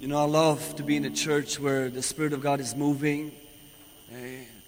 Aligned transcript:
You 0.00 0.08
know, 0.08 0.16
I 0.16 0.24
love 0.24 0.76
to 0.76 0.82
be 0.82 0.96
in 0.96 1.04
a 1.04 1.10
church 1.10 1.60
where 1.60 1.90
the 1.90 2.00
Spirit 2.00 2.32
of 2.32 2.40
God 2.40 2.58
is 2.58 2.74
moving. 2.74 3.32
Uh, 4.10 4.16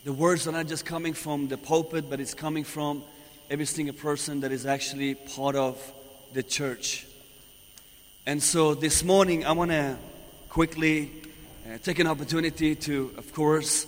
the 0.04 0.12
words 0.12 0.46
are 0.46 0.52
not 0.52 0.66
just 0.66 0.84
coming 0.84 1.14
from 1.14 1.48
the 1.48 1.56
pulpit, 1.56 2.10
but 2.10 2.20
it's 2.20 2.34
coming 2.34 2.64
from 2.64 3.02
every 3.48 3.64
single 3.64 3.94
person 3.94 4.40
that 4.40 4.52
is 4.52 4.66
actually 4.66 5.14
part 5.14 5.56
of 5.56 5.80
the 6.34 6.42
church. 6.42 7.06
And 8.26 8.42
so 8.42 8.74
this 8.74 9.02
morning, 9.02 9.46
I 9.46 9.52
want 9.52 9.70
to 9.70 9.96
quickly 10.50 11.10
uh, 11.66 11.78
take 11.82 11.98
an 11.98 12.08
opportunity 12.08 12.74
to, 12.74 13.14
of 13.16 13.32
course, 13.32 13.86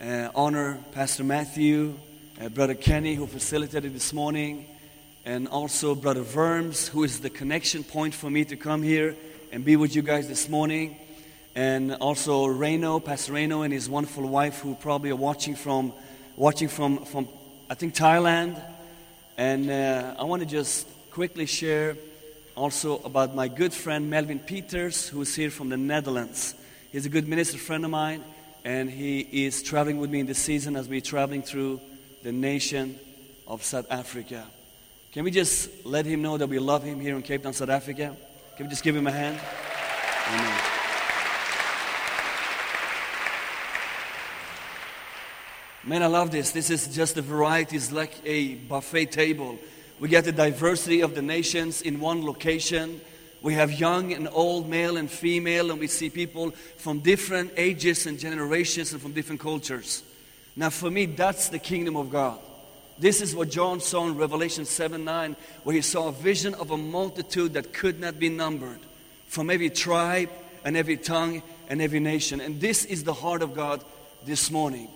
uh, 0.00 0.30
honor 0.34 0.78
Pastor 0.92 1.22
Matthew, 1.22 1.98
uh, 2.40 2.48
Brother 2.48 2.74
Kenny, 2.74 3.14
who 3.14 3.26
facilitated 3.26 3.92
this 3.92 4.14
morning, 4.14 4.64
and 5.26 5.48
also 5.48 5.94
Brother 5.94 6.24
Verms, 6.24 6.88
who 6.88 7.04
is 7.04 7.20
the 7.20 7.28
connection 7.28 7.84
point 7.84 8.14
for 8.14 8.30
me 8.30 8.46
to 8.46 8.56
come 8.56 8.82
here 8.82 9.14
and 9.50 9.64
be 9.64 9.76
with 9.76 9.96
you 9.96 10.02
guys 10.02 10.28
this 10.28 10.48
morning. 10.48 10.96
And 11.54 11.94
also 11.94 12.46
Reno, 12.46 13.00
Pastor 13.00 13.32
Reno 13.32 13.62
and 13.62 13.72
his 13.72 13.88
wonderful 13.88 14.26
wife 14.28 14.60
who 14.60 14.74
probably 14.74 15.10
are 15.10 15.16
watching 15.16 15.54
from, 15.54 15.92
watching 16.36 16.68
from, 16.68 17.04
from 17.04 17.28
I 17.68 17.74
think, 17.74 17.94
Thailand. 17.94 18.62
And 19.36 19.70
uh, 19.70 20.16
I 20.18 20.24
want 20.24 20.40
to 20.40 20.46
just 20.46 20.86
quickly 21.10 21.46
share 21.46 21.96
also 22.54 22.98
about 22.98 23.34
my 23.34 23.48
good 23.48 23.72
friend 23.72 24.10
Melvin 24.10 24.38
Peters, 24.38 25.08
who 25.08 25.22
is 25.22 25.34
here 25.34 25.50
from 25.50 25.68
the 25.68 25.76
Netherlands. 25.76 26.54
He's 26.92 27.06
a 27.06 27.08
good 27.08 27.28
minister 27.28 27.58
friend 27.58 27.84
of 27.84 27.90
mine, 27.90 28.24
and 28.64 28.90
he 28.90 29.20
is 29.20 29.62
traveling 29.62 29.98
with 29.98 30.10
me 30.10 30.20
in 30.20 30.26
this 30.26 30.38
season 30.38 30.76
as 30.76 30.88
we're 30.88 31.00
traveling 31.00 31.42
through 31.42 31.80
the 32.22 32.32
nation 32.32 32.98
of 33.46 33.62
South 33.62 33.86
Africa. 33.90 34.46
Can 35.12 35.24
we 35.24 35.30
just 35.30 35.86
let 35.86 36.04
him 36.04 36.22
know 36.22 36.36
that 36.36 36.48
we 36.48 36.58
love 36.58 36.82
him 36.82 37.00
here 37.00 37.16
in 37.16 37.22
Cape 37.22 37.42
Town, 37.42 37.52
South 37.52 37.70
Africa? 37.70 38.16
Can 38.58 38.66
we 38.66 38.70
just 38.70 38.82
give 38.82 38.96
him 38.96 39.06
a 39.06 39.12
hand? 39.12 39.38
Amen. 40.26 40.60
Man, 45.84 46.02
I 46.02 46.06
love 46.06 46.32
this. 46.32 46.50
This 46.50 46.68
is 46.68 46.88
just 46.88 47.16
a 47.16 47.22
variety. 47.22 47.76
It's 47.76 47.92
like 47.92 48.14
a 48.24 48.56
buffet 48.56 49.12
table. 49.12 49.60
We 50.00 50.08
get 50.08 50.24
the 50.24 50.32
diversity 50.32 51.02
of 51.02 51.14
the 51.14 51.22
nations 51.22 51.82
in 51.82 52.00
one 52.00 52.26
location. 52.26 53.00
We 53.42 53.54
have 53.54 53.70
young 53.78 54.12
and 54.12 54.28
old, 54.32 54.68
male 54.68 54.96
and 54.96 55.08
female, 55.08 55.70
and 55.70 55.78
we 55.78 55.86
see 55.86 56.10
people 56.10 56.50
from 56.78 56.98
different 56.98 57.52
ages 57.56 58.06
and 58.06 58.18
generations 58.18 58.92
and 58.92 59.00
from 59.00 59.12
different 59.12 59.40
cultures. 59.40 60.02
Now, 60.56 60.70
for 60.70 60.90
me, 60.90 61.06
that's 61.06 61.48
the 61.48 61.60
kingdom 61.60 61.96
of 61.96 62.10
God. 62.10 62.40
This 62.98 63.20
is 63.20 63.34
what 63.34 63.50
John 63.50 63.80
saw 63.80 64.06
in 64.08 64.16
Revelation 64.16 64.64
7 64.64 65.04
9, 65.04 65.36
where 65.62 65.74
he 65.74 65.82
saw 65.82 66.08
a 66.08 66.12
vision 66.12 66.54
of 66.54 66.70
a 66.70 66.76
multitude 66.76 67.54
that 67.54 67.72
could 67.72 68.00
not 68.00 68.18
be 68.18 68.28
numbered 68.28 68.80
from 69.26 69.50
every 69.50 69.70
tribe 69.70 70.30
and 70.64 70.76
every 70.76 70.96
tongue 70.96 71.42
and 71.68 71.80
every 71.80 72.00
nation. 72.00 72.40
And 72.40 72.60
this 72.60 72.84
is 72.84 73.04
the 73.04 73.12
heart 73.12 73.42
of 73.42 73.54
God 73.54 73.84
this 74.24 74.50
morning. 74.50 74.88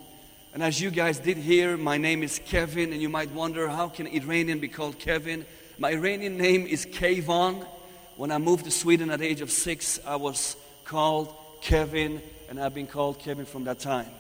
And 0.52 0.62
as 0.62 0.80
you 0.80 0.90
guys 0.90 1.18
did 1.18 1.36
hear, 1.36 1.76
my 1.76 1.96
name 1.96 2.22
is 2.22 2.40
Kevin, 2.44 2.92
and 2.92 3.00
you 3.00 3.08
might 3.08 3.30
wonder 3.30 3.68
how 3.68 3.88
can 3.88 4.06
Iranian 4.06 4.58
be 4.58 4.68
called 4.68 4.98
Kevin? 4.98 5.46
My 5.78 5.92
Iranian 5.92 6.36
name 6.36 6.66
is 6.66 6.84
Kayvon. 6.84 7.66
When 8.16 8.30
I 8.30 8.38
moved 8.38 8.64
to 8.64 8.70
Sweden 8.70 9.10
at 9.10 9.20
the 9.20 9.26
age 9.26 9.40
of 9.40 9.50
six, 9.50 9.98
I 10.04 10.16
was 10.16 10.56
called 10.84 11.34
Kevin, 11.62 12.20
and 12.50 12.60
I've 12.60 12.74
been 12.74 12.86
called 12.86 13.20
Kevin 13.20 13.46
from 13.46 13.64
that 13.64 13.78
time. 13.78 14.10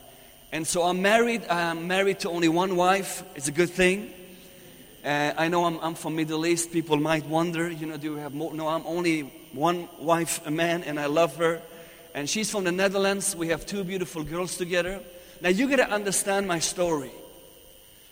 And 0.52 0.66
so 0.66 0.82
I'm 0.82 1.00
married. 1.00 1.46
I'm 1.48 1.88
married 1.88 2.20
to 2.20 2.30
only 2.30 2.50
one 2.50 2.76
wife. 2.76 3.22
It's 3.34 3.48
a 3.48 3.52
good 3.52 3.70
thing. 3.70 4.12
Uh, 5.02 5.32
I 5.34 5.48
know 5.48 5.64
I'm, 5.64 5.78
I'm, 5.80 5.94
from 5.94 6.14
Middle 6.14 6.44
East. 6.44 6.70
People 6.70 6.98
might 6.98 7.24
wonder, 7.24 7.70
you 7.70 7.86
know, 7.86 7.96
do 7.96 8.12
you 8.12 8.16
have 8.16 8.34
more? 8.34 8.52
No, 8.52 8.68
I'm 8.68 8.86
only 8.86 9.22
one 9.52 9.88
wife, 9.98 10.46
a 10.46 10.50
man, 10.50 10.82
and 10.82 11.00
I 11.00 11.06
love 11.06 11.36
her. 11.36 11.62
And 12.14 12.28
she's 12.28 12.50
from 12.50 12.64
the 12.64 12.70
Netherlands. 12.70 13.34
We 13.34 13.48
have 13.48 13.64
two 13.64 13.82
beautiful 13.82 14.24
girls 14.24 14.58
together. 14.58 15.00
Now 15.40 15.48
you 15.48 15.70
got 15.70 15.76
to 15.76 15.90
understand 15.90 16.46
my 16.46 16.58
story, 16.58 17.10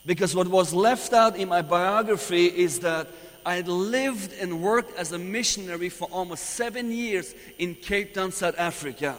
because 0.06 0.34
what 0.34 0.48
was 0.48 0.72
left 0.72 1.12
out 1.12 1.36
in 1.36 1.48
my 1.48 1.60
biography 1.60 2.46
is 2.46 2.80
that 2.80 3.06
I 3.44 3.60
lived 3.60 4.32
and 4.40 4.62
worked 4.62 4.98
as 4.98 5.12
a 5.12 5.18
missionary 5.18 5.90
for 5.90 6.08
almost 6.10 6.44
seven 6.44 6.90
years 6.90 7.34
in 7.58 7.74
Cape 7.74 8.14
Town, 8.14 8.32
South 8.32 8.58
Africa. 8.58 9.18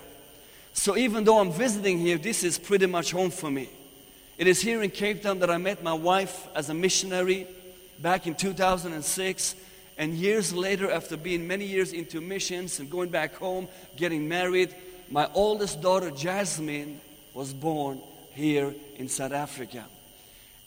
So 0.73 0.97
even 0.97 1.23
though 1.23 1.39
I'm 1.39 1.51
visiting 1.51 1.97
here, 1.99 2.17
this 2.17 2.43
is 2.43 2.57
pretty 2.57 2.85
much 2.85 3.11
home 3.11 3.31
for 3.31 3.51
me. 3.51 3.69
It 4.37 4.47
is 4.47 4.61
here 4.61 4.81
in 4.81 4.89
Cape 4.89 5.21
Town 5.21 5.39
that 5.39 5.51
I 5.51 5.57
met 5.57 5.83
my 5.83 5.93
wife 5.93 6.47
as 6.55 6.69
a 6.69 6.73
missionary 6.73 7.47
back 7.99 8.25
in 8.25 8.35
2006. 8.35 9.55
And 9.97 10.13
years 10.13 10.53
later, 10.53 10.89
after 10.89 11.17
being 11.17 11.47
many 11.47 11.65
years 11.65 11.93
into 11.93 12.21
missions 12.21 12.79
and 12.79 12.89
going 12.89 13.09
back 13.09 13.35
home, 13.35 13.67
getting 13.97 14.27
married, 14.27 14.73
my 15.09 15.29
oldest 15.33 15.81
daughter, 15.81 16.09
Jasmine, 16.09 16.99
was 17.33 17.53
born 17.53 18.01
here 18.31 18.73
in 18.95 19.09
South 19.09 19.33
Africa. 19.33 19.85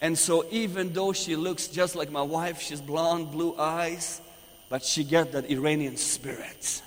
And 0.00 0.16
so, 0.18 0.44
even 0.50 0.92
though 0.92 1.12
she 1.12 1.34
looks 1.34 1.66
just 1.66 1.96
like 1.96 2.10
my 2.10 2.22
wife, 2.22 2.60
she's 2.60 2.80
blonde, 2.80 3.30
blue 3.30 3.56
eyes, 3.58 4.20
but 4.68 4.84
she 4.84 5.02
got 5.02 5.32
that 5.32 5.50
Iranian 5.50 5.96
spirit. 5.96 6.82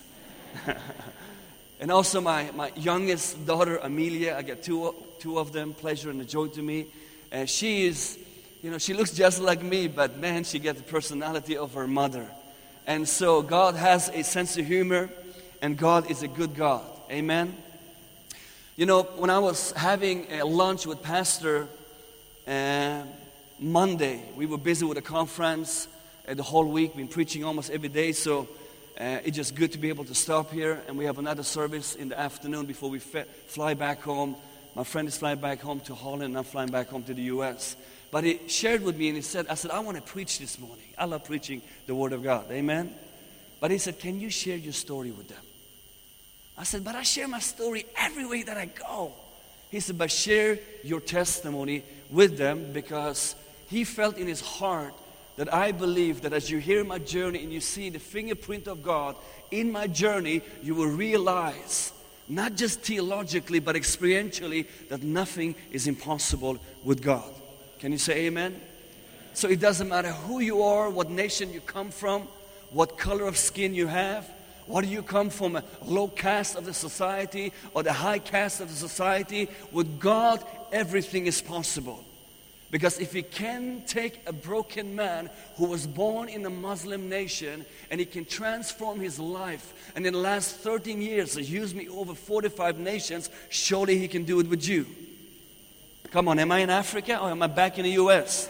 And 1.79 1.91
also 1.91 2.21
my, 2.21 2.49
my 2.55 2.71
youngest 2.75 3.45
daughter, 3.45 3.77
Amelia, 3.77 4.35
I 4.37 4.41
got 4.41 4.63
two, 4.63 4.95
two 5.19 5.37
of 5.37 5.53
them, 5.53 5.73
pleasure 5.73 6.09
and 6.09 6.19
a 6.19 6.25
joy 6.25 6.47
to 6.47 6.61
me. 6.61 6.87
And 7.31 7.47
she 7.47 7.85
is, 7.85 8.17
you 8.63 8.71
know, 8.71 8.79
she 8.79 8.93
looks 8.93 9.11
just 9.11 9.39
like 9.39 9.61
me, 9.61 9.87
but 9.87 10.17
man, 10.17 10.43
she 10.43 10.57
got 10.57 10.75
the 10.75 10.83
personality 10.83 11.55
of 11.55 11.73
her 11.75 11.87
mother. 11.87 12.27
And 12.87 13.07
so 13.07 13.41
God 13.41 13.75
has 13.75 14.09
a 14.09 14.23
sense 14.23 14.57
of 14.57 14.65
humor, 14.65 15.09
and 15.61 15.77
God 15.77 16.09
is 16.09 16.23
a 16.23 16.27
good 16.27 16.55
God. 16.55 16.83
Amen. 17.11 17.55
You 18.75 18.85
know, 18.85 19.03
when 19.03 19.29
I 19.29 19.39
was 19.39 19.71
having 19.73 20.31
a 20.31 20.43
lunch 20.43 20.87
with 20.87 21.03
Pastor 21.03 21.67
uh, 22.47 23.03
Monday, 23.59 24.21
we 24.35 24.45
were 24.45 24.57
busy 24.57 24.85
with 24.85 24.97
a 24.97 25.01
conference 25.01 25.87
uh, 26.27 26.33
the 26.33 26.43
whole 26.43 26.65
week, 26.65 26.95
been 26.95 27.07
preaching 27.07 27.43
almost 27.43 27.69
every 27.69 27.89
day. 27.89 28.13
So 28.13 28.47
uh, 28.99 29.19
it's 29.23 29.35
just 29.35 29.53
good 29.53 29.71
to 29.73 29.77
be 29.77 29.89
able 29.89 30.05
to 30.05 30.15
stop 30.15 30.51
here, 30.51 30.81
and 30.87 30.97
we 30.97 31.05
have 31.05 31.19
another 31.19 31.43
service 31.43 31.93
in 31.93 32.09
the 32.09 32.19
afternoon 32.19 32.65
before 32.65 32.89
we 32.89 32.97
f- 32.97 33.27
fly 33.45 33.75
back 33.75 34.01
home. 34.01 34.35
My 34.75 34.83
friend 34.83 35.07
is 35.07 35.17
flying 35.17 35.39
back 35.39 35.61
home 35.61 35.81
to 35.81 35.93
Holland, 35.93 36.23
and 36.23 36.37
I'm 36.37 36.43
flying 36.43 36.71
back 36.71 36.89
home 36.89 37.03
to 37.03 37.13
the 37.13 37.21
U.S. 37.23 37.75
But 38.09 38.23
he 38.23 38.39
shared 38.47 38.81
with 38.81 38.97
me, 38.97 39.09
and 39.09 39.15
he 39.15 39.21
said, 39.21 39.47
I 39.49 39.53
said, 39.53 39.69
I 39.69 39.79
want 39.79 39.97
to 39.97 40.03
preach 40.03 40.39
this 40.39 40.57
morning. 40.57 40.85
I 40.97 41.05
love 41.05 41.25
preaching 41.25 41.61
the 41.85 41.93
Word 41.93 42.11
of 42.11 42.23
God. 42.23 42.49
Amen? 42.49 42.91
But 43.59 43.69
he 43.69 43.77
said, 43.77 43.99
Can 43.99 44.19
you 44.19 44.31
share 44.31 44.57
your 44.57 44.73
story 44.73 45.11
with 45.11 45.27
them? 45.27 45.43
I 46.57 46.63
said, 46.63 46.83
But 46.83 46.95
I 46.95 47.03
share 47.03 47.27
my 47.27 47.39
story 47.39 47.85
everywhere 47.97 48.45
that 48.45 48.57
I 48.57 48.65
go. 48.65 49.13
He 49.69 49.79
said, 49.79 49.99
But 49.99 50.11
share 50.11 50.57
your 50.83 51.01
testimony 51.01 51.83
with 52.09 52.37
them 52.37 52.71
because 52.73 53.35
he 53.67 53.83
felt 53.83 54.17
in 54.17 54.25
his 54.25 54.41
heart 54.41 54.95
that 55.37 55.53
I 55.53 55.71
believe 55.71 56.21
that 56.21 56.33
as 56.33 56.49
you 56.49 56.57
hear 56.57 56.83
my 56.83 56.99
journey 56.99 57.43
and 57.43 57.53
you 57.53 57.61
see 57.61 57.89
the 57.89 57.99
fingerprint 57.99 58.67
of 58.67 58.83
God 58.83 59.15
in 59.51 59.71
my 59.71 59.87
journey, 59.87 60.41
you 60.61 60.75
will 60.75 60.89
realize, 60.89 61.93
not 62.27 62.55
just 62.55 62.81
theologically, 62.81 63.59
but 63.59 63.75
experientially, 63.75 64.67
that 64.89 65.03
nothing 65.03 65.55
is 65.71 65.87
impossible 65.87 66.57
with 66.83 67.01
God. 67.01 67.31
Can 67.79 67.91
you 67.91 67.97
say 67.99 68.25
amen? 68.25 68.59
So 69.33 69.47
it 69.47 69.59
doesn't 69.59 69.87
matter 69.87 70.11
who 70.11 70.39
you 70.39 70.63
are, 70.63 70.89
what 70.89 71.11
nation 71.11 71.53
you 71.53 71.61
come 71.61 71.91
from, 71.91 72.23
what 72.71 72.97
color 72.97 73.27
of 73.27 73.37
skin 73.37 73.75
you 73.75 73.85
have, 73.85 74.27
whether 74.65 74.87
you 74.87 75.03
come 75.03 75.29
from 75.29 75.55
a 75.55 75.63
low 75.85 76.07
caste 76.07 76.55
of 76.55 76.65
the 76.65 76.73
society 76.73 77.53
or 77.73 77.83
the 77.83 77.93
high 77.93 78.19
caste 78.19 78.59
of 78.59 78.69
the 78.69 78.75
society, 78.75 79.47
with 79.71 79.99
God, 79.99 80.43
everything 80.71 81.27
is 81.27 81.41
possible. 81.41 82.03
Because 82.69 82.99
if 82.99 83.13
he 83.13 83.23
can 83.23 83.83
take 83.87 84.19
a 84.25 84.33
broken 84.33 84.93
man 84.93 85.29
who 85.55 85.65
was 85.65 85.87
born 85.87 86.27
in 86.27 86.45
a 86.45 86.49
Muslim 86.49 87.07
nation 87.07 87.65
and 87.89 87.99
he 87.99 88.05
can 88.05 88.25
transform 88.25 88.99
his 88.99 89.19
life, 89.19 89.73
and 89.95 90.05
in 90.05 90.13
the 90.13 90.19
last 90.19 90.57
13 90.57 91.01
years 91.01 91.35
he 91.35 91.43
used 91.43 91.75
me 91.75 91.87
over 91.87 92.13
45 92.13 92.77
nations, 92.77 93.29
surely 93.49 93.97
he 93.97 94.09
can 94.09 94.25
do 94.25 94.41
it 94.41 94.49
with 94.49 94.67
you. 94.67 94.85
Come 96.11 96.27
on, 96.27 96.39
am 96.39 96.51
I 96.51 96.59
in 96.59 96.69
Africa 96.69 97.17
or 97.19 97.29
am 97.29 97.41
I 97.41 97.47
back 97.47 97.77
in 97.77 97.83
the 97.83 97.91
US? 97.91 98.49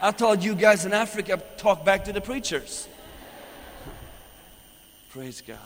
I 0.00 0.10
thought 0.10 0.42
you 0.42 0.54
guys 0.54 0.84
in 0.84 0.92
Africa 0.92 1.42
talk 1.56 1.86
back 1.86 2.04
to 2.04 2.12
the 2.12 2.20
preachers. 2.20 2.88
Praise 5.10 5.40
God. 5.40 5.58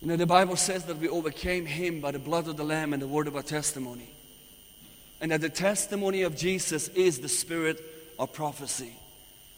You 0.00 0.08
know, 0.08 0.16
the 0.16 0.26
Bible 0.26 0.56
says 0.56 0.84
that 0.84 0.98
we 0.98 1.08
overcame 1.08 1.66
him 1.66 2.00
by 2.00 2.12
the 2.12 2.18
blood 2.18 2.46
of 2.46 2.56
the 2.56 2.64
Lamb 2.64 2.92
and 2.92 3.02
the 3.02 3.08
word 3.08 3.26
of 3.26 3.34
our 3.34 3.42
testimony 3.42 4.13
and 5.24 5.32
that 5.32 5.40
the 5.40 5.48
testimony 5.48 6.20
of 6.20 6.36
Jesus 6.36 6.88
is 6.88 7.20
the 7.20 7.30
spirit 7.30 7.82
of 8.18 8.34
prophecy. 8.34 8.92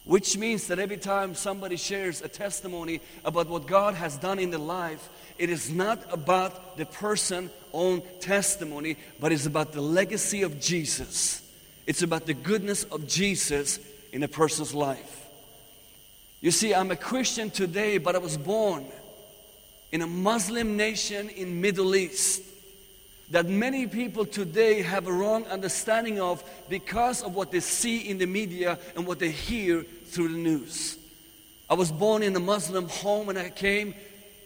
Which 0.05 0.37
means 0.37 0.67
that 0.67 0.79
every 0.79 0.95
time 0.95 1.35
somebody 1.35 1.75
shares 1.75 2.21
a 2.21 2.29
testimony 2.29 3.01
about 3.25 3.49
what 3.49 3.67
God 3.67 3.93
has 3.93 4.15
done 4.15 4.39
in 4.39 4.49
their 4.49 4.61
life, 4.61 5.09
it 5.37 5.49
is 5.49 5.69
not 5.69 5.99
about 6.09 6.77
the 6.77 6.85
person's 6.85 7.51
own 7.73 8.01
testimony, 8.21 8.95
but 9.19 9.33
it's 9.33 9.45
about 9.45 9.73
the 9.73 9.81
legacy 9.81 10.43
of 10.43 10.61
Jesus. 10.61 11.41
It's 11.85 12.01
about 12.01 12.27
the 12.27 12.33
goodness 12.33 12.85
of 12.85 13.05
Jesus 13.05 13.81
in 14.13 14.23
a 14.23 14.29
person's 14.29 14.73
life. 14.73 15.27
You 16.39 16.51
see, 16.51 16.73
I'm 16.73 16.91
a 16.91 16.95
Christian 16.95 17.49
today, 17.49 17.97
but 17.97 18.15
I 18.15 18.19
was 18.19 18.37
born 18.37 18.85
in 19.91 20.01
a 20.01 20.07
Muslim 20.07 20.77
nation 20.77 21.27
in 21.27 21.59
Middle 21.59 21.93
East 21.93 22.41
that 23.29 23.47
many 23.47 23.87
people 23.87 24.25
today 24.25 24.81
have 24.81 25.07
a 25.07 25.11
wrong 25.11 25.45
understanding 25.47 26.19
of 26.19 26.43
because 26.69 27.23
of 27.23 27.35
what 27.35 27.51
they 27.51 27.59
see 27.59 28.09
in 28.09 28.17
the 28.17 28.25
media 28.25 28.79
and 28.95 29.05
what 29.05 29.19
they 29.19 29.31
hear 29.31 29.83
through 29.83 30.29
the 30.29 30.37
news. 30.37 30.97
I 31.69 31.73
was 31.73 31.91
born 31.91 32.23
in 32.23 32.35
a 32.35 32.39
Muslim 32.39 32.87
home 32.87 33.27
and 33.29 33.37
I 33.37 33.49
came 33.49 33.93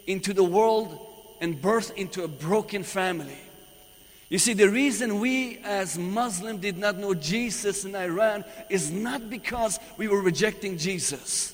into 0.07 0.33
the 0.33 0.43
world 0.43 1.07
and 1.39 1.61
birthed 1.61 1.95
into 1.95 2.23
a 2.23 2.27
broken 2.27 2.83
family. 2.83 3.37
You 4.29 4.39
see, 4.39 4.53
the 4.53 4.69
reason 4.69 5.19
we 5.19 5.57
as 5.59 5.97
Muslims 5.97 6.61
did 6.61 6.77
not 6.77 6.97
know 6.97 7.13
Jesus 7.13 7.83
in 7.83 7.95
Iran 7.95 8.45
is 8.69 8.89
not 8.89 9.29
because 9.29 9.77
we 9.97 10.07
were 10.07 10.21
rejecting 10.21 10.77
Jesus. 10.77 11.53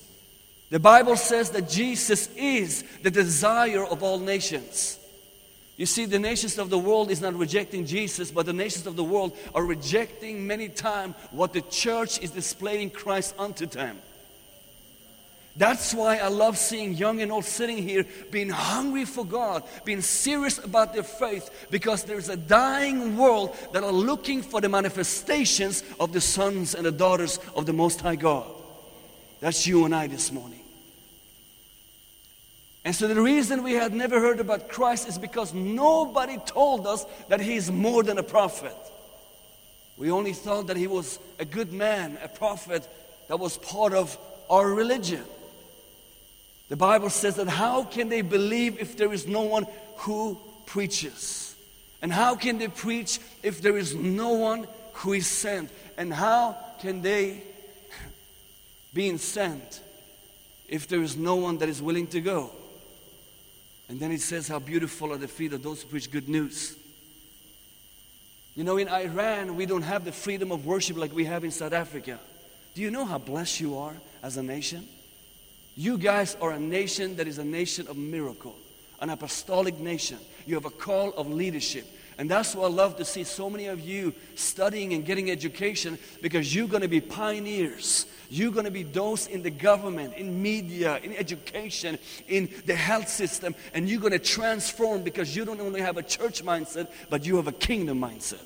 The 0.69 0.79
Bible 0.79 1.15
says 1.15 1.49
that 1.51 1.69
Jesus 1.69 2.29
is 2.35 2.83
the 3.01 3.09
desire 3.09 3.83
of 3.83 4.03
all 4.03 4.19
nations. 4.19 4.96
You 5.77 5.85
see, 5.85 6.05
the 6.05 6.17
nations 6.17 6.57
of 6.57 6.71
the 6.71 6.77
world 6.77 7.11
is 7.11 7.21
not 7.21 7.35
rejecting 7.35 7.85
Jesus, 7.85 8.31
but 8.31 8.47
the 8.47 8.53
nations 8.53 8.87
of 8.87 8.95
the 8.95 9.03
world 9.03 9.37
are 9.53 9.63
rejecting 9.63 10.45
many 10.45 10.69
times 10.69 11.15
what 11.29 11.53
the 11.53 11.61
church 11.61 12.19
is 12.19 12.31
displaying 12.31 12.89
Christ 12.89 13.35
unto 13.37 13.67
them. 13.67 13.99
That's 15.55 15.93
why 15.93 16.17
I 16.17 16.27
love 16.27 16.57
seeing 16.57 16.93
young 16.93 17.21
and 17.21 17.31
old 17.31 17.45
sitting 17.45 17.77
here 17.77 18.05
being 18.29 18.49
hungry 18.49 19.05
for 19.05 19.25
God, 19.25 19.63
being 19.85 20.01
serious 20.01 20.59
about 20.59 20.93
their 20.93 21.03
faith, 21.03 21.67
because 21.69 22.03
there's 22.03 22.29
a 22.29 22.37
dying 22.37 23.15
world 23.15 23.55
that 23.73 23.83
are 23.83 23.91
looking 23.91 24.41
for 24.41 24.61
the 24.61 24.69
manifestations 24.69 25.83
of 25.99 26.11
the 26.11 26.21
sons 26.21 26.73
and 26.73 26.85
the 26.85 26.91
daughters 26.91 27.39
of 27.55 27.67
the 27.67 27.73
Most 27.73 28.01
High 28.01 28.15
God. 28.15 28.47
That's 29.39 29.65
you 29.65 29.85
and 29.85 29.93
I 29.93 30.07
this 30.07 30.31
morning. 30.31 30.56
And 32.87 32.95
so 32.95 33.09
the 33.09 33.19
reason 33.19 33.63
we 33.63 33.73
had 33.73 33.93
never 33.93 34.17
heard 34.17 34.39
about 34.39 34.69
Christ 34.69 35.09
is 35.09 35.17
because 35.17 35.53
nobody 35.53 36.37
told 36.45 36.87
us 36.87 37.05
that 37.27 37.41
he 37.41 37.55
is 37.55 37.69
more 37.69 38.01
than 38.01 38.17
a 38.17 38.23
prophet. 38.23 38.77
We 39.97 40.09
only 40.09 40.31
thought 40.31 40.67
that 40.67 40.77
he 40.77 40.87
was 40.87 41.19
a 41.37 41.43
good 41.43 41.73
man, 41.73 42.17
a 42.23 42.29
prophet 42.29 42.87
that 43.27 43.41
was 43.41 43.57
part 43.57 43.91
of 43.91 44.17
our 44.49 44.73
religion. 44.73 45.21
The 46.69 46.77
Bible 46.77 47.09
says 47.09 47.35
that 47.35 47.49
how 47.49 47.83
can 47.83 48.07
they 48.07 48.21
believe 48.21 48.79
if 48.79 48.95
there 48.95 49.11
is 49.11 49.27
no 49.27 49.41
one 49.41 49.65
who 49.97 50.39
preaches? 50.65 51.57
And 52.01 52.09
how 52.09 52.37
can 52.37 52.57
they 52.57 52.69
preach 52.69 53.19
if 53.43 53.61
there 53.61 53.77
is 53.77 53.95
no 53.95 54.29
one 54.29 54.65
who 54.93 55.11
is 55.11 55.27
sent? 55.27 55.71
And 55.97 56.13
how 56.13 56.55
can 56.79 57.01
they 57.01 57.43
be 58.93 59.17
sent 59.17 59.81
if 60.69 60.87
there 60.87 61.01
is 61.01 61.17
no 61.17 61.35
one 61.35 61.57
that 61.57 61.67
is 61.67 61.81
willing 61.81 62.07
to 62.07 62.21
go? 62.21 62.51
And 63.89 63.99
then 63.99 64.11
it 64.11 64.21
says, 64.21 64.47
How 64.47 64.59
beautiful 64.59 65.13
are 65.13 65.17
the 65.17 65.27
feet 65.27 65.53
of 65.53 65.63
those 65.63 65.81
who 65.81 65.89
preach 65.89 66.11
good 66.11 66.27
news. 66.27 66.75
You 68.55 68.63
know, 68.63 68.77
in 68.77 68.89
Iran, 68.89 69.55
we 69.55 69.65
don't 69.65 69.83
have 69.83 70.03
the 70.03 70.11
freedom 70.11 70.51
of 70.51 70.65
worship 70.65 70.97
like 70.97 71.13
we 71.13 71.25
have 71.25 71.43
in 71.43 71.51
South 71.51 71.73
Africa. 71.73 72.19
Do 72.73 72.81
you 72.81 72.89
know 72.89 73.05
how 73.05 73.19
blessed 73.19 73.59
you 73.59 73.77
are 73.77 73.93
as 74.23 74.37
a 74.37 74.43
nation? 74.43 74.87
You 75.75 75.97
guys 75.99 76.35
are 76.41 76.51
a 76.51 76.59
nation 76.59 77.17
that 77.17 77.27
is 77.27 77.37
a 77.37 77.45
nation 77.45 77.87
of 77.87 77.97
miracle, 77.97 78.55
an 78.99 79.11
apostolic 79.11 79.79
nation. 79.79 80.17
You 80.47 80.55
have 80.55 80.65
a 80.65 80.71
call 80.71 81.11
of 81.13 81.31
leadership. 81.31 81.85
And 82.19 82.29
that's 82.29 82.55
why 82.55 82.65
I 82.65 82.69
love 82.69 82.97
to 82.97 83.05
see 83.05 83.23
so 83.23 83.47
many 83.47 83.67
of 83.67 83.79
you 83.79 84.11
studying 84.33 84.93
and 84.93 85.05
getting 85.05 85.29
education 85.29 85.99
because 86.21 86.53
you're 86.53 86.67
going 86.67 86.81
to 86.81 86.87
be 86.87 86.99
pioneers. 86.99 88.07
You're 88.29 88.51
going 88.51 88.65
to 88.65 88.71
be 88.71 88.83
those 88.83 89.27
in 89.27 89.43
the 89.43 89.51
government, 89.51 90.15
in 90.15 90.41
media, 90.41 90.97
in 91.03 91.15
education, 91.15 91.99
in 92.27 92.49
the 92.65 92.73
health 92.73 93.07
system, 93.07 93.53
and 93.73 93.87
you're 93.87 94.01
going 94.01 94.13
to 94.13 94.19
transform 94.19 95.03
because 95.03 95.35
you 95.35 95.45
don't 95.45 95.61
only 95.61 95.81
have 95.81 95.97
a 95.97 96.03
church 96.03 96.43
mindset, 96.43 96.87
but 97.09 97.23
you 97.23 97.35
have 97.35 97.47
a 97.47 97.51
kingdom 97.51 98.01
mindset. 98.01 98.43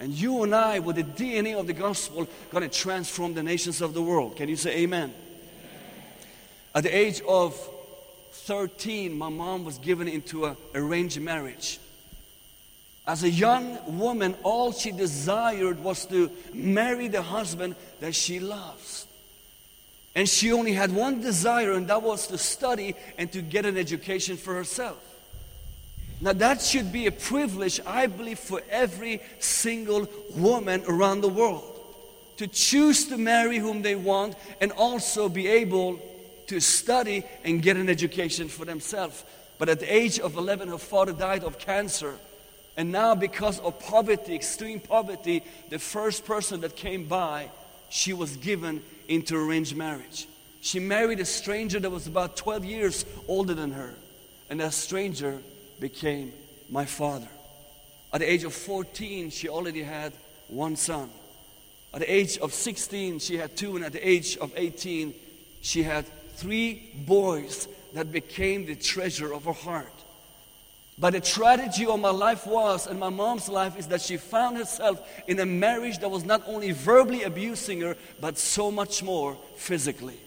And 0.00 0.12
you 0.12 0.42
and 0.42 0.54
I, 0.54 0.80
with 0.80 0.96
the 0.96 1.04
DNA 1.04 1.58
of 1.58 1.68
the 1.68 1.72
gospel, 1.72 2.28
going 2.50 2.68
to 2.68 2.78
transform 2.78 3.34
the 3.34 3.44
nations 3.44 3.80
of 3.80 3.94
the 3.94 4.02
world. 4.02 4.36
Can 4.36 4.48
you 4.48 4.56
say 4.56 4.78
amen? 4.78 5.14
At 6.74 6.82
the 6.82 6.94
age 6.94 7.22
of 7.28 7.56
13, 8.32 9.16
my 9.16 9.28
mom 9.28 9.64
was 9.64 9.78
given 9.78 10.08
into 10.08 10.46
an 10.46 10.56
arranged 10.74 11.20
marriage. 11.20 11.78
As 13.06 13.22
a 13.22 13.30
young 13.30 13.98
woman, 13.98 14.34
all 14.42 14.72
she 14.72 14.90
desired 14.90 15.78
was 15.80 16.06
to 16.06 16.30
marry 16.52 17.08
the 17.08 17.22
husband 17.22 17.76
that 18.00 18.14
she 18.14 18.40
loves. 18.40 19.06
And 20.14 20.28
she 20.28 20.52
only 20.52 20.72
had 20.72 20.94
one 20.94 21.20
desire, 21.20 21.72
and 21.72 21.88
that 21.88 22.02
was 22.02 22.28
to 22.28 22.38
study 22.38 22.94
and 23.18 23.30
to 23.32 23.42
get 23.42 23.66
an 23.66 23.76
education 23.76 24.36
for 24.36 24.54
herself. 24.54 24.98
Now, 26.20 26.32
that 26.34 26.62
should 26.62 26.92
be 26.92 27.06
a 27.06 27.12
privilege, 27.12 27.80
I 27.86 28.06
believe, 28.06 28.38
for 28.38 28.62
every 28.70 29.20
single 29.38 30.08
woman 30.34 30.84
around 30.88 31.20
the 31.20 31.28
world 31.28 31.74
to 32.36 32.46
choose 32.46 33.08
to 33.08 33.18
marry 33.18 33.58
whom 33.58 33.82
they 33.82 33.94
want 33.94 34.36
and 34.60 34.72
also 34.72 35.28
be 35.28 35.46
able 35.46 36.00
to 36.46 36.60
study 36.60 37.24
and 37.44 37.62
get 37.62 37.76
an 37.76 37.88
education 37.88 38.48
for 38.48 38.64
themselves. 38.64 39.24
But 39.58 39.68
at 39.68 39.80
the 39.80 39.92
age 39.94 40.18
of 40.18 40.36
11, 40.36 40.68
her 40.68 40.78
father 40.78 41.12
died 41.12 41.44
of 41.44 41.58
cancer. 41.58 42.16
And 42.76 42.90
now, 42.90 43.14
because 43.14 43.60
of 43.60 43.78
poverty, 43.78 44.34
extreme 44.34 44.80
poverty, 44.80 45.44
the 45.70 45.78
first 45.78 46.24
person 46.24 46.60
that 46.62 46.74
came 46.74 47.04
by, 47.04 47.50
she 47.88 48.12
was 48.12 48.36
given 48.36 48.82
into 49.06 49.36
arranged 49.36 49.76
marriage. 49.76 50.26
She 50.60 50.80
married 50.80 51.20
a 51.20 51.24
stranger 51.24 51.78
that 51.78 51.90
was 51.90 52.06
about 52.06 52.36
12 52.36 52.64
years 52.64 53.04
older 53.28 53.54
than 53.54 53.72
her. 53.72 53.94
And 54.50 54.60
that 54.60 54.72
stranger 54.72 55.40
became 55.78 56.32
my 56.70 56.84
father. 56.84 57.28
At 58.12 58.20
the 58.20 58.30
age 58.30 58.44
of 58.44 58.54
14, 58.54 59.30
she 59.30 59.48
already 59.48 59.82
had 59.82 60.12
one 60.48 60.76
son. 60.76 61.10
At 61.92 62.00
the 62.00 62.12
age 62.12 62.38
of 62.38 62.52
16, 62.52 63.20
she 63.20 63.36
had 63.36 63.56
two. 63.56 63.76
And 63.76 63.84
at 63.84 63.92
the 63.92 64.08
age 64.08 64.36
of 64.38 64.52
18, 64.56 65.14
she 65.60 65.82
had 65.82 66.06
three 66.36 66.90
boys 66.94 67.68
that 67.92 68.10
became 68.10 68.66
the 68.66 68.74
treasure 68.74 69.32
of 69.32 69.44
her 69.44 69.52
heart. 69.52 69.93
But 70.96 71.14
the 71.14 71.20
tragedy 71.20 71.86
of 71.86 71.98
my 71.98 72.10
life 72.10 72.46
was, 72.46 72.86
and 72.86 73.00
my 73.00 73.08
mom's 73.08 73.48
life, 73.48 73.76
is 73.76 73.88
that 73.88 74.00
she 74.00 74.16
found 74.16 74.56
herself 74.56 75.00
in 75.26 75.40
a 75.40 75.46
marriage 75.46 75.98
that 75.98 76.08
was 76.08 76.24
not 76.24 76.42
only 76.46 76.70
verbally 76.70 77.24
abusing 77.24 77.80
her, 77.80 77.96
but 78.20 78.38
so 78.38 78.70
much 78.70 79.02
more 79.02 79.36
physically. 79.56 80.18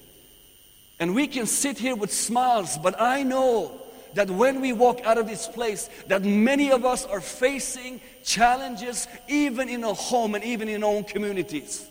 And 0.99 1.15
we 1.15 1.27
can 1.27 1.45
sit 1.45 1.77
here 1.77 1.95
with 1.95 2.11
smiles, 2.11 2.77
but 2.77 2.99
I 2.99 3.23
know 3.23 3.79
that 4.15 4.29
when 4.29 4.59
we 4.59 4.73
walk 4.73 4.99
out 5.05 5.17
of 5.17 5.27
this 5.27 5.47
place, 5.47 5.89
that 6.07 6.23
many 6.23 6.71
of 6.71 6.83
us 6.83 7.05
are 7.05 7.21
facing 7.21 8.01
challenges 8.25 9.07
even 9.27 9.69
in 9.69 9.83
our 9.83 9.95
home 9.95 10.35
and 10.35 10.43
even 10.43 10.67
in 10.67 10.83
our 10.83 10.89
own 10.89 11.03
communities. 11.03 11.87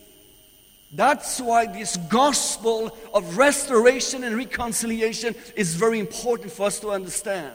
That's 0.93 1.41
why 1.41 1.67
this 1.67 1.97
gospel 1.97 2.97
of 3.15 3.39
restoration 3.39 4.25
and 4.25 4.37
reconciliation 4.37 5.35
is 5.55 5.75
very 5.75 5.99
important 5.99 6.53
for 6.53 6.67
us 6.67 6.81
to 6.81 6.91
understand. 6.91 7.55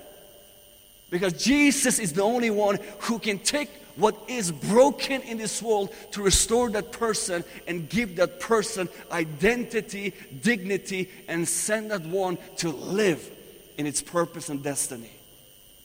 Because 1.11 1.33
Jesus 1.33 1.99
is 1.99 2.13
the 2.13 2.23
only 2.23 2.49
one 2.49 2.79
who 3.01 3.19
can 3.19 3.37
take 3.37 3.69
what 3.97 4.15
is 4.29 4.51
broken 4.51 5.21
in 5.21 5.37
this 5.37 5.61
world 5.61 5.93
to 6.11 6.23
restore 6.23 6.69
that 6.71 6.93
person 6.93 7.43
and 7.67 7.87
give 7.89 8.15
that 8.15 8.39
person 8.39 8.87
identity, 9.11 10.13
dignity, 10.41 11.09
and 11.27 11.47
send 11.47 11.91
that 11.91 12.01
one 12.03 12.37
to 12.57 12.69
live 12.69 13.29
in 13.77 13.85
its 13.85 14.01
purpose 14.01 14.49
and 14.49 14.63
destiny. 14.63 15.11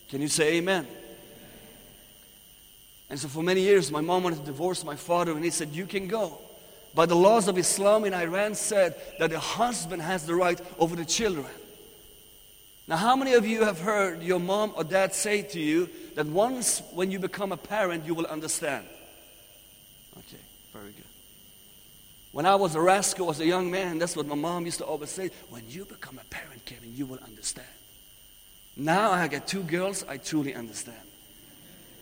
Can 0.08 0.22
you 0.22 0.28
say 0.28 0.54
amen? 0.54 0.86
And 3.10 3.18
so 3.18 3.26
for 3.28 3.42
many 3.42 3.60
years, 3.62 3.90
my 3.90 4.00
mom 4.00 4.22
wanted 4.22 4.40
to 4.40 4.46
divorce 4.46 4.84
my 4.84 4.96
father, 4.96 5.32
and 5.32 5.44
he 5.44 5.50
said, 5.50 5.70
You 5.70 5.86
can 5.86 6.06
go. 6.06 6.38
But 6.94 7.08
the 7.08 7.16
laws 7.16 7.48
of 7.48 7.58
Islam 7.58 8.04
in 8.04 8.14
Iran 8.14 8.54
said 8.54 8.94
that 9.18 9.30
the 9.30 9.38
husband 9.38 10.02
has 10.02 10.24
the 10.24 10.34
right 10.34 10.60
over 10.78 10.96
the 10.96 11.04
children. 11.04 11.46
Now, 12.88 12.96
how 12.96 13.16
many 13.16 13.34
of 13.34 13.46
you 13.46 13.64
have 13.64 13.80
heard 13.80 14.22
your 14.22 14.38
mom 14.38 14.72
or 14.76 14.84
dad 14.84 15.12
say 15.12 15.42
to 15.42 15.60
you 15.60 15.88
that 16.14 16.26
once 16.26 16.82
when 16.92 17.10
you 17.10 17.18
become 17.18 17.50
a 17.50 17.56
parent, 17.56 18.06
you 18.06 18.14
will 18.14 18.26
understand? 18.26 18.86
Okay, 20.18 20.42
very 20.72 20.92
good. 20.92 21.04
When 22.30 22.46
I 22.46 22.54
was 22.54 22.74
a 22.76 22.80
rascal 22.80 23.30
as 23.30 23.40
a 23.40 23.46
young 23.46 23.70
man, 23.70 23.98
that's 23.98 24.14
what 24.14 24.26
my 24.26 24.36
mom 24.36 24.66
used 24.66 24.78
to 24.78 24.84
always 24.84 25.10
say 25.10 25.30
when 25.48 25.64
you 25.68 25.84
become 25.84 26.20
a 26.20 26.24
parent, 26.28 26.64
Kevin, 26.64 26.94
you 26.94 27.06
will 27.06 27.18
understand. 27.24 27.66
Now 28.76 29.10
I 29.10 29.26
got 29.26 29.48
two 29.48 29.62
girls, 29.62 30.04
I 30.08 30.18
truly 30.18 30.54
understand. 30.54 30.98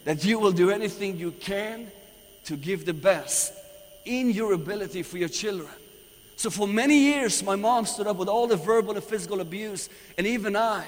That 0.04 0.24
you 0.24 0.38
will 0.38 0.52
do 0.52 0.70
anything 0.70 1.16
you 1.16 1.30
can 1.30 1.90
to 2.44 2.56
give 2.56 2.84
the 2.84 2.92
best 2.92 3.54
in 4.04 4.30
your 4.30 4.52
ability 4.52 5.02
for 5.02 5.16
your 5.16 5.28
children. 5.28 5.70
So 6.36 6.50
for 6.50 6.66
many 6.66 6.98
years, 6.98 7.42
my 7.42 7.56
mom 7.56 7.86
stood 7.86 8.06
up 8.06 8.16
with 8.16 8.28
all 8.28 8.46
the 8.46 8.56
verbal 8.56 8.94
and 8.94 9.04
physical 9.04 9.40
abuse, 9.40 9.88
and 10.18 10.26
even 10.26 10.56
I, 10.56 10.84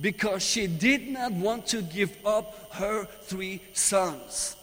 because 0.00 0.42
she 0.44 0.66
did 0.66 1.08
not 1.08 1.32
want 1.32 1.66
to 1.68 1.82
give 1.82 2.14
up 2.26 2.72
her 2.74 3.04
three 3.04 3.60
sons. 3.72 4.56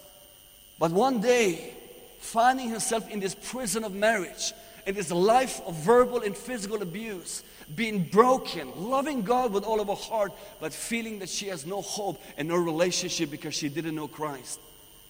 But 0.80 0.92
one 0.92 1.22
day, 1.22 1.74
finding 2.20 2.70
herself 2.70 3.10
in 3.10 3.20
this 3.20 3.36
prison 3.36 3.84
of 3.84 3.94
marriage, 3.94 4.54
in 4.86 4.96
this 4.96 5.12
life 5.12 5.62
of 5.66 5.76
verbal 5.76 6.22
and 6.22 6.36
physical 6.36 6.82
abuse, 6.82 7.44
being 7.76 8.04
broken, 8.04 8.72
loving 8.90 9.22
God 9.24 9.52
with 9.52 9.64
all 9.64 9.82
of 9.82 9.88
her 9.88 9.96
heart, 9.96 10.32
but 10.62 10.74
feeling 10.74 11.20
that 11.20 11.30
she 11.30 11.48
has 11.48 11.66
no 11.66 11.82
hope 11.82 12.22
and 12.38 12.48
no 12.48 12.56
relationship 12.56 13.30
because 13.30 13.54
she 13.54 13.68
didn't 13.68 13.96
know 13.96 14.08
Christ. 14.08 14.60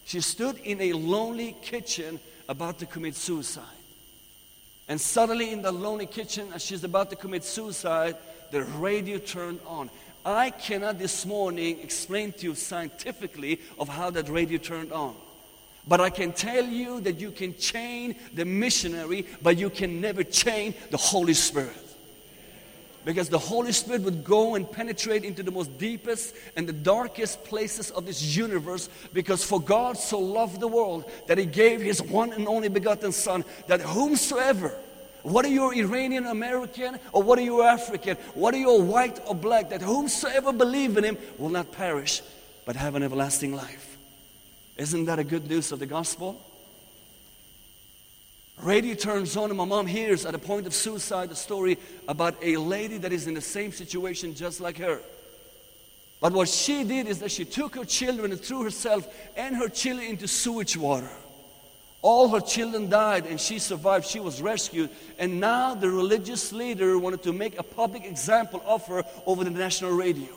She 0.06 0.22
stood 0.22 0.58
in 0.58 0.82
a 0.82 0.94
lonely 0.94 1.56
kitchen 1.62 2.20
about 2.50 2.80
to 2.80 2.86
commit 2.86 3.16
suicide. 3.16 3.77
And 4.88 5.00
suddenly, 5.00 5.52
in 5.52 5.62
the 5.62 5.72
lonely 5.72 6.06
kitchen, 6.06 6.48
as 6.54 6.64
she's 6.64 6.84
about 6.84 7.10
to 7.10 7.16
commit 7.16 7.44
suicide, 7.44 8.16
the 8.52 8.64
radio 8.64 9.18
turned 9.18 9.60
on. 9.66 9.90
I 10.26 10.50
cannot 10.50 11.00
this 11.00 11.26
morning 11.26 11.80
explain 11.80 12.32
to 12.34 12.44
you 12.48 12.56
scientifically 12.56 13.60
of 13.80 13.90
how 13.90 14.10
that 14.12 14.30
radio 14.30 14.58
turned 14.58 14.92
on. 14.92 15.16
But 15.88 16.02
I 16.02 16.10
can 16.10 16.34
tell 16.34 16.66
you 16.66 17.00
that 17.02 17.20
you 17.20 17.32
can 17.32 17.56
chain 17.58 18.16
the 18.34 18.44
missionary, 18.44 19.26
but 19.42 19.58
you 19.58 19.70
can 19.70 20.02
never 20.02 20.24
chain 20.24 20.74
the 20.90 20.98
Holy 20.98 21.34
Spirit. 21.34 21.87
Because 23.08 23.30
the 23.30 23.40
Holy 23.40 23.72
Spirit 23.72 24.02
would 24.02 24.26
go 24.26 24.56
and 24.56 24.70
penetrate 24.70 25.24
into 25.24 25.42
the 25.42 25.50
most 25.50 25.78
deepest 25.78 26.36
and 26.58 26.68
the 26.68 26.74
darkest 26.74 27.42
places 27.46 27.90
of 27.92 28.06
this 28.06 28.22
universe. 28.36 28.90
Because 29.14 29.46
for 29.46 29.62
God 29.62 29.98
so 29.98 30.20
loved 30.20 30.60
the 30.60 30.68
world 30.68 31.10
that 31.28 31.38
He 31.38 31.46
gave 31.46 31.80
His 31.80 32.02
one 32.02 32.34
and 32.34 32.50
only 32.50 32.68
begotten 32.68 33.14
Son, 33.14 33.46
that 33.68 33.80
whomsoever, 33.80 34.78
whether 35.24 35.48
you're 35.48 35.74
Iranian 35.74 36.26
American 36.26 37.00
or 37.14 37.24
whether 37.24 37.42
you're 37.42 37.64
African, 37.64 38.18
whether 38.34 38.58
you're 38.58 38.84
white 38.84 39.22
or 39.26 39.36
black, 39.36 39.70
that 39.70 39.82
whomsoever 39.82 40.52
believe 40.52 40.98
in 40.98 41.06
Him 41.06 41.18
will 41.38 41.48
not 41.48 41.72
perish 41.72 42.22
but 42.66 42.76
have 42.76 42.96
an 42.96 43.04
everlasting 43.04 43.56
life. 43.56 43.98
Isn't 44.76 45.06
that 45.06 45.18
a 45.18 45.24
good 45.24 45.50
news 45.50 45.72
of 45.72 45.80
the 45.80 45.86
gospel? 45.86 46.42
Radio 48.62 48.96
turns 48.96 49.38
on, 49.38 49.50
and 49.50 49.58
my 49.58 49.66
mom 49.66 49.86
hears 49.86 50.26
at 50.26 50.34
a 50.34 50.40
point 50.40 50.66
of 50.66 50.74
suicide 50.74 51.32
a 51.32 51.36
story 51.36 51.78
about 52.08 52.36
a 52.42 52.58
lady 52.58 52.98
that 52.98 53.14
is 53.14 53.28
in 53.28 53.36
the 53.36 53.42
same 53.42 53.72
situation 53.72 54.34
just 54.34 54.60
like 54.60 54.78
her. 54.78 55.00
But 56.20 56.34
what 56.34 56.50
she 56.50 56.84
did 56.84 57.08
is 57.08 57.20
that 57.20 57.32
she 57.32 57.46
took 57.46 57.76
her 57.76 57.86
children 57.86 58.32
and 58.32 58.42
threw 58.42 58.64
herself 58.64 59.08
and 59.36 59.56
her 59.56 59.70
children 59.70 60.08
into 60.08 60.28
sewage 60.28 60.76
water. 60.76 61.10
All 62.02 62.30
her 62.30 62.40
children 62.40 62.90
died 62.90 63.28
and 63.28 63.40
she 63.40 63.60
survived. 63.60 64.08
She 64.08 64.20
was 64.20 64.42
rescued. 64.42 64.90
And 65.20 65.40
now 65.40 65.76
the 65.76 65.90
religious 65.90 66.52
leader 66.52 66.98
wanted 66.98 67.24
to 67.24 67.34
make 67.34 67.60
a 67.60 67.64
public 67.64 68.06
example 68.06 68.64
of 68.66 68.86
her 68.88 69.04
over 69.26 69.44
the 69.44 69.52
national 69.52 69.92
radio. 69.92 70.30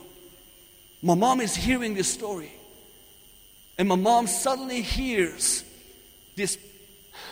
My 1.01 1.15
mom 1.15 1.41
is 1.41 1.55
hearing 1.55 1.95
this 1.95 2.11
story. 2.11 2.51
And 3.77 3.87
my 3.87 3.95
mom 3.95 4.27
suddenly 4.27 4.81
hears 4.81 5.63
this 6.35 6.57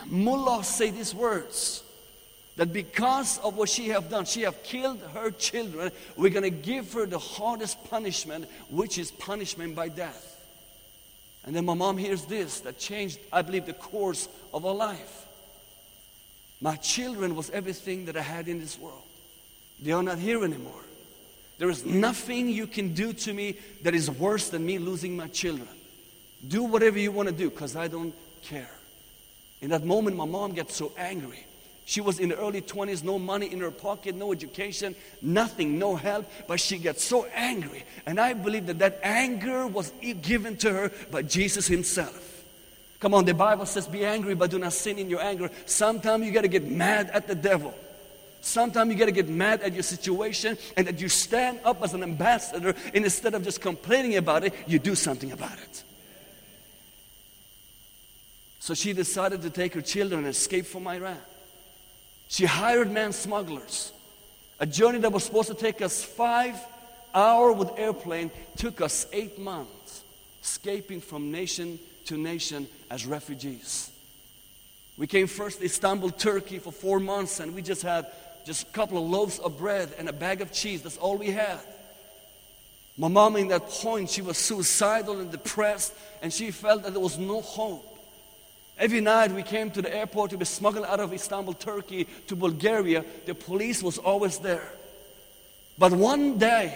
mullah 0.06 0.64
say 0.64 0.90
these 0.90 1.14
words 1.14 1.82
that 2.56 2.72
because 2.72 3.38
of 3.38 3.56
what 3.56 3.68
she 3.68 3.88
have 3.88 4.10
done, 4.10 4.24
she 4.24 4.42
have 4.42 4.62
killed 4.62 5.00
her 5.14 5.30
children, 5.30 5.90
we're 6.16 6.30
going 6.30 6.42
to 6.42 6.50
give 6.50 6.92
her 6.92 7.06
the 7.06 7.18
hardest 7.18 7.82
punishment, 7.88 8.46
which 8.68 8.98
is 8.98 9.10
punishment 9.12 9.74
by 9.74 9.88
death. 9.88 10.38
And 11.44 11.56
then 11.56 11.64
my 11.64 11.74
mom 11.74 11.96
hears 11.96 12.26
this 12.26 12.60
that 12.60 12.78
changed, 12.78 13.18
I 13.32 13.42
believe, 13.42 13.64
the 13.66 13.72
course 13.72 14.28
of 14.52 14.64
her 14.64 14.72
life. 14.72 15.26
My 16.60 16.76
children 16.76 17.34
was 17.34 17.48
everything 17.50 18.04
that 18.06 18.16
I 18.16 18.22
had 18.22 18.46
in 18.46 18.60
this 18.60 18.78
world. 18.78 19.02
They 19.80 19.92
are 19.92 20.02
not 20.02 20.18
here 20.18 20.44
anymore. 20.44 20.84
There 21.56 21.70
is 21.70 21.84
nothing 21.84 22.48
you 22.48 22.66
can 22.66 22.92
do 22.92 23.12
to 23.12 23.32
me 23.32 23.56
that 23.82 23.94
is 23.94 24.10
worse 24.10 24.50
than 24.50 24.66
me 24.66 24.78
losing 24.78 25.16
my 25.16 25.28
children. 25.28 25.68
Do 26.46 26.64
whatever 26.64 26.98
you 26.98 27.12
want 27.12 27.28
to 27.28 27.34
do 27.34 27.48
because 27.48 27.76
I 27.76 27.88
don't 27.88 28.14
care. 28.42 28.70
In 29.60 29.70
that 29.70 29.84
moment, 29.84 30.16
my 30.16 30.24
mom 30.24 30.52
gets 30.52 30.74
so 30.74 30.92
angry. 30.96 31.46
She 31.84 32.00
was 32.00 32.20
in 32.20 32.28
the 32.28 32.36
early 32.36 32.62
20s, 32.62 33.02
no 33.02 33.18
money 33.18 33.52
in 33.52 33.60
her 33.60 33.70
pocket, 33.72 34.14
no 34.14 34.32
education, 34.32 34.94
nothing, 35.20 35.78
no 35.78 35.96
help, 35.96 36.30
but 36.46 36.60
she 36.60 36.78
gets 36.78 37.02
so 37.02 37.26
angry. 37.34 37.84
And 38.06 38.20
I 38.20 38.32
believe 38.32 38.66
that 38.66 38.78
that 38.78 39.00
anger 39.02 39.66
was 39.66 39.92
given 40.22 40.56
to 40.58 40.72
her 40.72 40.92
by 41.10 41.22
Jesus 41.22 41.66
Himself. 41.66 42.44
Come 43.00 43.14
on, 43.14 43.24
the 43.24 43.34
Bible 43.34 43.66
says, 43.66 43.88
be 43.88 44.04
angry, 44.04 44.34
but 44.34 44.50
do 44.50 44.58
not 44.58 44.72
sin 44.72 44.98
in 44.98 45.10
your 45.10 45.20
anger. 45.20 45.50
Sometimes 45.66 46.24
you 46.24 46.32
got 46.32 46.42
to 46.42 46.48
get 46.48 46.70
mad 46.70 47.10
at 47.10 47.26
the 47.26 47.34
devil. 47.34 47.74
Sometimes 48.42 48.92
you 48.92 48.98
got 48.98 49.06
to 49.06 49.12
get 49.12 49.28
mad 49.28 49.62
at 49.62 49.72
your 49.72 49.82
situation 49.82 50.56
and 50.76 50.86
that 50.86 51.00
you 51.00 51.08
stand 51.08 51.60
up 51.64 51.82
as 51.82 51.92
an 51.92 52.02
ambassador 52.02 52.74
and 52.94 53.04
instead 53.04 53.34
of 53.34 53.42
just 53.42 53.60
complaining 53.60 54.16
about 54.16 54.44
it, 54.44 54.54
you 54.66 54.78
do 54.78 54.94
something 54.94 55.32
about 55.32 55.58
it. 55.58 55.84
So 58.60 58.74
she 58.74 58.92
decided 58.92 59.42
to 59.42 59.50
take 59.50 59.74
her 59.74 59.80
children 59.80 60.20
and 60.20 60.28
escape 60.28 60.66
from 60.66 60.86
Iran. 60.86 61.18
She 62.28 62.44
hired 62.44 62.90
man 62.90 63.12
smugglers. 63.12 63.92
A 64.60 64.66
journey 64.66 64.98
that 64.98 65.10
was 65.10 65.24
supposed 65.24 65.48
to 65.48 65.54
take 65.54 65.80
us 65.82 66.04
five 66.04 66.54
hours 67.14 67.56
with 67.56 67.70
airplane 67.78 68.30
took 68.56 68.82
us 68.82 69.06
eight 69.12 69.38
months, 69.38 70.04
escaping 70.42 71.00
from 71.00 71.32
nation 71.32 71.78
to 72.04 72.18
nation 72.18 72.68
as 72.90 73.06
refugees. 73.06 73.90
We 74.98 75.06
came 75.06 75.26
first 75.26 75.60
to 75.60 75.64
Istanbul, 75.64 76.10
Turkey 76.10 76.58
for 76.58 76.70
four 76.70 77.00
months, 77.00 77.40
and 77.40 77.54
we 77.54 77.62
just 77.62 77.82
had 77.82 78.06
just 78.44 78.68
a 78.68 78.70
couple 78.72 78.98
of 78.98 79.08
loaves 79.08 79.38
of 79.38 79.56
bread 79.56 79.88
and 79.98 80.08
a 80.08 80.12
bag 80.12 80.42
of 80.42 80.52
cheese. 80.52 80.82
That's 80.82 80.98
all 80.98 81.16
we 81.16 81.30
had. 81.30 81.60
My 82.98 83.08
mom, 83.08 83.36
in 83.36 83.48
that 83.48 83.66
point, 83.68 84.10
she 84.10 84.20
was 84.20 84.36
suicidal 84.36 85.18
and 85.18 85.30
depressed, 85.30 85.94
and 86.20 86.30
she 86.30 86.50
felt 86.50 86.82
that 86.82 86.92
there 86.92 87.00
was 87.00 87.16
no 87.16 87.40
hope. 87.40 87.89
Every 88.80 89.02
night 89.02 89.30
we 89.30 89.42
came 89.42 89.70
to 89.72 89.82
the 89.82 89.94
airport 89.94 90.30
to 90.30 90.38
be 90.38 90.46
smuggled 90.46 90.86
out 90.86 91.00
of 91.00 91.12
Istanbul, 91.12 91.52
Turkey 91.52 92.06
to 92.28 92.34
Bulgaria. 92.34 93.04
The 93.26 93.34
police 93.34 93.82
was 93.82 93.98
always 93.98 94.38
there. 94.38 94.72
But 95.76 95.92
one 95.92 96.38
day, 96.38 96.72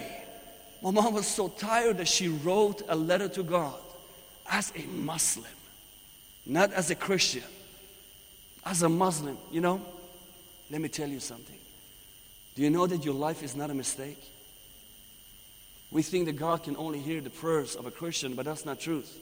my 0.83 0.91
mom 0.91 1.15
was 1.15 1.25
so 1.25 1.47
tired 1.47 1.97
that 1.97 2.07
she 2.07 2.27
wrote 2.27 2.83
a 2.87 2.95
letter 2.95 3.27
to 3.29 3.41
God 3.41 3.73
as 4.51 4.71
a 4.75 4.85
Muslim, 4.85 5.51
not 6.45 6.71
as 6.73 6.91
a 6.91 6.95
Christian, 6.95 7.43
as 8.63 8.83
a 8.83 8.89
Muslim. 8.89 9.39
You 9.51 9.61
know, 9.61 9.81
let 10.69 10.81
me 10.81 10.89
tell 10.89 11.09
you 11.09 11.19
something. 11.19 11.57
Do 12.53 12.61
you 12.61 12.69
know 12.69 12.85
that 12.85 13.03
your 13.03 13.15
life 13.15 13.41
is 13.41 13.55
not 13.55 13.71
a 13.71 13.73
mistake? 13.73 14.21
We 15.89 16.03
think 16.03 16.27
that 16.27 16.33
God 16.33 16.61
can 16.61 16.77
only 16.77 16.99
hear 16.99 17.19
the 17.19 17.31
prayers 17.31 17.75
of 17.75 17.87
a 17.87 17.91
Christian, 17.91 18.35
but 18.35 18.45
that's 18.45 18.63
not 18.63 18.79
truth. 18.79 19.17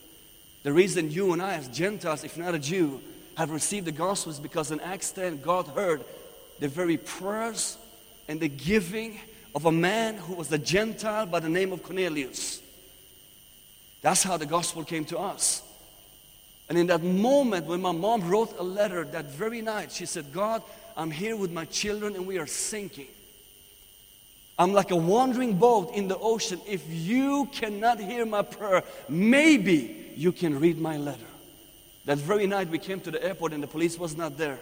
The 0.63 0.73
reason 0.73 1.11
you 1.11 1.33
and 1.33 1.41
I, 1.41 1.55
as 1.55 1.67
Gentiles, 1.67 2.23
if 2.23 2.37
not 2.37 2.55
a 2.55 2.59
Jew, 2.59 3.01
have 3.35 3.51
received 3.51 3.85
the 3.85 3.91
gospel 3.91 4.31
is 4.31 4.39
because 4.39 4.71
in 4.71 4.79
Acts 4.79 5.11
10, 5.11 5.41
God 5.41 5.67
heard 5.67 6.03
the 6.59 6.69
very 6.69 6.97
prayers 6.97 7.77
and 8.27 8.39
the 8.39 8.47
giving 8.47 9.19
of 9.53 9.65
a 9.65 9.71
man 9.71 10.15
who 10.15 10.35
was 10.35 10.51
a 10.51 10.57
Gentile 10.57 11.25
by 11.25 11.39
the 11.39 11.49
name 11.49 11.73
of 11.73 11.83
Cornelius. 11.83 12.61
That's 14.01 14.23
how 14.23 14.37
the 14.37 14.45
gospel 14.45 14.83
came 14.83 15.05
to 15.05 15.19
us. 15.19 15.61
And 16.69 16.77
in 16.77 16.87
that 16.87 17.03
moment, 17.03 17.65
when 17.65 17.81
my 17.81 17.91
mom 17.91 18.27
wrote 18.27 18.57
a 18.57 18.63
letter 18.63 19.03
that 19.03 19.25
very 19.25 19.61
night, 19.61 19.91
she 19.91 20.05
said, 20.05 20.31
God, 20.31 20.63
I'm 20.95 21.11
here 21.11 21.35
with 21.35 21.51
my 21.51 21.65
children 21.65 22.15
and 22.15 22.25
we 22.25 22.37
are 22.37 22.47
sinking. 22.47 23.07
I'm 24.57 24.71
like 24.71 24.91
a 24.91 24.95
wandering 24.95 25.57
boat 25.57 25.93
in 25.93 26.07
the 26.07 26.17
ocean. 26.17 26.61
If 26.67 26.83
you 26.87 27.49
cannot 27.51 27.99
hear 27.99 28.25
my 28.25 28.43
prayer, 28.43 28.83
maybe 29.09 30.02
you 30.17 30.31
can 30.31 30.59
read 30.59 30.79
my 30.79 30.97
letter. 30.97 31.25
That 32.05 32.17
very 32.17 32.47
night 32.47 32.69
we 32.69 32.79
came 32.79 32.99
to 33.01 33.11
the 33.11 33.23
airport 33.23 33.53
and 33.53 33.63
the 33.63 33.67
police 33.67 33.97
was 33.97 34.17
not 34.17 34.37
there. 34.37 34.59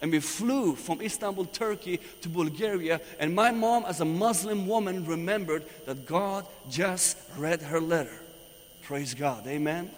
And 0.00 0.10
we 0.10 0.18
flew 0.18 0.74
from 0.74 1.00
Istanbul, 1.00 1.44
Turkey 1.44 2.00
to 2.22 2.28
Bulgaria. 2.28 3.00
And 3.20 3.34
my 3.34 3.52
mom, 3.52 3.84
as 3.86 4.00
a 4.00 4.04
Muslim 4.04 4.66
woman, 4.66 5.06
remembered 5.06 5.64
that 5.86 6.06
God 6.06 6.44
just 6.68 7.16
read 7.36 7.62
her 7.62 7.80
letter. 7.80 8.18
Praise 8.82 9.14
God. 9.14 9.46
Amen. 9.46 9.90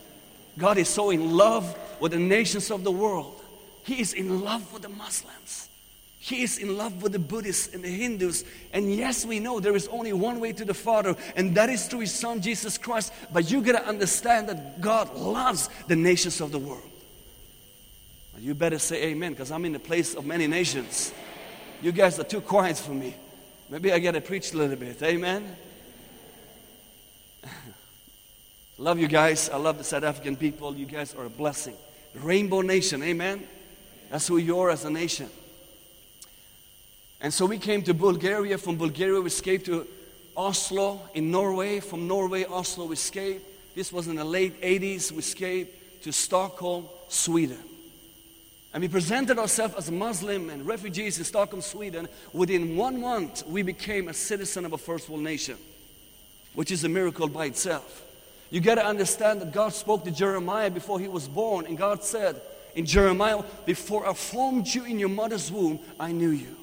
God 0.58 0.76
is 0.78 0.88
so 0.88 1.10
in 1.10 1.36
love 1.36 1.76
with 2.00 2.12
the 2.12 2.18
nations 2.18 2.70
of 2.70 2.84
the 2.84 2.92
world. 2.92 3.40
He 3.84 4.00
is 4.00 4.12
in 4.12 4.42
love 4.42 4.72
with 4.72 4.82
the 4.82 4.88
Muslims. 4.88 5.68
He 6.24 6.42
is 6.42 6.56
in 6.56 6.78
love 6.78 7.02
with 7.02 7.12
the 7.12 7.18
Buddhists 7.18 7.74
and 7.74 7.84
the 7.84 7.88
Hindus. 7.90 8.44
And 8.72 8.90
yes, 8.90 9.26
we 9.26 9.40
know 9.40 9.60
there 9.60 9.76
is 9.76 9.88
only 9.88 10.14
one 10.14 10.40
way 10.40 10.54
to 10.54 10.64
the 10.64 10.72
Father, 10.72 11.16
and 11.36 11.54
that 11.54 11.68
is 11.68 11.86
through 11.86 12.00
His 12.00 12.14
Son, 12.14 12.40
Jesus 12.40 12.78
Christ. 12.78 13.12
But 13.30 13.50
you 13.50 13.60
got 13.60 13.72
to 13.72 13.86
understand 13.86 14.48
that 14.48 14.80
God 14.80 15.14
loves 15.16 15.68
the 15.86 15.96
nations 15.96 16.40
of 16.40 16.50
the 16.50 16.58
world. 16.58 16.90
You 18.38 18.54
better 18.54 18.78
say 18.78 19.08
amen, 19.08 19.32
because 19.32 19.50
I'm 19.50 19.66
in 19.66 19.74
the 19.74 19.78
place 19.78 20.14
of 20.14 20.24
many 20.24 20.46
nations. 20.46 21.12
You 21.82 21.92
guys 21.92 22.18
are 22.18 22.24
too 22.24 22.40
quiet 22.40 22.78
for 22.78 22.92
me. 22.92 23.14
Maybe 23.68 23.92
I 23.92 23.98
got 23.98 24.12
to 24.12 24.22
preach 24.22 24.54
a 24.54 24.56
little 24.56 24.76
bit. 24.76 25.02
Amen. 25.02 25.54
love 28.78 28.98
you 28.98 29.08
guys. 29.08 29.50
I 29.50 29.58
love 29.58 29.76
the 29.76 29.84
South 29.84 30.04
African 30.04 30.36
people. 30.36 30.74
You 30.74 30.86
guys 30.86 31.14
are 31.14 31.26
a 31.26 31.30
blessing. 31.30 31.76
Rainbow 32.14 32.62
Nation. 32.62 33.02
Amen. 33.02 33.46
That's 34.10 34.26
who 34.26 34.38
you 34.38 34.58
are 34.60 34.70
as 34.70 34.86
a 34.86 34.90
nation. 34.90 35.28
And 37.24 37.32
so 37.32 37.46
we 37.46 37.56
came 37.56 37.80
to 37.84 37.94
Bulgaria. 37.94 38.58
From 38.58 38.76
Bulgaria, 38.76 39.18
we 39.18 39.28
escaped 39.28 39.64
to 39.64 39.86
Oslo 40.36 41.00
in 41.14 41.30
Norway. 41.30 41.80
From 41.80 42.06
Norway, 42.06 42.44
Oslo, 42.44 42.84
we 42.84 42.92
escaped. 42.92 43.74
This 43.74 43.90
was 43.90 44.08
in 44.08 44.16
the 44.16 44.24
late 44.26 44.60
80s. 44.60 45.10
We 45.10 45.20
escaped 45.20 46.02
to 46.02 46.12
Stockholm, 46.12 46.84
Sweden. 47.08 47.62
And 48.74 48.82
we 48.82 48.88
presented 48.88 49.38
ourselves 49.38 49.74
as 49.74 49.90
Muslim 49.90 50.50
and 50.50 50.66
refugees 50.66 51.16
in 51.16 51.24
Stockholm, 51.24 51.62
Sweden. 51.62 52.08
Within 52.34 52.76
one 52.76 53.00
month, 53.00 53.42
we 53.46 53.62
became 53.62 54.08
a 54.08 54.14
citizen 54.14 54.66
of 54.66 54.74
a 54.74 54.78
first 54.78 55.08
world 55.08 55.22
nation, 55.22 55.56
which 56.52 56.70
is 56.70 56.84
a 56.84 56.90
miracle 56.90 57.26
by 57.26 57.46
itself. 57.46 58.04
You 58.50 58.60
got 58.60 58.74
to 58.74 58.84
understand 58.84 59.40
that 59.40 59.50
God 59.50 59.72
spoke 59.72 60.04
to 60.04 60.10
Jeremiah 60.10 60.70
before 60.70 61.00
he 61.00 61.08
was 61.08 61.26
born, 61.26 61.64
and 61.64 61.78
God 61.78 62.04
said 62.04 62.38
in 62.74 62.84
Jeremiah, 62.84 63.42
Before 63.64 64.06
I 64.06 64.12
formed 64.12 64.66
you 64.66 64.84
in 64.84 64.98
your 64.98 65.08
mother's 65.08 65.50
womb, 65.50 65.78
I 65.98 66.12
knew 66.12 66.28
you. 66.28 66.58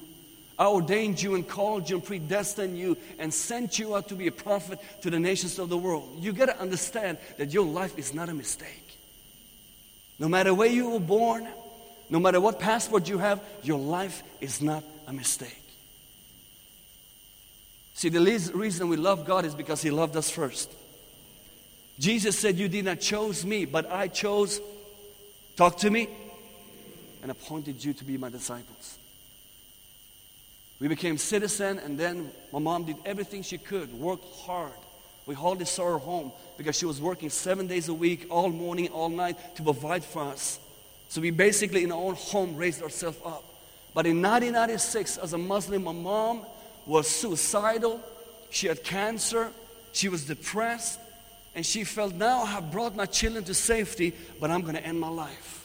I 0.62 0.68
ordained 0.68 1.20
you 1.20 1.34
and 1.34 1.48
called 1.48 1.89
you 1.89 1.96
and 1.96 2.06
predestined 2.06 2.77
you 2.77 2.96
and 3.18 3.34
sent 3.34 3.80
you 3.80 3.96
out 3.96 4.10
to 4.10 4.15
be 4.15 4.27
a 4.27 4.32
prophet 4.32 4.77
to 5.01 5.10
the 5.10 5.20
nations 5.20 5.58
of 5.58 5.70
the 5.70 5.77
world. 5.77 6.08
You 6.20 6.34
got 6.34 6.50
to 6.50 6.60
understand 6.60 7.18
that 7.38 7.51
your 7.51 7.65
life 7.65 7.98
is 7.98 8.13
not 8.13 8.30
a 8.30 8.34
mistake. 8.36 8.86
No 10.20 10.30
matter 10.30 10.53
where 10.53 10.70
you 10.70 10.91
were 10.91 11.00
born, 11.00 11.48
no 12.12 12.20
matter 12.20 12.39
what 12.39 12.60
passport 12.60 13.10
you 13.10 13.18
have, 13.18 13.41
your 13.63 13.80
life 13.80 14.22
is 14.39 14.62
not 14.62 14.84
a 15.08 15.13
mistake. 15.13 15.63
See, 17.96 18.10
the 18.10 18.20
reason 18.53 18.88
we 18.88 18.98
love 18.98 19.25
God 19.25 19.46
is 19.46 19.56
because 19.56 19.82
He 19.82 19.89
loved 19.89 20.15
us 20.15 20.30
first. 20.30 20.72
Jesus 21.98 22.38
said, 22.38 22.60
You 22.60 22.68
did 22.68 22.86
not 22.86 23.00
choose 23.00 23.44
me, 23.44 23.65
but 23.65 23.91
I 23.91 24.10
chose, 24.10 24.62
talk 25.56 25.77
to 25.77 25.89
me, 25.89 26.08
and 27.24 27.32
appointed 27.32 27.84
you 27.84 27.94
to 27.94 28.03
be 28.03 28.15
my 28.20 28.30
disciples. 28.30 29.00
We 30.82 30.88
became 30.88 31.20
citizen, 31.20 31.78
and 31.78 31.96
then 31.96 32.32
my 32.52 32.58
mom 32.58 32.86
did 32.86 32.96
everything 33.06 33.44
she 33.44 33.60
could, 33.60 33.94
worked 33.94 34.26
hard. 34.40 34.74
We 35.28 35.36
hardly 35.36 35.66
saw 35.66 35.86
her 35.92 36.00
home 36.00 36.32
because 36.58 36.76
she 36.76 36.88
was 36.88 37.00
working 37.00 37.30
seven 37.30 37.68
days 37.68 37.88
a 37.88 37.94
week, 37.94 38.26
all 38.32 38.50
morning, 38.50 38.90
all 38.90 39.08
night, 39.08 39.56
to 39.58 39.62
provide 39.62 40.04
for 40.04 40.24
us. 40.24 40.60
So 41.08 41.22
we 41.22 41.30
basically, 41.30 41.84
in 41.84 41.92
our 41.92 42.02
own 42.02 42.16
home, 42.16 42.56
raised 42.56 42.82
ourselves 42.82 43.20
up. 43.24 43.44
But 43.94 44.08
in 44.08 44.24
1996, 44.24 45.18
as 45.18 45.34
a 45.34 45.38
Muslim, 45.38 45.84
my 45.84 45.92
mom 45.92 46.42
was 46.88 47.08
suicidal. 47.08 48.02
She 48.50 48.66
had 48.66 48.84
cancer. 48.84 49.52
She 49.92 50.10
was 50.10 50.26
depressed. 50.26 51.00
And 51.54 51.64
she 51.64 51.84
felt, 51.84 52.16
now 52.16 52.42
I 52.42 52.48
have 52.48 52.72
brought 52.72 52.96
my 52.96 53.06
children 53.06 53.44
to 53.44 53.54
safety, 53.54 54.14
but 54.40 54.50
I'm 54.50 54.62
going 54.62 54.76
to 54.76 54.84
end 54.84 55.00
my 55.00 55.10
life. 55.10 55.62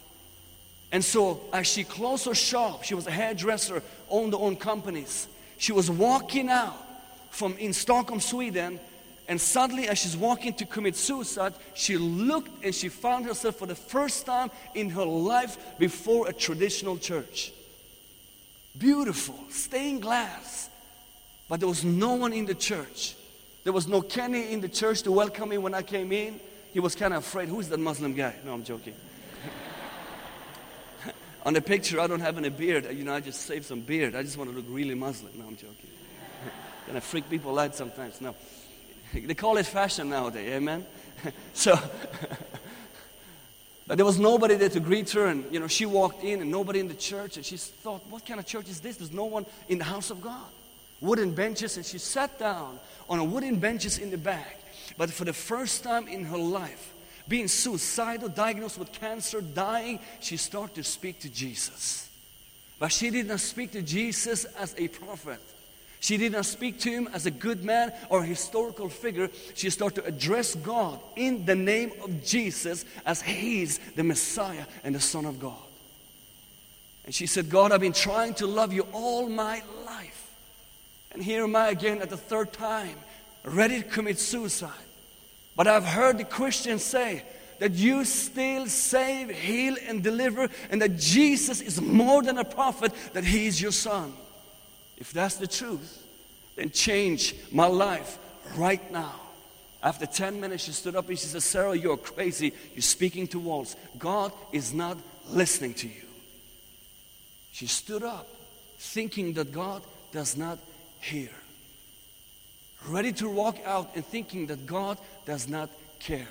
And 0.93 1.05
so, 1.05 1.41
as 1.53 1.67
she 1.67 1.85
closed 1.85 2.27
her 2.27 2.35
shop, 2.35 2.85
she 2.85 2.95
was 2.95 3.07
a 3.07 3.11
hairdresser, 3.11 3.83
owned 4.11 4.33
her 4.33 4.39
own 4.39 4.57
companies. 4.57 5.29
She 5.59 5.73
was 5.73 5.91
walking 5.91 6.49
out 6.49 6.77
from 7.31 7.57
in 7.59 7.73
Stockholm, 7.73 8.21
Sweden, 8.21 8.81
and 9.29 9.41
suddenly, 9.41 9.89
as 9.89 9.99
she's 9.99 10.17
walking 10.17 10.55
to 10.55 10.67
commit 10.67 10.95
suicide, 10.95 11.55
she 11.75 11.97
looked 11.97 12.65
and 12.65 12.75
she 12.75 12.89
found 12.89 13.25
herself 13.25 13.57
for 13.57 13.67
the 13.67 13.75
first 13.75 14.25
time 14.25 14.51
in 14.75 14.91
her 14.91 15.05
life 15.05 15.59
before 15.79 16.29
a 16.29 16.33
traditional 16.33 16.97
church. 16.97 17.53
Beautiful, 18.79 19.39
stained 19.49 20.03
glass. 20.03 20.71
But 21.49 21.61
there 21.61 21.69
was 21.69 21.85
no 21.85 22.15
one 22.15 22.33
in 22.33 22.47
the 22.47 22.55
church. 22.55 23.15
There 23.65 23.73
was 23.73 23.89
no 23.89 24.01
Kenny 24.01 24.53
in 24.53 24.61
the 24.61 24.69
church 24.69 25.03
to 25.03 25.13
welcome 25.13 25.49
me 25.49 25.59
when 25.59 25.75
I 25.75 25.83
came 25.83 26.13
in. 26.13 26.39
He 26.73 26.79
was 26.79 26.95
kind 26.95 27.15
of 27.15 27.25
afraid. 27.25 27.49
Who's 27.49 27.69
that 27.69 27.81
Muslim 27.81 28.15
guy? 28.15 28.35
No, 28.45 28.53
I'm 28.53 28.63
joking. 28.63 28.95
On 31.47 31.53
the 31.53 31.63
picture, 31.63 32.01
I 32.01 32.09
don't 32.09 32.19
have 32.19 32.39
any 32.39 32.49
beard. 32.49 32.93
You 32.93 33.05
know, 33.05 33.15
I 33.15 33.21
just 33.21 33.43
saved 33.43 33.67
some 33.67 33.79
beard. 33.79 34.17
I 34.17 34.23
just 34.25 34.37
want 34.37 34.51
to 34.51 34.57
look 34.57 34.65
really 34.69 34.97
Muslim. 34.97 35.31
No, 35.39 35.47
I'm 35.47 35.55
joking. 35.55 35.91
I 36.93 36.99
freak 36.99 37.31
people 37.31 37.57
out 37.57 37.77
sometimes. 37.77 38.21
No. 38.21 38.35
They 39.15 39.35
call 39.35 39.57
it 39.57 39.65
fashion 39.65 40.09
nowadays, 40.11 40.55
amen? 40.55 40.85
so, 41.55 41.79
but 43.87 43.97
there 43.97 44.05
was 44.05 44.19
nobody 44.19 44.57
there 44.57 44.71
to 44.71 44.81
greet 44.81 45.09
her, 45.11 45.27
and 45.27 45.45
you 45.53 45.61
know, 45.61 45.69
she 45.69 45.87
walked 45.87 46.25
in, 46.25 46.41
and 46.41 46.51
nobody 46.51 46.81
in 46.81 46.89
the 46.89 46.95
church, 46.95 47.37
and 47.37 47.47
she 47.47 47.57
thought, 47.57 48.05
What 48.11 48.27
kind 48.27 48.41
of 48.41 48.47
church 48.47 48.69
is 48.69 48.81
this? 48.81 48.97
There's 48.97 49.13
no 49.13 49.27
one 49.27 49.47
in 49.69 49.79
the 49.79 49.85
house 49.85 50.11
of 50.11 50.21
God. 50.21 50.51
Wooden 51.01 51.33
benches, 51.33 51.77
and 51.77 51.87
she 51.87 51.99
sat 51.99 52.41
down 52.41 52.81
on 53.09 53.21
a 53.21 53.25
wooden 53.25 53.61
benches 53.61 53.99
in 53.99 54.11
the 54.11 54.19
back. 54.19 54.59
But 54.99 55.11
for 55.11 55.25
the 55.25 55.33
first 55.33 55.85
time 55.85 56.09
in 56.09 56.25
her 56.25 56.39
life, 56.39 56.93
being 57.29 57.49
suicidal, 57.49 58.29
diagnosed 58.29 58.79
with 58.79 58.93
cancer, 58.93 59.41
dying, 59.41 60.01
she 60.21 60.37
started 60.37 60.75
to 60.77 60.85
speak 60.85 61.21
to 61.21 61.29
Jesus. 61.29 62.09
But 62.79 62.93
she 62.93 63.11
did 63.11 63.27
not 63.27 63.41
speak 63.41 63.73
to 63.73 63.83
Jesus 63.83 64.45
as 64.45 64.75
a 64.79 64.89
prophet. 64.89 65.41
She 66.01 66.19
did 66.19 66.33
not 66.33 66.45
speak 66.45 66.79
to 66.81 66.91
him 66.91 67.09
as 67.13 67.27
a 67.27 67.31
good 67.31 67.65
man 67.65 67.93
or 68.11 68.21
a 68.21 68.27
historical 68.27 68.89
figure. 68.89 69.31
She 69.55 69.71
started 69.71 70.03
to 70.03 70.07
address 70.07 70.55
God 70.55 71.01
in 71.17 71.45
the 71.47 71.55
name 71.55 71.93
of 72.03 72.25
Jesus 72.25 72.85
as 73.05 73.23
He's 73.23 73.79
the 73.97 74.05
Messiah 74.05 74.67
and 74.85 74.95
the 74.95 75.01
Son 75.01 75.25
of 75.25 75.41
God. 75.41 75.57
And 77.07 77.15
she 77.15 77.27
said, 77.27 77.49
God, 77.49 77.73
I've 77.73 77.81
been 77.81 77.93
trying 77.93 78.35
to 78.35 78.47
love 78.47 78.73
you 78.73 78.87
all 78.93 79.29
my 79.29 79.63
life. 79.85 80.31
And 81.13 81.23
here 81.23 81.45
am 81.45 81.57
I 81.57 81.71
again 81.71 82.03
at 82.03 82.11
the 82.11 82.17
third 82.17 82.53
time, 82.53 82.97
ready 83.43 83.83
to 83.83 83.89
commit 83.89 84.19
suicide. 84.19 84.71
But 85.57 85.67
I've 85.67 85.85
heard 85.85 86.19
the 86.19 86.25
Christians 86.25 86.85
say 86.85 87.25
that 87.59 87.73
you 87.73 88.05
still 88.05 88.67
save, 88.67 89.31
heal, 89.31 89.77
and 89.89 90.03
deliver, 90.03 90.49
and 90.71 90.83
that 90.83 90.99
Jesus 90.99 91.63
is 91.63 91.81
more 91.81 92.23
than 92.23 92.37
a 92.37 92.45
prophet, 92.45 92.93
that 93.15 93.25
He 93.25 93.47
is 93.47 93.61
your 93.61 93.73
Son. 93.73 94.13
If 94.99 95.13
that's 95.13 95.37
the 95.37 95.47
truth, 95.47 96.05
then 96.55 96.71
change 96.71 97.35
my 97.51 97.67
life 97.67 98.19
right 98.57 98.91
now. 98.93 99.15
After 99.83 100.05
10 100.05 100.41
minutes, 100.41 100.65
she 100.65 100.73
stood 100.73 100.97
up 100.97 101.09
and 101.09 101.19
she 101.19 101.27
said, 101.27 101.43
Sarah, 101.43 101.77
you're 101.77 101.97
crazy. 101.97 102.53
You're 102.75 102.83
speaking 102.83 103.27
to 103.29 103.39
walls. 103.39 103.77
God 103.99 104.33
is 104.53 104.75
not 104.75 104.99
listening 105.31 105.75
to 105.75 105.87
you. 105.87 106.03
She 107.53 107.67
stood 107.67 108.03
up, 108.03 108.27
thinking 108.79 109.33
that 109.35 109.53
God 109.53 109.83
does 110.13 110.37
not 110.37 110.59
hear. 111.01 111.31
Ready 112.87 113.13
to 113.15 113.29
walk 113.29 113.59
out 113.65 113.91
and 113.95 114.05
thinking 114.05 114.47
that 114.47 114.67
God 114.67 114.99
does 115.25 115.49
not 115.49 115.71
care. 115.99 116.29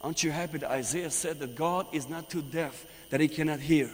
Aren't 0.00 0.22
you 0.22 0.30
happy 0.30 0.58
that 0.58 0.70
Isaiah 0.70 1.10
said 1.10 1.40
that 1.40 1.56
God 1.56 1.86
is 1.92 2.08
not 2.08 2.30
too 2.30 2.42
deaf 2.42 2.86
that 3.10 3.20
he 3.20 3.28
cannot 3.28 3.60
hear? 3.60 3.90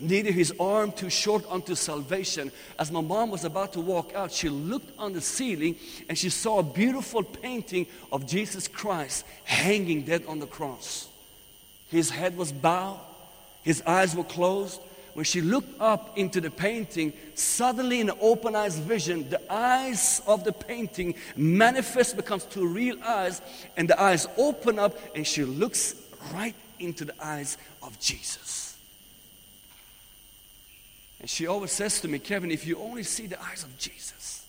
neither 0.00 0.30
his 0.30 0.52
arm 0.58 0.92
too 0.92 1.10
short 1.10 1.44
unto 1.48 1.74
salvation. 1.74 2.50
As 2.78 2.90
my 2.90 3.00
mom 3.00 3.30
was 3.30 3.44
about 3.44 3.72
to 3.74 3.80
walk 3.80 4.12
out, 4.14 4.32
she 4.32 4.48
looked 4.48 4.90
on 4.98 5.12
the 5.12 5.20
ceiling 5.20 5.76
and 6.08 6.16
she 6.16 6.30
saw 6.30 6.58
a 6.58 6.62
beautiful 6.62 7.22
painting 7.22 7.86
of 8.12 8.26
Jesus 8.26 8.68
Christ 8.68 9.24
hanging 9.44 10.02
dead 10.02 10.24
on 10.26 10.38
the 10.38 10.46
cross. 10.46 11.08
His 11.88 12.10
head 12.10 12.36
was 12.36 12.52
bowed, 12.52 13.00
his 13.62 13.82
eyes 13.82 14.14
were 14.14 14.24
closed. 14.24 14.80
When 15.14 15.24
she 15.24 15.40
looked 15.40 15.80
up 15.80 16.18
into 16.18 16.40
the 16.40 16.50
painting, 16.50 17.12
suddenly 17.34 18.00
in 18.00 18.10
an 18.10 18.18
open 18.20 18.56
eyes 18.56 18.76
vision, 18.78 19.30
the 19.30 19.40
eyes 19.50 20.20
of 20.26 20.42
the 20.42 20.52
painting 20.52 21.14
manifest 21.36 22.16
becomes 22.16 22.44
two 22.44 22.66
real 22.66 23.00
eyes, 23.02 23.40
and 23.76 23.88
the 23.88 24.00
eyes 24.00 24.26
open 24.36 24.78
up, 24.78 24.98
and 25.14 25.24
she 25.24 25.44
looks 25.44 25.94
right 26.32 26.56
into 26.80 27.04
the 27.04 27.14
eyes 27.24 27.58
of 27.80 27.98
Jesus. 28.00 28.76
And 31.20 31.30
she 31.30 31.46
always 31.46 31.70
says 31.70 32.00
to 32.00 32.08
me, 32.08 32.18
Kevin, 32.18 32.50
if 32.50 32.66
you 32.66 32.76
only 32.78 33.04
see 33.04 33.28
the 33.28 33.40
eyes 33.40 33.62
of 33.62 33.78
Jesus, 33.78 34.44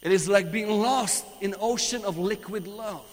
it 0.00 0.12
is 0.12 0.28
like 0.28 0.52
being 0.52 0.70
lost 0.70 1.26
in 1.40 1.54
an 1.54 1.60
ocean 1.60 2.04
of 2.04 2.18
liquid 2.18 2.68
love. 2.68 3.04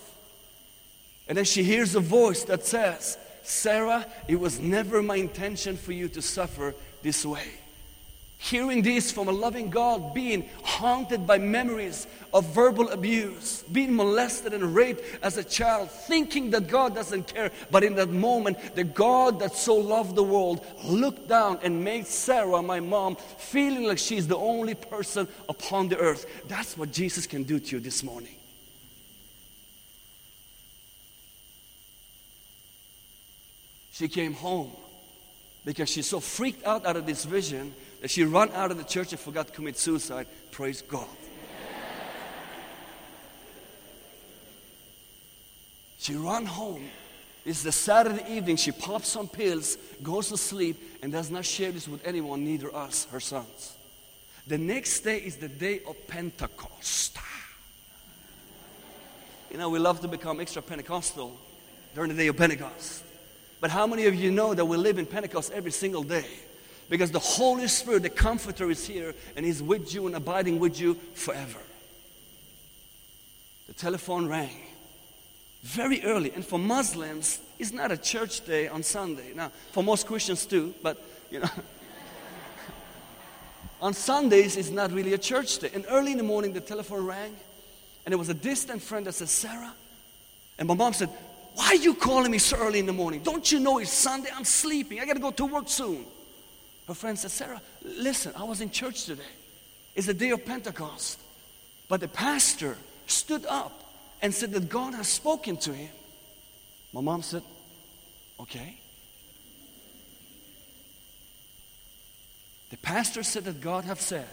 And 1.28 1.38
then 1.38 1.46
she 1.46 1.64
hears 1.64 1.96
a 1.96 2.00
voice 2.00 2.44
that 2.44 2.64
says, 2.66 3.18
Sarah, 3.44 4.06
it 4.28 4.40
was 4.40 4.60
never 4.60 5.02
my 5.02 5.16
intention 5.16 5.78
for 5.78 5.94
you 5.94 6.08
to 6.10 6.22
suffer 6.22 6.76
this 7.02 7.26
way 7.26 7.48
hearing 8.42 8.82
this 8.82 9.12
from 9.12 9.28
a 9.28 9.32
loving 9.32 9.70
God, 9.70 10.16
being 10.16 10.50
haunted 10.64 11.28
by 11.28 11.38
memories 11.38 12.08
of 12.34 12.44
verbal 12.56 12.90
abuse, 12.90 13.64
being 13.72 13.96
molested 13.96 14.52
and 14.52 14.74
raped 14.74 15.04
as 15.24 15.38
a 15.38 15.44
child, 15.44 15.92
thinking 15.92 16.50
that 16.50 16.68
God 16.68 16.96
doesn't 16.96 17.32
care. 17.32 17.52
But 17.70 17.84
in 17.84 17.94
that 17.96 18.10
moment, 18.10 18.58
the 18.74 18.84
God 18.84 19.40
that 19.42 19.54
so 19.54 19.76
loved 19.76 20.16
the 20.16 20.24
world 20.24 20.66
looked 20.84 21.28
down 21.28 21.60
and 21.62 21.84
made 21.84 22.08
Sarah, 22.08 22.64
my 22.64 22.80
mom, 22.80 23.16
feeling 23.38 23.84
like 23.84 24.00
she's 24.00 24.28
the 24.28 24.38
only 24.38 24.74
person 24.74 25.28
upon 25.48 25.90
the 25.90 25.98
earth. 25.98 26.26
That's 26.48 26.76
what 26.76 26.92
Jesus 26.92 27.28
can 27.28 27.44
do 27.44 27.60
to 27.60 27.76
you 27.76 27.80
this 27.80 28.02
morning. 28.02 28.36
She 33.92 34.08
came 34.08 34.34
home 34.34 34.72
because 35.66 35.90
she's 35.90 36.08
so 36.08 36.20
freaked 36.20 36.66
out 36.66 36.86
out 36.86 36.98
of 36.98 37.06
this 37.06 37.26
vision 37.26 37.74
that 38.02 38.10
she 38.10 38.24
ran 38.24 38.50
out 38.54 38.72
of 38.72 38.78
the 38.78 38.84
church 38.84 39.12
and 39.12 39.20
forgot 39.20 39.48
to 39.48 39.54
commit 39.54 39.78
suicide. 39.78 40.28
Praise 40.52 40.82
God. 40.82 41.08
She 46.00 46.16
ran 46.16 46.48
home. 46.48 46.90
It's 47.46 47.62
the 47.62 47.72
Saturday 47.72 48.24
evening. 48.36 48.56
She 48.56 48.72
pops 48.72 49.08
some 49.08 49.28
pills, 49.28 49.78
goes 50.02 50.30
to 50.30 50.38
sleep, 50.38 51.00
and 51.04 51.12
does 51.12 51.30
not 51.30 51.46
share 51.46 51.72
this 51.72 51.88
with 51.88 52.06
anyone, 52.08 52.44
neither 52.44 52.74
us, 52.76 53.06
her 53.12 53.20
sons. 53.20 53.76
The 54.48 54.58
next 54.58 55.02
day 55.02 55.18
is 55.18 55.38
the 55.38 55.48
day 55.48 55.82
of 55.88 56.08
Pentecost. 56.08 57.18
You 59.52 59.58
know, 59.58 59.70
we 59.70 59.80
love 59.80 60.02
to 60.02 60.08
become 60.08 60.40
extra 60.40 60.62
Pentecostal 60.62 61.38
during 61.94 62.10
the 62.10 62.18
day 62.18 62.28
of 62.28 62.38
Pentecost. 62.38 63.04
But 63.62 63.70
how 63.70 63.88
many 63.88 64.08
of 64.08 64.16
you 64.16 64.32
know 64.32 64.54
that 64.54 64.66
we 64.66 64.76
live 64.76 64.98
in 64.98 65.06
Pentecost 65.06 65.54
every 65.54 65.72
single 65.72 66.04
day? 66.04 66.26
Because 66.90 67.12
the 67.12 67.20
Holy 67.20 67.68
Spirit, 67.68 68.04
the 68.04 68.10
Comforter, 68.10 68.70
is 68.70 68.86
here 68.86 69.16
and 69.38 69.46
He's 69.46 69.64
with 69.64 69.94
you 69.94 70.08
and 70.08 70.16
abiding 70.16 70.60
with 70.60 70.82
you 70.82 70.96
forever. 71.14 71.60
The 73.68 73.74
telephone 73.74 74.28
rang 74.28 74.58
very 75.62 76.04
early. 76.04 76.32
And 76.32 76.46
for 76.46 76.60
Muslims, 76.60 77.40
it's 77.60 77.72
not 77.72 77.92
a 77.92 77.98
church 77.98 78.46
day 78.46 78.68
on 78.68 78.84
Sunday. 78.84 79.34
Now, 79.36 79.52
for 79.72 79.84
most 79.84 80.08
Christians 80.08 80.46
too, 80.46 80.74
but 80.82 81.02
you 81.30 81.40
know. 81.40 81.50
on 83.82 83.94
Sundays, 83.94 84.58
it's 84.58 84.72
not 84.72 84.92
really 84.92 85.14
a 85.14 85.18
church 85.18 85.60
day. 85.60 85.70
And 85.74 85.86
early 85.88 86.12
in 86.12 86.18
the 86.18 86.24
morning, 86.24 86.54
the 86.54 86.62
telephone 86.62 87.06
rang, 87.06 87.36
and 88.06 88.14
it 88.14 88.18
was 88.18 88.30
a 88.30 88.34
distant 88.34 88.82
friend 88.82 89.06
that 89.06 89.14
said, 89.14 89.30
Sarah. 89.30 89.74
And 90.58 90.68
my 90.68 90.74
mom 90.74 90.94
said, 90.94 91.10
Why 91.54 91.68
are 91.68 91.76
you 91.76 91.94
calling 91.94 92.32
me 92.32 92.38
so 92.38 92.58
early 92.58 92.80
in 92.80 92.86
the 92.86 92.94
morning? 92.94 93.22
Don't 93.24 93.52
you 93.52 93.60
know 93.60 93.80
it's 93.80 93.92
Sunday? 93.92 94.30
I'm 94.36 94.46
sleeping. 94.46 95.00
I 95.00 95.06
got 95.06 95.14
to 95.14 95.20
go 95.20 95.32
to 95.32 95.46
work 95.46 95.68
soon. 95.68 96.06
Her 96.88 96.94
friend 96.94 97.18
said, 97.18 97.32
Sarah, 97.32 97.62
listen, 97.84 98.34
I 98.36 98.44
was 98.44 98.62
in 98.62 98.72
church 98.72 99.06
today. 99.06 99.24
It's 99.96 100.08
the 100.08 100.14
day 100.14 100.30
of 100.32 100.46
Pentecost. 100.46 101.20
But 101.88 102.00
the 102.00 102.08
pastor 102.08 102.78
stood 103.08 103.46
up 103.46 103.96
and 104.22 104.34
said 104.34 104.52
that 104.54 104.70
God 104.70 104.94
has 104.94 105.08
spoken 105.08 105.58
to 105.58 105.74
him. 105.74 105.90
My 106.94 107.02
mom 107.02 107.22
said, 107.22 107.44
Okay. 108.40 108.78
The 112.72 112.78
pastor 112.78 113.22
said 113.22 113.44
that 113.44 113.62
God 113.62 113.84
have 113.84 114.02
said 114.02 114.28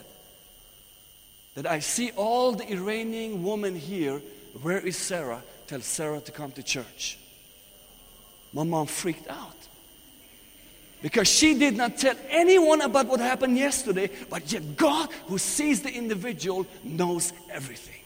that 1.55 1.67
I 1.67 1.81
see 1.81 2.13
all 2.13 2.53
the 2.53 2.71
Iranian 2.73 3.43
women 3.43 3.75
here. 3.75 4.23
Where 4.63 4.79
is 4.79 4.97
Sarah? 4.97 5.43
Tell 5.69 5.81
Sarah 5.83 6.21
to 6.21 6.33
come 6.33 6.51
to 6.53 6.63
church. 6.63 7.19
My 8.55 8.65
mom 8.65 8.87
freaked 8.87 9.29
out 9.29 9.55
because 11.03 11.29
she 11.29 11.55
did 11.55 11.77
not 11.77 11.99
tell 11.99 12.17
anyone 12.31 12.81
about 12.81 13.07
what 13.07 13.21
happened 13.21 13.57
yesterday, 13.57 14.11
but 14.31 14.51
yet 14.51 14.77
God, 14.77 15.11
who 15.27 15.37
sees 15.37 15.83
the 15.83 15.93
individual, 15.93 16.67
knows 16.83 17.35
everything. 17.51 18.03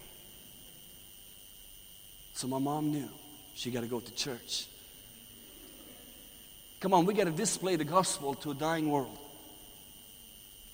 So 2.35 2.49
my 2.49 2.59
mom 2.59 2.91
knew 2.91 3.09
she 3.55 3.71
got 3.71 3.83
to 3.83 3.87
go 3.87 4.01
to 4.01 4.15
church. 4.15 4.67
Come 6.81 6.93
on, 6.95 7.07
we 7.07 7.15
got 7.15 7.25
to 7.25 7.31
display 7.31 7.77
the 7.77 7.85
gospel 7.85 8.35
to 8.35 8.51
a 8.51 8.55
dying 8.55 8.91
world. 8.91 9.17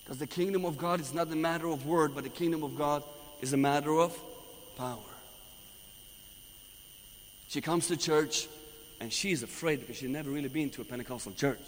Because 0.03 0.19
the 0.19 0.27
kingdom 0.27 0.65
of 0.65 0.79
God 0.79 1.01
is 1.01 1.13
not 1.13 1.31
a 1.31 1.37
matter 1.37 1.69
of 1.69 1.85
word, 1.85 2.15
but 2.15 2.25
the 2.25 2.31
kingdom 2.31 2.65
of 2.65 2.79
God 2.79 3.03
is 3.43 3.53
a 3.53 3.59
matter 3.59 3.93
of 4.01 4.19
power. 4.79 5.08
She 7.49 7.61
comes 7.61 7.89
to 7.89 7.97
church 7.97 8.47
and 9.01 9.13
she's 9.13 9.43
afraid 9.43 9.81
because 9.81 9.97
she's 9.97 10.09
never 10.09 10.31
really 10.31 10.49
been 10.49 10.71
to 10.71 10.83
a 10.83 10.85
Pentecostal 10.85 11.33
church. 11.33 11.61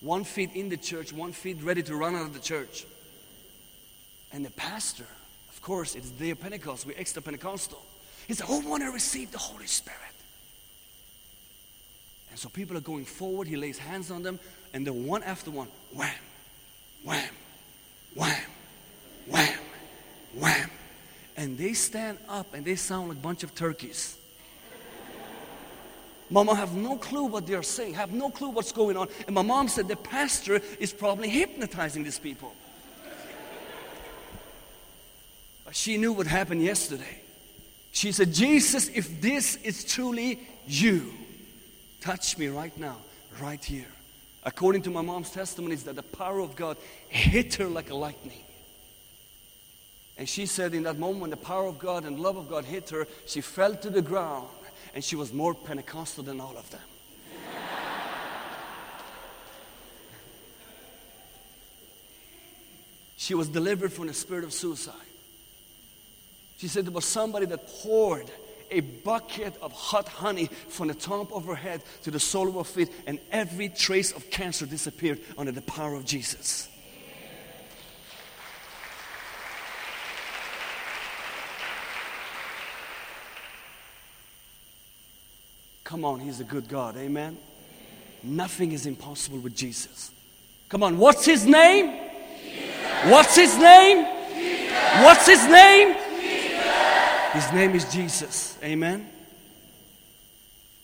One 0.00 0.24
feet 0.24 0.50
in 0.54 0.70
the 0.70 0.78
church, 0.78 1.12
one 1.12 1.32
feet 1.32 1.58
ready 1.62 1.82
to 1.82 1.94
run 1.94 2.16
out 2.16 2.22
of 2.22 2.32
the 2.32 2.40
church. 2.40 2.86
And 4.32 4.44
the 4.44 4.50
pastor, 4.50 5.06
of 5.50 5.60
course, 5.60 5.94
it's 5.94 6.10
the 6.10 6.32
Pentecost, 6.34 6.86
we're 6.86 6.96
extra 6.96 7.20
Pentecostal. 7.20 7.82
He 8.26 8.34
said, 8.34 8.46
oh, 8.48 8.60
Who 8.60 8.70
want 8.70 8.82
to 8.82 8.90
receive 8.90 9.30
the 9.30 9.38
Holy 9.38 9.66
Spirit? 9.66 9.98
And 12.30 12.38
so 12.38 12.48
people 12.48 12.76
are 12.76 12.82
going 12.82 13.04
forward. 13.04 13.48
He 13.48 13.56
lays 13.56 13.76
hands 13.76 14.10
on 14.10 14.22
them, 14.22 14.38
and 14.72 14.86
then 14.86 15.04
one 15.04 15.24
after 15.24 15.50
one, 15.50 15.66
wham, 15.92 16.10
wham, 17.02 17.28
wham, 18.14 18.40
wham, 19.26 19.58
wham. 20.34 20.70
And 21.36 21.58
they 21.58 21.72
stand 21.72 22.18
up 22.28 22.54
and 22.54 22.64
they 22.64 22.76
sound 22.76 23.08
like 23.08 23.18
a 23.18 23.20
bunch 23.20 23.42
of 23.42 23.54
turkeys. 23.54 24.16
Mama 26.30 26.54
have 26.54 26.74
no 26.74 26.96
clue 26.96 27.24
what 27.24 27.46
they're 27.46 27.62
saying, 27.62 27.94
have 27.94 28.12
no 28.12 28.30
clue 28.30 28.50
what's 28.50 28.70
going 28.70 28.96
on. 28.96 29.08
And 29.26 29.34
my 29.34 29.42
mom 29.42 29.66
said 29.66 29.88
the 29.88 29.96
pastor 29.96 30.60
is 30.78 30.92
probably 30.92 31.28
hypnotizing 31.28 32.04
these 32.04 32.20
people. 32.20 32.54
But 35.64 35.74
she 35.74 35.96
knew 35.96 36.12
what 36.12 36.28
happened 36.28 36.62
yesterday. 36.62 37.20
She 37.90 38.12
said, 38.12 38.32
Jesus, 38.32 38.88
if 38.88 39.20
this 39.20 39.56
is 39.56 39.84
truly 39.84 40.40
you, 40.66 41.12
touch 42.00 42.38
me 42.38 42.46
right 42.46 42.76
now, 42.78 42.96
right 43.40 43.62
here. 43.62 43.88
According 44.44 44.82
to 44.82 44.90
my 44.90 45.02
mom's 45.02 45.30
testimony, 45.30 45.74
is 45.74 45.82
that 45.84 45.96
the 45.96 46.02
power 46.02 46.38
of 46.38 46.54
God 46.54 46.76
hit 47.08 47.56
her 47.56 47.66
like 47.66 47.90
a 47.90 47.96
lightning. 47.96 48.42
And 50.16 50.28
she 50.28 50.46
said, 50.46 50.74
in 50.74 50.84
that 50.84 50.98
moment, 50.98 51.22
when 51.22 51.30
the 51.30 51.36
power 51.36 51.66
of 51.66 51.78
God 51.78 52.04
and 52.04 52.20
love 52.20 52.36
of 52.36 52.48
God 52.48 52.64
hit 52.64 52.90
her, 52.90 53.08
she 53.26 53.40
fell 53.40 53.74
to 53.74 53.90
the 53.90 54.02
ground 54.02 54.48
and 54.94 55.04
she 55.04 55.16
was 55.16 55.32
more 55.32 55.54
Pentecostal 55.54 56.24
than 56.24 56.40
all 56.40 56.56
of 56.56 56.68
them. 56.70 56.80
she 63.20 63.34
was 63.34 63.48
delivered 63.48 63.92
from 63.92 64.06
the 64.06 64.14
spirit 64.14 64.44
of 64.44 64.52
suicide. 64.52 64.94
She 66.56 66.68
said 66.68 66.86
there 66.86 66.92
was 66.92 67.04
somebody 67.04 67.44
that 67.46 67.68
poured 67.68 68.30
a 68.70 68.80
bucket 68.80 69.54
of 69.60 69.72
hot 69.72 70.08
honey 70.08 70.46
from 70.68 70.88
the 70.88 70.94
top 70.94 71.30
of 71.30 71.44
her 71.44 71.54
head 71.54 71.82
to 72.04 72.10
the 72.10 72.18
sole 72.18 72.48
of 72.48 72.54
her 72.54 72.64
feet, 72.64 72.88
and 73.06 73.18
every 73.30 73.68
trace 73.68 74.10
of 74.12 74.30
cancer 74.30 74.64
disappeared 74.64 75.20
under 75.36 75.52
the 75.52 75.60
power 75.60 75.96
of 75.96 76.06
Jesus. 76.06 76.69
Come 85.90 86.04
on, 86.04 86.20
He's 86.20 86.38
a 86.38 86.44
good 86.44 86.68
God. 86.68 86.96
Amen. 86.96 87.36
Nothing 88.22 88.70
is 88.70 88.86
impossible 88.86 89.38
with 89.38 89.56
Jesus. 89.56 90.12
Come 90.68 90.84
on, 90.84 90.98
what's 90.98 91.24
His 91.24 91.44
name? 91.44 92.08
Jesus. 92.44 93.10
What's 93.10 93.34
His 93.34 93.58
name? 93.58 94.06
Jesus. 94.32 95.02
What's 95.02 95.26
His 95.26 95.44
name? 95.46 95.96
His 97.32 97.52
name 97.52 97.74
is 97.74 97.92
Jesus. 97.92 98.56
Amen. 98.62 99.10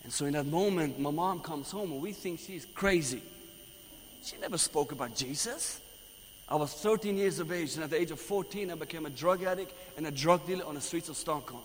And 0.03 0.13
so 0.13 0.27
in 0.27 0.33
that 0.33 0.47
moment, 0.47 0.99
my 0.99 1.13
mom 1.13 1.39
comes 1.39 1.71
home 1.71 1.93
and 1.93 2.03
we 2.03 2.11
think 2.11 2.41
she's 2.41 2.67
crazy. 2.75 3.23
She 4.25 4.37
never 4.39 4.59
spoke 4.59 4.91
about 4.91 5.15
Jesus. 5.15 5.81
I 6.49 6.57
was 6.57 6.75
13 6.75 7.17
years 7.17 7.39
of 7.39 7.53
age, 7.53 7.77
and 7.77 7.85
at 7.85 7.91
the 7.91 8.01
age 8.01 8.11
of 8.11 8.19
14, 8.19 8.73
I 8.73 8.75
became 8.75 9.07
a 9.07 9.11
drug 9.11 9.45
addict 9.45 9.73
and 9.97 10.05
a 10.09 10.11
drug 10.11 10.45
dealer 10.49 10.65
on 10.65 10.75
the 10.75 10.81
streets 10.81 11.09
of 11.09 11.17
Stockholm. 11.17 11.63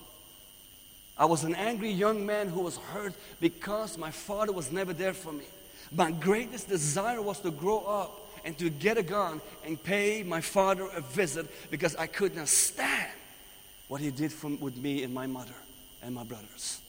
I 1.17 1.25
was 1.25 1.43
an 1.43 1.55
angry 1.55 1.91
young 1.91 2.25
man 2.25 2.49
who 2.49 2.61
was 2.61 2.77
hurt 2.77 3.13
because 3.39 3.97
my 3.97 4.11
father 4.11 4.51
was 4.51 4.71
never 4.71 4.93
there 4.93 5.13
for 5.13 5.31
me. 5.31 5.45
My 5.91 6.11
greatest 6.11 6.69
desire 6.69 7.21
was 7.21 7.39
to 7.41 7.51
grow 7.51 7.79
up 7.79 8.27
and 8.43 8.57
to 8.57 8.69
get 8.69 8.97
a 8.97 9.03
gun 9.03 9.41
and 9.65 9.81
pay 9.81 10.23
my 10.23 10.41
father 10.41 10.87
a 10.95 11.01
visit 11.01 11.47
because 11.69 11.95
I 11.95 12.07
could 12.07 12.35
not 12.35 12.47
stand 12.47 13.11
what 13.87 14.01
he 14.01 14.09
did 14.09 14.31
from, 14.31 14.59
with 14.59 14.77
me 14.77 15.03
and 15.03 15.13
my 15.13 15.27
mother 15.27 15.53
and 16.01 16.15
my 16.15 16.23
brothers. 16.23 16.81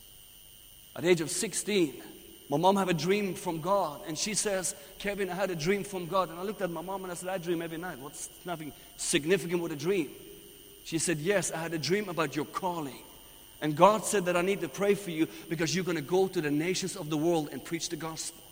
At 0.94 1.02
the 1.02 1.08
age 1.08 1.20
of 1.20 1.30
16, 1.30 2.00
my 2.48 2.58
mom 2.58 2.76
had 2.76 2.88
a 2.88 2.94
dream 2.94 3.35
from 3.35 3.61
God, 3.61 4.02
and 4.06 4.16
she 4.16 4.35
says, 4.35 4.74
Kevin, 4.98 5.30
I 5.30 5.35
had 5.35 5.50
a 5.50 5.56
dream 5.56 5.85
from 5.85 6.06
God. 6.06 6.30
And 6.30 6.38
I 6.38 6.42
looked 6.42 6.61
at 6.61 6.70
my 6.70 6.82
mom 6.82 7.02
and 7.02 7.11
I 7.11 7.14
said, 7.14 7.28
I 7.28 7.38
dream 7.38 7.62
every 7.62 7.78
night. 7.78 7.98
What's 7.98 8.28
nothing 8.44 8.72
significant 8.96 9.62
with 9.62 9.72
a 9.72 9.76
dream? 9.76 10.11
She 10.85 10.98
said, 10.98 11.18
Yes, 11.18 11.50
I 11.50 11.58
had 11.58 11.72
a 11.72 11.78
dream 11.78 12.08
about 12.08 12.37
your 12.37 12.44
calling. 12.44 13.02
And 13.62 13.77
God 13.77 14.05
said 14.05 14.25
that 14.25 14.37
I 14.37 14.42
need 14.42 14.61
to 14.62 14.68
pray 14.68 14.94
for 14.94 15.11
you 15.11 15.29
because 15.48 15.75
you're 15.75 15.85
going 15.85 15.96
to 15.96 16.03
go 16.03 16.27
to 16.27 16.40
the 16.40 16.51
nations 16.51 16.96
of 16.96 17.09
the 17.09 17.16
world 17.16 17.51
and 17.53 17.64
preach 17.64 17.88
the 17.88 17.96
gospel. 17.96 18.42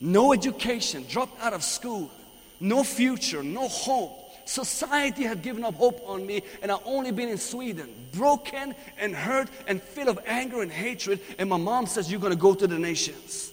No 0.00 0.32
education, 0.32 1.04
dropped 1.06 1.38
out 1.44 1.52
of 1.52 1.62
school, 1.62 2.10
no 2.58 2.82
future, 2.82 3.42
no 3.42 3.68
hope. 3.68 4.16
Society 4.46 5.24
had 5.24 5.42
given 5.42 5.62
up 5.62 5.74
hope 5.74 6.00
on 6.06 6.26
me, 6.26 6.42
and 6.62 6.72
I've 6.72 6.80
only 6.86 7.12
been 7.12 7.28
in 7.28 7.36
Sweden, 7.36 7.92
broken 8.12 8.74
and 8.98 9.14
hurt 9.14 9.50
and 9.68 9.80
filled 9.80 10.08
of 10.08 10.18
anger 10.26 10.62
and 10.62 10.72
hatred. 10.72 11.20
And 11.38 11.50
my 11.50 11.58
mom 11.58 11.86
says, 11.86 12.10
You're 12.10 12.20
going 12.20 12.32
to 12.32 12.38
go 12.38 12.54
to 12.54 12.66
the 12.66 12.78
nations. 12.78 13.52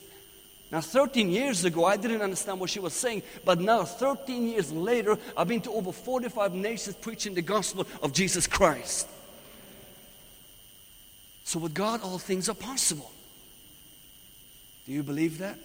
Now, 0.71 0.79
13 0.79 1.29
years 1.29 1.65
ago, 1.65 1.83
I 1.83 1.97
didn't 1.97 2.21
understand 2.21 2.61
what 2.61 2.69
she 2.69 2.79
was 2.79 2.93
saying, 2.93 3.23
but 3.43 3.59
now, 3.59 3.83
13 3.83 4.47
years 4.47 4.71
later, 4.71 5.17
I've 5.35 5.47
been 5.49 5.61
to 5.61 5.71
over 5.71 5.91
45 5.91 6.53
nations 6.53 6.95
preaching 6.95 7.33
the 7.33 7.41
gospel 7.41 7.85
of 8.01 8.13
Jesus 8.13 8.47
Christ. 8.47 9.07
So, 11.47 11.59
with 11.59 11.73
God, 11.73 12.01
all 12.01 12.17
things 12.17 12.49
are 12.49 12.53
possible. 12.53 13.09
Do 14.85 14.91
you 14.91 15.01
believe 15.01 15.37
that? 15.37 15.57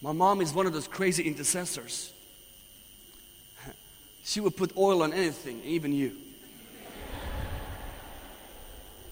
My 0.00 0.12
mom 0.12 0.40
is 0.40 0.54
one 0.54 0.66
of 0.66 0.72
those 0.72 0.88
crazy 0.88 1.24
intercessors. 1.24 2.14
She 4.24 4.40
would 4.40 4.56
put 4.56 4.74
oil 4.74 5.02
on 5.02 5.12
anything, 5.12 5.60
even 5.64 5.92
you. 5.92 6.16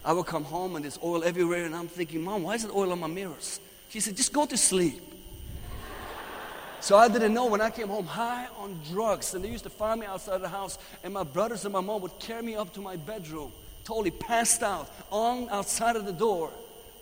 I 0.02 0.14
would 0.14 0.24
come 0.24 0.44
home 0.44 0.74
and 0.76 0.86
there's 0.86 0.98
oil 1.04 1.22
everywhere, 1.22 1.66
and 1.66 1.76
I'm 1.76 1.86
thinking, 1.86 2.22
Mom, 2.24 2.44
why 2.44 2.54
is 2.54 2.64
it 2.64 2.74
oil 2.74 2.92
on 2.92 2.98
my 3.00 3.08
mirrors? 3.08 3.60
She 3.90 4.00
said, 4.00 4.16
Just 4.16 4.32
go 4.32 4.46
to 4.46 4.56
sleep. 4.56 5.02
So 6.80 6.96
I 6.96 7.08
didn't 7.08 7.34
know 7.34 7.44
when 7.44 7.60
I 7.60 7.68
came 7.68 7.88
home 7.88 8.06
high 8.06 8.46
on 8.56 8.80
drugs, 8.90 9.34
and 9.34 9.44
they 9.44 9.50
used 9.50 9.64
to 9.64 9.70
find 9.70 10.00
me 10.00 10.06
outside 10.06 10.40
the 10.40 10.48
house, 10.48 10.78
and 11.04 11.12
my 11.12 11.24
brothers 11.24 11.66
and 11.66 11.74
my 11.74 11.80
mom 11.82 12.00
would 12.00 12.18
carry 12.18 12.42
me 12.42 12.54
up 12.54 12.72
to 12.72 12.80
my 12.80 12.96
bedroom, 12.96 13.52
totally 13.84 14.10
passed 14.10 14.62
out, 14.62 14.90
on 15.10 15.48
outside 15.50 15.96
of 15.96 16.04
the 16.04 16.12
door, 16.12 16.52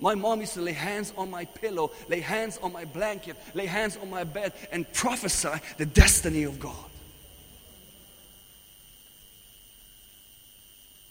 My 0.01 0.15
mom 0.15 0.41
used 0.41 0.55
to 0.55 0.63
lay 0.63 0.73
hands 0.73 1.13
on 1.17 1.31
my 1.31 1.45
pillow, 1.45 1.93
lay 2.09 2.21
hands 2.21 2.59
on 2.63 2.73
my 2.73 2.87
blanket, 2.87 3.37
lay 3.55 3.67
hands 3.67 3.99
on 3.99 4.09
my 4.09 4.25
bed, 4.25 4.55
and 4.73 4.91
prophesy 4.93 5.61
the 5.77 5.87
destiny 5.87 6.45
of 6.45 6.59
God. 6.59 6.75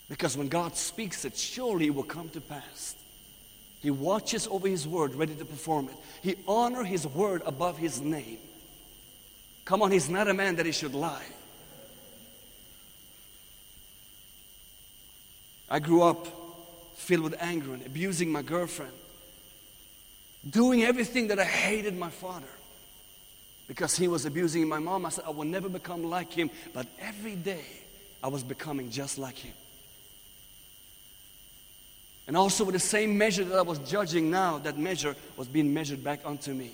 Because 0.10 0.36
when 0.36 0.48
God 0.48 0.76
speaks 0.76 1.24
it, 1.24 1.38
surely 1.38 1.92
will 1.92 2.02
come 2.04 2.30
to 2.30 2.42
pass. 2.42 2.96
He 3.80 3.92
watches 3.92 4.48
over 4.48 4.68
His 4.68 4.88
word, 4.88 5.14
ready 5.14 5.36
to 5.36 5.46
perform 5.46 5.90
it. 5.90 5.96
He 6.24 6.36
honor 6.48 6.84
His 6.84 7.06
word 7.06 7.44
above 7.46 7.78
His 7.78 8.02
name. 8.02 8.40
Come 9.66 9.84
on, 9.84 9.92
He's 9.92 10.10
not 10.10 10.28
a 10.28 10.34
man 10.34 10.56
that 10.56 10.66
He 10.66 10.72
should 10.72 10.96
lie. 10.96 11.26
I 15.70 15.80
grew 15.80 16.02
up 16.02 16.28
filled 16.96 17.24
with 17.24 17.36
anger 17.40 17.74
and 17.74 17.86
abusing 17.86 18.32
my 18.32 18.42
girlfriend, 18.42 18.92
doing 20.50 20.84
everything 20.84 21.28
that 21.28 21.40
I 21.40 21.46
hated 21.46 21.96
my 21.98 22.10
father 22.10 22.48
because 23.68 23.96
he 23.96 24.08
was 24.08 24.26
abusing 24.26 24.68
my 24.68 24.80
mom. 24.80 25.06
I 25.06 25.10
said, 25.10 25.26
I 25.28 25.30
will 25.30 25.46
never 25.46 25.70
become 25.70 26.04
like 26.04 26.34
him, 26.34 26.50
but 26.74 26.88
every 27.00 27.36
day 27.36 27.64
I 28.24 28.28
was 28.28 28.44
becoming 28.44 28.90
just 28.90 29.18
like 29.18 29.38
him. 29.38 29.54
And 32.28 32.38
also, 32.38 32.64
with 32.64 32.74
the 32.74 32.80
same 32.80 33.18
measure 33.18 33.44
that 33.44 33.58
I 33.58 33.64
was 33.64 33.80
judging 33.80 34.30
now, 34.30 34.60
that 34.60 34.78
measure 34.78 35.16
was 35.36 35.48
being 35.48 35.74
measured 35.74 36.04
back 36.04 36.22
onto 36.26 36.54
me. 36.54 36.72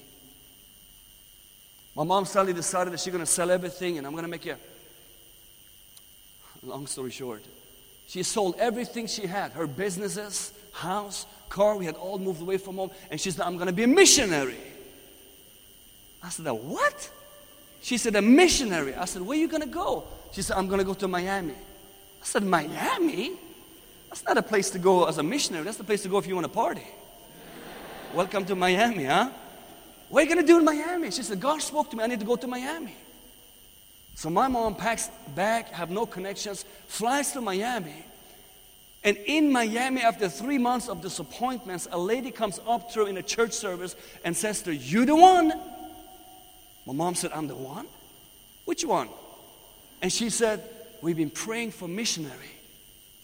My 1.96 2.04
mom 2.04 2.26
suddenly 2.26 2.54
decided 2.54 2.92
that 2.92 3.00
she's 3.00 3.14
going 3.14 3.26
to 3.26 3.32
sell 3.32 3.50
everything 3.50 3.98
and 3.98 4.06
I'm 4.06 4.12
going 4.12 4.26
to 4.26 4.30
make 4.30 4.46
a 4.46 4.58
long 6.62 6.88
story 6.88 7.12
short. 7.12 7.42
She 8.08 8.24
sold 8.24 8.56
everything 8.60 9.08
she 9.08 9.28
had 9.28 9.52
her 9.54 9.68
businesses, 9.68 10.54
house, 10.74 11.26
car. 11.50 11.76
We 11.76 11.86
had 11.86 11.96
all 11.96 12.20
moved 12.20 12.42
away 12.42 12.58
from 12.58 12.76
home. 12.76 12.92
And 13.10 13.20
she 13.20 13.32
said, 13.32 13.46
I'm 13.46 13.56
going 13.56 13.68
to 13.68 13.74
be 13.74 13.84
a 13.84 13.88
missionary. 13.88 14.58
I 16.24 16.30
said, 16.30 16.46
what? 16.52 17.12
She 17.86 18.00
said, 18.00 18.16
A 18.16 18.22
missionary. 18.22 18.96
I 18.96 19.06
said, 19.06 19.22
Where 19.22 19.38
are 19.38 19.40
you 19.40 19.48
going 19.48 19.62
to 19.62 19.68
go? 19.68 20.06
She 20.32 20.42
said, 20.42 20.58
I'm 20.58 20.68
going 20.68 20.80
to 20.80 20.84
go 20.84 20.96
to 20.96 21.08
Miami. 21.08 21.54
I 21.54 22.26
said, 22.26 22.42
Miami? 22.42 23.34
That's 24.10 24.24
not 24.26 24.40
a 24.40 24.42
place 24.42 24.72
to 24.72 24.80
go 24.80 25.06
as 25.06 25.20
a 25.20 25.24
missionary. 25.24 25.64
That's 25.64 25.78
the 25.78 25.84
place 25.84 26.02
to 26.02 26.10
go 26.10 26.18
if 26.18 26.26
you 26.26 26.34
want 26.34 26.46
to 26.46 26.52
party. 26.52 26.82
Welcome 28.16 28.44
to 28.46 28.56
Miami, 28.56 29.04
huh? 29.04 29.30
What 30.10 30.22
are 30.22 30.24
you 30.24 30.34
going 30.34 30.44
to 30.44 30.52
do 30.52 30.58
in 30.58 30.66
Miami? 30.66 31.12
She 31.12 31.22
said, 31.22 31.40
God 31.40 31.62
spoke 31.62 31.92
to 31.92 31.96
me. 31.96 32.04
I 32.04 32.08
need 32.08 32.22
to 32.22 32.26
go 32.26 32.36
to 32.36 32.48
Miami. 32.48 32.96
So 34.16 34.30
my 34.30 34.48
mom 34.48 34.76
packs 34.76 35.10
back, 35.36 35.70
have 35.72 35.92
no 35.92 36.06
connections, 36.06 36.64
flies 36.88 37.34
to 37.34 37.42
Miami. 37.42 38.06
And 39.04 39.18
in 39.18 39.52
Miami, 39.52 40.02
after 40.02 40.30
three 40.30 40.58
months 40.58 40.88
of 40.88 41.02
disappointments, 41.02 41.88
a 41.92 42.00
lady 42.00 42.32
comes 42.32 42.60
up 42.66 42.92
to 42.94 43.02
her 43.02 43.10
in 43.10 43.18
a 43.18 43.22
church 43.22 43.52
service 43.52 43.96
and 44.24 44.36
says 44.36 44.62
to 44.64 44.72
her, 44.72 44.76
You 44.76 45.06
the 45.06 45.16
one? 45.16 45.54
My 46.88 46.94
mom 46.94 47.14
said, 47.14 47.32
I'm 47.34 47.48
the 47.48 47.56
one? 47.56 47.88
Which 48.64 48.84
one? 48.86 49.10
And 50.02 50.12
she 50.12 50.30
said, 50.30 50.64
We've 51.02 51.18
been 51.18 51.30
praying 51.30 51.72
for 51.72 51.88
missionary. 51.88 52.52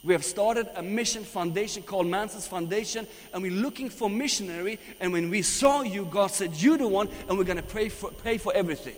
We 0.04 0.14
have 0.14 0.26
started 0.26 0.68
a 0.76 0.84
mission 0.84 1.24
foundation 1.24 1.84
called 1.84 2.08
Manson's 2.08 2.48
Foundation, 2.48 3.08
and 3.34 3.42
we're 3.42 3.52
looking 3.52 3.90
for 3.90 4.10
missionary. 4.10 4.78
And 5.00 5.14
when 5.14 5.30
we 5.30 5.42
saw 5.42 5.84
you, 5.84 6.06
God 6.06 6.28
said, 6.28 6.54
You're 6.56 6.78
the 6.78 6.88
one, 6.88 7.08
and 7.30 7.38
we're 7.38 7.46
going 7.46 7.58
to 7.58 7.64
pray 7.64 7.88
for, 7.88 8.12
pay 8.12 8.38
for 8.38 8.54
everything. 8.54 8.96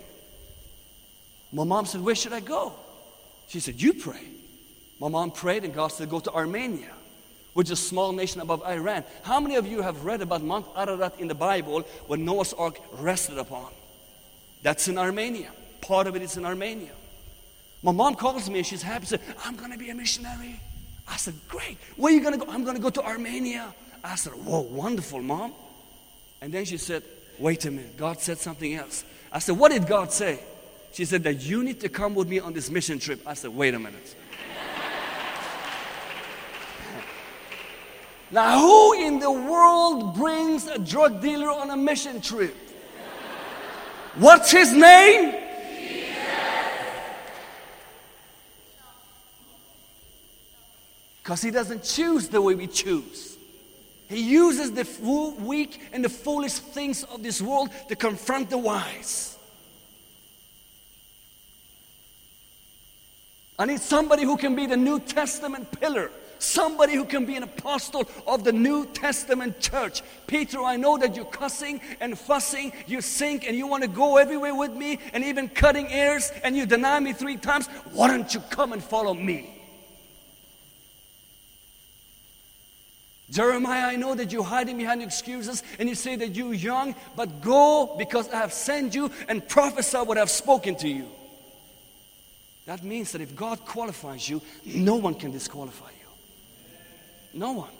My 1.54 1.62
mom 1.62 1.86
said, 1.86 2.00
Where 2.00 2.16
should 2.16 2.32
I 2.32 2.40
go? 2.40 2.72
She 3.46 3.60
said, 3.60 3.80
You 3.80 3.94
pray. 3.94 4.20
My 5.00 5.08
mom 5.08 5.30
prayed, 5.30 5.64
and 5.64 5.72
God 5.72 5.88
said, 5.88 6.10
Go 6.10 6.18
to 6.18 6.32
Armenia, 6.32 6.90
which 7.52 7.68
is 7.70 7.78
a 7.78 7.82
small 7.82 8.12
nation 8.12 8.40
above 8.40 8.64
Iran. 8.64 9.04
How 9.22 9.38
many 9.38 9.54
of 9.54 9.66
you 9.66 9.80
have 9.80 10.04
read 10.04 10.20
about 10.20 10.42
Mount 10.42 10.66
Ararat 10.76 11.20
in 11.20 11.28
the 11.28 11.34
Bible 11.34 11.82
when 12.08 12.24
Noah's 12.24 12.52
Ark 12.54 12.80
rested 12.94 13.38
upon? 13.38 13.70
That's 14.62 14.88
in 14.88 14.98
Armenia. 14.98 15.52
Part 15.80 16.08
of 16.08 16.16
it 16.16 16.22
is 16.22 16.36
in 16.36 16.44
Armenia. 16.44 16.92
My 17.82 17.92
mom 17.92 18.16
calls 18.16 18.50
me 18.50 18.58
and 18.58 18.66
she's 18.66 18.82
happy. 18.82 19.04
She 19.04 19.10
said, 19.10 19.20
I'm 19.44 19.54
going 19.54 19.70
to 19.70 19.78
be 19.78 19.90
a 19.90 19.94
missionary. 19.94 20.58
I 21.06 21.16
said, 21.16 21.34
Great. 21.48 21.78
Where 21.96 22.12
are 22.12 22.16
you 22.16 22.22
going 22.22 22.38
to 22.38 22.44
go? 22.44 22.50
I'm 22.50 22.64
going 22.64 22.76
to 22.76 22.82
go 22.82 22.90
to 22.90 23.04
Armenia. 23.04 23.72
I 24.02 24.16
said, 24.16 24.32
Whoa, 24.32 24.62
wonderful, 24.62 25.22
mom. 25.22 25.52
And 26.40 26.52
then 26.52 26.64
she 26.64 26.78
said, 26.78 27.04
Wait 27.38 27.64
a 27.64 27.70
minute. 27.70 27.96
God 27.96 28.20
said 28.20 28.38
something 28.38 28.74
else. 28.74 29.04
I 29.30 29.38
said, 29.38 29.56
What 29.56 29.70
did 29.70 29.86
God 29.86 30.10
say? 30.10 30.40
She 30.94 31.04
said 31.04 31.24
that 31.24 31.42
you 31.42 31.62
need 31.64 31.80
to 31.80 31.88
come 31.88 32.14
with 32.14 32.28
me 32.28 32.38
on 32.38 32.52
this 32.52 32.70
mission 32.70 33.00
trip. 33.00 33.20
I 33.26 33.34
said, 33.34 33.50
Wait 33.50 33.74
a 33.74 33.80
minute. 33.80 34.14
now, 38.30 38.60
who 38.60 38.92
in 39.04 39.18
the 39.18 39.32
world 39.32 40.14
brings 40.14 40.68
a 40.68 40.78
drug 40.78 41.20
dealer 41.20 41.50
on 41.50 41.70
a 41.70 41.76
mission 41.76 42.20
trip? 42.20 42.54
What's 44.14 44.52
his 44.52 44.72
name? 44.72 45.34
Because 51.20 51.42
he 51.42 51.50
doesn't 51.50 51.82
choose 51.82 52.28
the 52.28 52.40
way 52.40 52.54
we 52.54 52.68
choose. 52.68 53.36
He 54.08 54.20
uses 54.20 54.70
the 54.70 54.86
weak 55.40 55.80
and 55.92 56.04
the 56.04 56.08
foolish 56.08 56.52
things 56.52 57.02
of 57.02 57.24
this 57.24 57.42
world 57.42 57.70
to 57.88 57.96
confront 57.96 58.50
the 58.50 58.58
wise. 58.58 59.33
I 63.58 63.66
need 63.66 63.80
somebody 63.80 64.24
who 64.24 64.36
can 64.36 64.56
be 64.56 64.66
the 64.66 64.76
New 64.76 64.98
Testament 65.00 65.70
pillar. 65.80 66.10
Somebody 66.40 66.94
who 66.94 67.04
can 67.04 67.24
be 67.24 67.36
an 67.36 67.44
apostle 67.44 68.08
of 68.26 68.44
the 68.44 68.52
New 68.52 68.84
Testament 68.86 69.60
church. 69.60 70.02
Peter, 70.26 70.60
I 70.60 70.76
know 70.76 70.98
that 70.98 71.14
you're 71.16 71.24
cussing 71.24 71.80
and 72.00 72.18
fussing, 72.18 72.72
you 72.86 73.00
sink 73.00 73.46
and 73.46 73.56
you 73.56 73.66
want 73.66 73.82
to 73.82 73.88
go 73.88 74.16
everywhere 74.18 74.54
with 74.54 74.72
me 74.72 74.98
and 75.12 75.24
even 75.24 75.48
cutting 75.48 75.88
ears 75.90 76.32
and 76.42 76.56
you 76.56 76.66
deny 76.66 76.98
me 77.00 77.12
three 77.12 77.36
times. 77.36 77.68
Why 77.92 78.08
don't 78.08 78.32
you 78.34 78.40
come 78.50 78.72
and 78.72 78.82
follow 78.82 79.14
me? 79.14 79.50
Jeremiah, 83.30 83.86
I 83.86 83.96
know 83.96 84.14
that 84.14 84.30
you're 84.32 84.44
hiding 84.44 84.76
behind 84.76 85.02
excuses 85.02 85.62
and 85.78 85.88
you 85.88 85.94
say 85.94 86.14
that 86.16 86.36
you're 86.36 86.52
young, 86.52 86.94
but 87.16 87.40
go 87.40 87.94
because 87.96 88.28
I 88.28 88.36
have 88.36 88.52
sent 88.52 88.94
you 88.94 89.10
and 89.28 89.46
prophesy 89.48 89.98
what 89.98 90.18
I've 90.18 90.30
spoken 90.30 90.76
to 90.76 90.88
you. 90.88 91.08
That 92.66 92.82
means 92.82 93.12
that 93.12 93.20
if 93.20 93.36
God 93.36 93.64
qualifies 93.64 94.28
you, 94.28 94.40
no 94.64 94.96
one 94.96 95.14
can 95.14 95.30
disqualify 95.30 95.90
you. 95.90 97.38
No 97.38 97.52
one. 97.52 97.70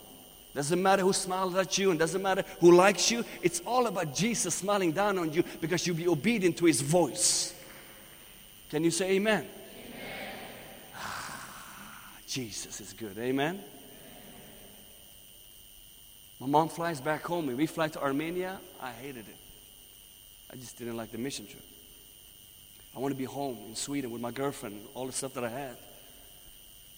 Doesn't 0.55 0.81
matter 0.81 1.03
who 1.03 1.13
smiles 1.13 1.55
at 1.57 1.79
you 1.79 1.91
and 1.91 1.99
doesn't 1.99 2.23
matter 2.23 2.45
who 2.61 2.73
likes 2.73 3.11
you. 3.11 3.25
It's 3.43 3.61
all 3.67 3.87
about 3.87 4.15
Jesus 4.15 4.55
smiling 4.55 4.93
down 4.93 5.19
on 5.19 5.33
you 5.33 5.43
because 5.61 5.87
you'll 5.87 5.97
be 5.97 6.07
obedient 6.07 6.59
to 6.59 6.67
his 6.67 6.81
voice. 6.81 7.55
Can 8.71 8.85
you 8.85 8.91
say 8.91 9.13
amen? 9.13 9.47
amen. 9.47 10.31
Ah, 10.95 12.19
Jesus 12.27 12.81
is 12.81 12.93
good. 12.93 13.19
Amen. 13.19 13.61
My 16.39 16.47
mom 16.47 16.69
flies 16.69 17.01
back 17.01 17.23
home 17.23 17.49
and 17.49 17.59
we 17.59 17.67
fly 17.67 17.89
to 17.89 18.03
Armenia. 18.03 18.61
I 18.81 18.93
hated 18.93 19.29
it. 19.29 19.37
I 20.53 20.57
just 20.57 20.79
didn't 20.79 20.97
like 20.97 21.11
the 21.11 21.19
mission 21.19 21.47
trip. 21.47 21.65
I 22.97 23.01
want 23.01 23.13
to 23.13 23.19
be 23.19 23.25
home 23.25 23.59
in 23.69 23.75
Sweden 23.75 24.11
with 24.11 24.21
my 24.21 24.31
girlfriend, 24.31 24.81
all 24.95 25.07
the 25.07 25.13
stuff 25.13 25.35
that 25.35 25.45
I 25.45 25.49
had. 25.49 25.77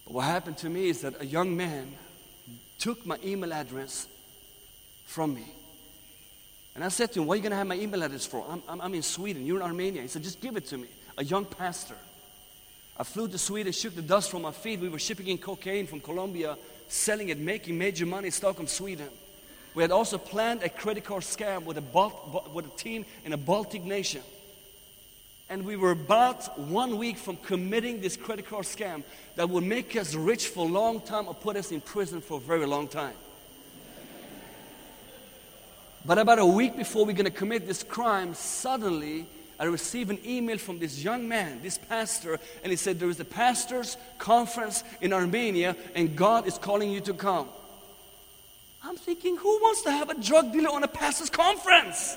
But 0.05 0.15
what 0.15 0.25
happened 0.25 0.59
to 0.59 0.69
me 0.69 0.89
is 0.89 1.01
that 1.01 1.21
a 1.21 1.27
young 1.27 1.57
man 1.57 1.93
took 2.79 3.07
my 3.07 3.19
email 3.25 3.53
address 3.53 4.07
from 5.07 5.35
me. 5.35 5.45
And 6.75 6.85
I 6.85 6.89
said 6.89 7.13
to 7.13 7.21
him, 7.21 7.27
What 7.27 7.35
are 7.35 7.37
you 7.37 7.43
going 7.43 7.53
to 7.53 7.57
have 7.57 7.67
my 7.67 7.77
email 7.77 8.03
address 8.03 8.27
for? 8.27 8.45
I'm, 8.49 8.63
I'm, 8.69 8.81
I'm 8.83 8.95
in 8.95 9.03
Sweden. 9.03 9.47
You're 9.47 9.57
in 9.57 9.63
Armenia. 9.63 10.03
He 10.03 10.09
said, 10.09 10.23
Just 10.23 10.41
give 10.41 10.57
it 10.57 10.67
to 10.67 10.77
me. 10.77 10.89
A 11.17 11.25
young 11.25 11.47
pastor. 11.47 11.97
I 12.99 13.03
flew 13.03 13.29
to 13.29 13.39
Sweden, 13.39 13.73
shook 13.73 13.95
the 13.95 14.03
dust 14.03 14.31
from 14.31 14.43
my 14.43 14.53
feet. 14.53 14.81
We 14.81 14.89
were 14.89 14.99
shipping 14.99 15.29
in 15.29 15.39
cocaine 15.39 15.87
from 15.87 16.01
Colombia, 16.01 16.57
selling 16.89 17.31
it, 17.31 17.39
making 17.39 17.77
major 17.77 18.07
money 18.07 18.27
in 18.27 18.33
Stockholm, 18.33 18.67
Sweden. 18.67 19.09
We 19.75 19.83
had 19.83 19.91
also 19.91 20.17
planned 20.17 20.63
a 20.63 20.69
credit 20.69 21.05
card 21.05 21.23
scam 21.23 21.65
with 21.65 21.77
a, 21.79 22.11
with 22.53 22.67
a 22.67 22.77
team 22.77 23.05
in 23.25 23.33
a 23.33 23.37
Baltic 23.37 23.85
nation. 23.85 24.23
And 25.49 25.65
we 25.65 25.77
were 25.77 25.93
about 25.93 26.59
one 26.59 26.99
week 26.99 27.17
from 27.19 27.37
committing 27.37 28.01
this 28.01 28.17
credit 28.17 28.47
card 28.49 28.65
scam 28.65 29.05
that 29.37 29.49
would 29.49 29.63
make 29.63 29.95
us 29.95 30.15
rich 30.15 30.49
for 30.49 30.67
a 30.67 30.69
long 30.69 31.01
time 31.01 31.29
or 31.29 31.35
put 31.35 31.57
us 31.57 31.71
in 31.71 31.81
prison 31.81 32.21
for 32.21 32.39
a 32.39 32.41
very 32.41 32.67
long 32.67 32.89
time. 32.89 33.15
But 36.05 36.19
about 36.19 36.39
a 36.39 36.47
week 36.47 36.77
before 36.77 37.05
we're 37.05 37.13
going 37.13 37.25
to 37.25 37.31
commit 37.31 37.67
this 37.67 37.83
crime, 37.83 38.35
suddenly 38.35 39.27
I 39.59 39.65
received 39.65 40.11
an 40.11 40.19
email 40.25 40.59
from 40.59 40.79
this 40.79 41.03
young 41.03 41.27
man, 41.29 41.61
this 41.63 41.79
pastor, 41.79 42.39
and 42.63 42.71
he 42.71 42.77
said, 42.77 42.99
There 42.99 43.09
is 43.09 43.21
a 43.21 43.25
pastor's 43.25 43.97
conference 44.19 44.85
in 45.01 45.13
Armenia, 45.13 45.77
and 45.95 46.15
God 46.15 46.47
is 46.47 46.59
calling 46.59 46.91
you 46.91 47.01
to 47.03 47.15
come. 47.15 47.49
I'm 48.85 48.97
thinking, 48.97 49.37
who 49.37 49.49
wants 49.63 49.83
to 49.83 49.91
have 49.91 50.11
a 50.11 50.21
drug 50.21 50.53
dealer 50.53 50.71
on 50.71 50.85
a 50.85 50.89
pastor's 50.89 51.31
conference? 51.31 52.17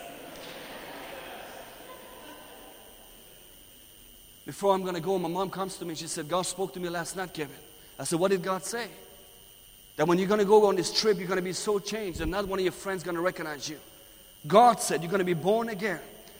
Before 4.49 4.73
I'm 4.73 4.81
going 4.81 4.95
to 4.95 4.99
go, 4.99 5.19
my 5.19 5.29
mom 5.29 5.51
comes 5.51 5.77
to 5.77 5.85
me 5.85 5.89
and 5.89 5.97
she 5.99 6.07
said, 6.07 6.27
God 6.27 6.41
spoke 6.41 6.73
to 6.73 6.79
me 6.79 6.89
last 6.89 7.15
night, 7.15 7.31
Kevin. 7.35 7.55
I 7.99 8.03
said, 8.03 8.19
What 8.19 8.31
did 8.31 8.41
God 8.41 8.65
say? 8.65 8.87
That 9.95 10.07
when 10.07 10.17
you're 10.17 10.27
going 10.27 10.39
to 10.39 10.45
go 10.45 10.65
on 10.65 10.75
this 10.75 10.91
trip, 10.99 11.19
you're 11.19 11.27
going 11.27 11.37
to 11.37 11.43
be 11.43 11.53
so 11.53 11.77
changed 11.77 12.17
that 12.17 12.25
not 12.25 12.47
one 12.47 12.57
of 12.57 12.65
your 12.65 12.71
friends 12.71 13.03
going 13.03 13.13
to 13.13 13.21
recognize 13.21 13.69
you. 13.69 13.77
God 14.47 14.81
said 14.81 15.03
you're 15.03 15.11
going 15.11 15.19
to 15.19 15.23
be 15.23 15.35
born 15.35 15.69
again, 15.69 15.99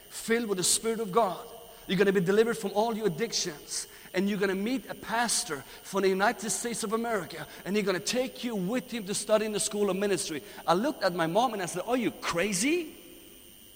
filled 0.09 0.47
with 0.47 0.57
the 0.57 0.63
Spirit 0.63 1.01
of 1.01 1.11
God. 1.11 1.37
You're 1.85 1.99
going 1.99 2.07
to 2.07 2.11
be 2.11 2.19
delivered 2.19 2.57
from 2.57 2.71
all 2.73 2.95
your 2.95 3.05
addictions. 3.05 3.85
And 4.15 4.27
you're 4.27 4.39
going 4.39 4.49
to 4.49 4.55
meet 4.55 4.89
a 4.89 4.95
pastor 4.95 5.63
from 5.83 6.01
the 6.01 6.09
United 6.09 6.49
States 6.49 6.83
of 6.83 6.93
America. 6.93 7.45
And 7.63 7.75
he's 7.75 7.85
going 7.85 7.99
to 7.99 8.03
take 8.03 8.43
you 8.43 8.55
with 8.55 8.89
him 8.89 9.03
to 9.03 9.13
study 9.13 9.45
in 9.45 9.51
the 9.51 9.59
school 9.59 9.91
of 9.91 9.97
ministry. 9.97 10.41
I 10.65 10.73
looked 10.73 11.03
at 11.03 11.13
my 11.13 11.27
mom 11.27 11.53
and 11.53 11.61
I 11.61 11.67
said, 11.67 11.83
Are 11.85 11.95
you 11.95 12.09
crazy? 12.09 12.87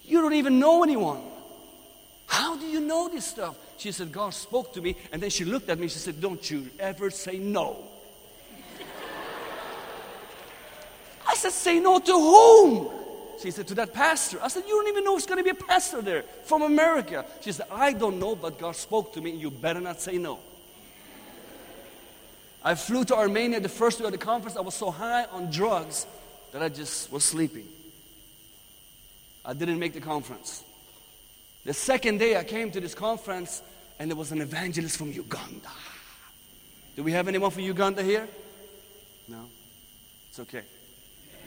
You 0.02 0.22
don't 0.22 0.34
even 0.34 0.58
know 0.58 0.82
anyone. 0.82 1.20
How 2.26 2.56
do 2.56 2.66
you 2.66 2.80
know 2.80 3.08
this 3.08 3.26
stuff? 3.26 3.56
She 3.76 3.92
said, 3.92 4.12
God 4.12 4.30
spoke 4.30 4.72
to 4.74 4.80
me. 4.80 4.96
And 5.12 5.22
then 5.22 5.30
she 5.30 5.44
looked 5.44 5.68
at 5.68 5.78
me. 5.78 5.88
She 5.88 5.98
said, 5.98 6.20
Don't 6.20 6.50
you 6.50 6.68
ever 6.78 7.10
say 7.10 7.38
no. 7.38 7.84
I 11.28 11.34
said, 11.34 11.52
Say 11.52 11.80
no 11.80 11.98
to 11.98 12.12
whom? 12.12 12.90
She 13.42 13.50
said, 13.50 13.66
To 13.68 13.74
that 13.74 13.92
pastor. 13.92 14.38
I 14.42 14.48
said, 14.48 14.64
You 14.66 14.74
don't 14.74 14.88
even 14.88 15.04
know 15.04 15.16
it's 15.16 15.26
going 15.26 15.38
to 15.38 15.44
be 15.44 15.50
a 15.50 15.54
pastor 15.54 16.02
there 16.02 16.22
from 16.44 16.62
America. 16.62 17.24
She 17.40 17.52
said, 17.52 17.66
I 17.70 17.92
don't 17.92 18.18
know, 18.18 18.34
but 18.34 18.58
God 18.58 18.76
spoke 18.76 19.12
to 19.14 19.20
me. 19.20 19.32
You 19.32 19.50
better 19.50 19.80
not 19.80 20.00
say 20.00 20.18
no. 20.18 20.38
I 22.62 22.74
flew 22.74 23.04
to 23.04 23.16
Armenia 23.16 23.60
the 23.60 23.68
first 23.68 23.98
day 23.98 24.06
of 24.06 24.12
the 24.12 24.18
conference. 24.18 24.56
I 24.56 24.62
was 24.62 24.74
so 24.74 24.90
high 24.90 25.26
on 25.26 25.50
drugs 25.50 26.06
that 26.52 26.62
I 26.62 26.70
just 26.70 27.12
was 27.12 27.22
sleeping. 27.22 27.68
I 29.44 29.52
didn't 29.52 29.78
make 29.78 29.92
the 29.92 30.00
conference. 30.00 30.64
The 31.64 31.72
second 31.72 32.18
day 32.18 32.36
I 32.36 32.44
came 32.44 32.70
to 32.72 32.80
this 32.80 32.94
conference, 32.94 33.62
and 33.98 34.10
there 34.10 34.16
was 34.16 34.32
an 34.32 34.42
evangelist 34.42 34.98
from 34.98 35.12
Uganda. 35.12 35.70
Do 36.94 37.02
we 37.02 37.12
have 37.12 37.26
anyone 37.26 37.50
from 37.50 37.62
Uganda 37.62 38.02
here? 38.02 38.28
No? 39.26 39.46
It's 40.28 40.40
okay. 40.40 40.62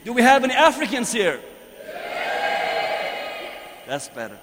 Do 0.04 0.14
we 0.14 0.22
have 0.24 0.44
any 0.44 0.54
Africans 0.54 1.12
here? 1.12 1.40
That's 3.86 4.10
better. 4.10 4.38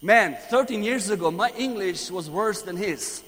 Man, 0.00 0.36
13 0.48 0.84
years 0.84 1.10
ago, 1.10 1.30
my 1.30 1.50
English 1.58 2.10
was 2.10 2.30
worse 2.30 2.62
than 2.62 2.76
his. 2.76 3.22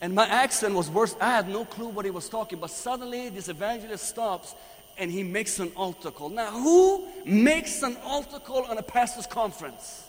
And 0.00 0.14
my 0.14 0.26
accent 0.26 0.74
was 0.74 0.90
worse. 0.90 1.14
I 1.20 1.30
had 1.36 1.48
no 1.48 1.64
clue 1.64 1.88
what 1.88 2.04
he 2.04 2.10
was 2.10 2.28
talking, 2.28 2.58
but 2.58 2.70
suddenly 2.70 3.28
this 3.28 3.48
evangelist 3.48 4.08
stops 4.08 4.54
and 4.98 5.10
he 5.10 5.22
makes 5.22 5.58
an 5.58 5.70
altar 5.76 6.10
call. 6.10 6.30
Now, 6.30 6.50
who 6.50 7.06
makes 7.24 7.82
an 7.82 7.96
altar 8.02 8.38
call 8.38 8.64
on 8.64 8.78
a 8.78 8.82
pastor's 8.82 9.26
conference? 9.26 10.04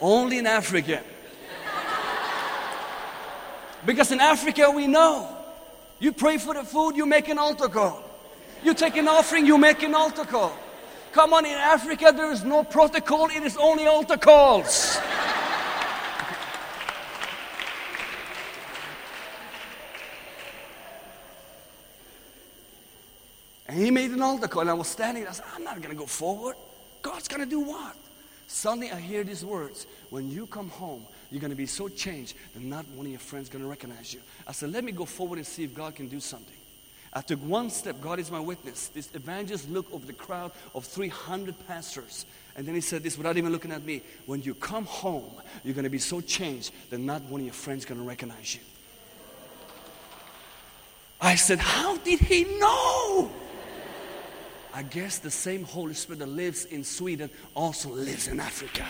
Only 0.00 0.38
in 0.38 0.46
Africa. 0.46 1.02
Because 3.84 4.12
in 4.12 4.20
Africa, 4.20 4.70
we 4.70 4.86
know 4.86 5.34
you 5.98 6.12
pray 6.12 6.38
for 6.38 6.54
the 6.54 6.64
food, 6.64 6.96
you 6.96 7.06
make 7.06 7.28
an 7.28 7.38
altar 7.38 7.68
call. 7.68 8.04
You 8.62 8.74
take 8.74 8.96
an 8.96 9.08
offering, 9.08 9.46
you 9.46 9.56
make 9.56 9.82
an 9.82 9.94
altar 9.94 10.24
call. 10.24 10.56
Come 11.12 11.32
on, 11.32 11.46
in 11.46 11.52
Africa, 11.52 12.12
there 12.14 12.30
is 12.30 12.44
no 12.44 12.62
protocol, 12.64 13.26
it 13.26 13.42
is 13.42 13.56
only 13.56 13.86
altar 13.86 14.16
calls. 14.16 14.98
And 23.68 23.78
he 23.78 23.90
made 23.90 24.10
an 24.10 24.22
altar 24.22 24.48
call, 24.48 24.62
and 24.62 24.70
I 24.70 24.74
was 24.74 24.88
standing 24.88 25.24
there. 25.24 25.30
I 25.30 25.34
said, 25.34 25.44
I'm 25.54 25.62
not 25.62 25.76
going 25.76 25.94
to 25.94 25.98
go 25.98 26.06
forward. 26.06 26.56
God's 27.02 27.28
going 27.28 27.42
to 27.42 27.48
do 27.48 27.60
what? 27.60 27.94
Suddenly 28.46 28.90
I 28.90 28.98
hear 28.98 29.24
these 29.24 29.44
words 29.44 29.86
When 30.08 30.30
you 30.30 30.46
come 30.46 30.70
home, 30.70 31.04
you're 31.30 31.40
going 31.40 31.50
to 31.50 31.56
be 31.56 31.66
so 31.66 31.88
changed 31.88 32.34
that 32.54 32.62
not 32.62 32.88
one 32.88 33.04
of 33.04 33.12
your 33.12 33.20
friends 33.20 33.50
going 33.50 33.62
to 33.62 33.68
recognize 33.68 34.14
you. 34.14 34.20
I 34.46 34.52
said, 34.52 34.72
Let 34.72 34.84
me 34.84 34.92
go 34.92 35.04
forward 35.04 35.36
and 35.36 35.46
see 35.46 35.64
if 35.64 35.74
God 35.74 35.94
can 35.94 36.08
do 36.08 36.18
something. 36.18 36.56
I 37.12 37.20
took 37.20 37.40
one 37.40 37.70
step. 37.70 38.00
God 38.00 38.18
is 38.18 38.30
my 38.30 38.40
witness. 38.40 38.88
This 38.88 39.10
evangelist 39.14 39.68
looked 39.70 39.92
over 39.92 40.06
the 40.06 40.12
crowd 40.12 40.52
of 40.74 40.84
300 40.84 41.54
pastors. 41.66 42.26
And 42.56 42.66
then 42.66 42.74
he 42.74 42.80
said 42.80 43.02
this 43.02 43.16
without 43.16 43.36
even 43.36 43.52
looking 43.52 43.72
at 43.72 43.84
me. 43.84 44.02
When 44.26 44.42
you 44.42 44.54
come 44.54 44.84
home, 44.84 45.30
you're 45.64 45.74
going 45.74 45.84
to 45.84 45.90
be 45.90 45.98
so 45.98 46.20
changed 46.20 46.72
that 46.90 46.98
not 46.98 47.22
one 47.24 47.40
of 47.40 47.46
your 47.46 47.54
friends 47.54 47.80
is 47.80 47.84
going 47.86 48.00
to 48.00 48.06
recognize 48.06 48.54
you. 48.54 48.60
I 51.20 51.34
said, 51.34 51.58
How 51.58 51.96
did 51.98 52.20
he 52.20 52.44
know? 52.58 53.30
I 54.78 54.82
guess 54.84 55.18
the 55.18 55.28
same 55.28 55.64
Holy 55.64 55.92
Spirit 55.92 56.20
that 56.20 56.28
lives 56.28 56.64
in 56.64 56.84
Sweden 56.84 57.30
also 57.56 57.88
lives 57.88 58.28
in 58.28 58.38
Africa. 58.38 58.86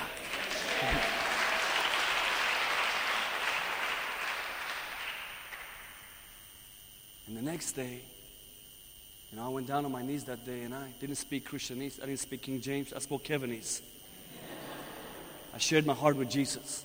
And 7.26 7.34
the 7.34 7.40
next 7.40 7.72
day, 7.72 8.00
you 9.32 9.38
know, 9.38 9.46
I 9.46 9.48
went 9.48 9.66
down 9.66 9.86
on 9.86 9.92
my 9.92 10.02
knees 10.02 10.24
that 10.24 10.44
day 10.44 10.64
and 10.64 10.74
I 10.74 10.92
didn't 11.00 11.16
speak 11.16 11.48
Christianese. 11.48 12.02
I 12.02 12.04
didn't 12.04 12.20
speak 12.20 12.42
King 12.42 12.60
James. 12.60 12.92
I 12.92 12.98
spoke 12.98 13.24
Kevinese. 13.24 13.80
I 15.54 15.56
shared 15.56 15.86
my 15.86 15.94
heart 15.94 16.16
with 16.16 16.28
Jesus. 16.28 16.84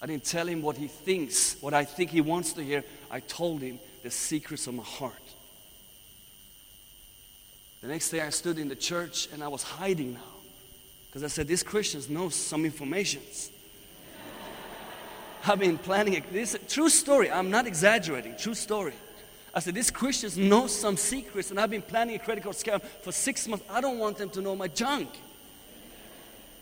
I 0.00 0.06
didn't 0.06 0.24
tell 0.24 0.46
him 0.46 0.62
what 0.62 0.78
he 0.78 0.86
thinks, 0.86 1.58
what 1.60 1.74
I 1.74 1.84
think 1.84 2.12
he 2.12 2.22
wants 2.22 2.54
to 2.54 2.64
hear. 2.64 2.82
I 3.10 3.20
told 3.20 3.60
him 3.60 3.78
the 4.02 4.10
secrets 4.10 4.66
of 4.68 4.72
my 4.72 4.84
heart. 4.84 5.12
The 7.86 7.92
next 7.92 8.10
day 8.10 8.20
I 8.20 8.30
stood 8.30 8.58
in 8.58 8.66
the 8.66 8.74
church 8.74 9.28
and 9.32 9.44
I 9.44 9.46
was 9.46 9.62
hiding 9.62 10.14
now. 10.14 10.34
Because 11.06 11.22
I 11.22 11.28
said, 11.28 11.46
these 11.46 11.62
Christians 11.62 12.10
know 12.10 12.30
some 12.30 12.64
informations. 12.64 13.52
I've 15.46 15.60
been 15.60 15.78
planning 15.78 16.14
it. 16.14 16.32
This 16.32 16.58
true 16.68 16.88
story. 16.88 17.30
I'm 17.30 17.48
not 17.48 17.68
exaggerating. 17.68 18.34
True 18.36 18.56
story. 18.56 18.94
I 19.54 19.60
said, 19.60 19.76
these 19.76 19.92
Christians 19.92 20.36
know 20.36 20.66
some 20.66 20.96
secrets, 20.96 21.52
and 21.52 21.60
I've 21.60 21.70
been 21.70 21.80
planning 21.80 22.16
a 22.16 22.18
credit 22.18 22.42
card 22.42 22.56
scam 22.56 22.82
for 22.82 23.12
six 23.12 23.46
months. 23.46 23.64
I 23.70 23.80
don't 23.80 24.00
want 24.00 24.18
them 24.18 24.30
to 24.30 24.40
know 24.40 24.56
my 24.56 24.66
junk. 24.66 25.08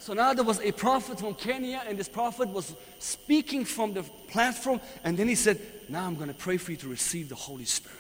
So 0.01 0.13
now 0.13 0.35
there 0.35 0.45
was 0.45 0.61
a 0.61 0.73
prophet 0.73 1.21
from 1.21 1.33
Kenya, 1.37 1.85
and 1.89 1.97
this 1.99 2.11
prophet 2.11 2.51
was 2.51 2.77
speaking 2.99 3.65
from 3.65 3.95
the 3.95 4.03
platform, 4.03 4.79
and 5.03 5.17
then 5.17 5.29
he 5.29 5.37
said, 5.37 5.59
Now 5.89 6.05
I'm 6.05 6.17
going 6.17 6.29
to 6.29 6.35
pray 6.35 6.59
for 6.59 6.73
you 6.73 6.77
to 6.77 6.89
receive 6.89 7.31
the 7.31 7.35
Holy 7.35 7.65
Spirit. 7.65 7.99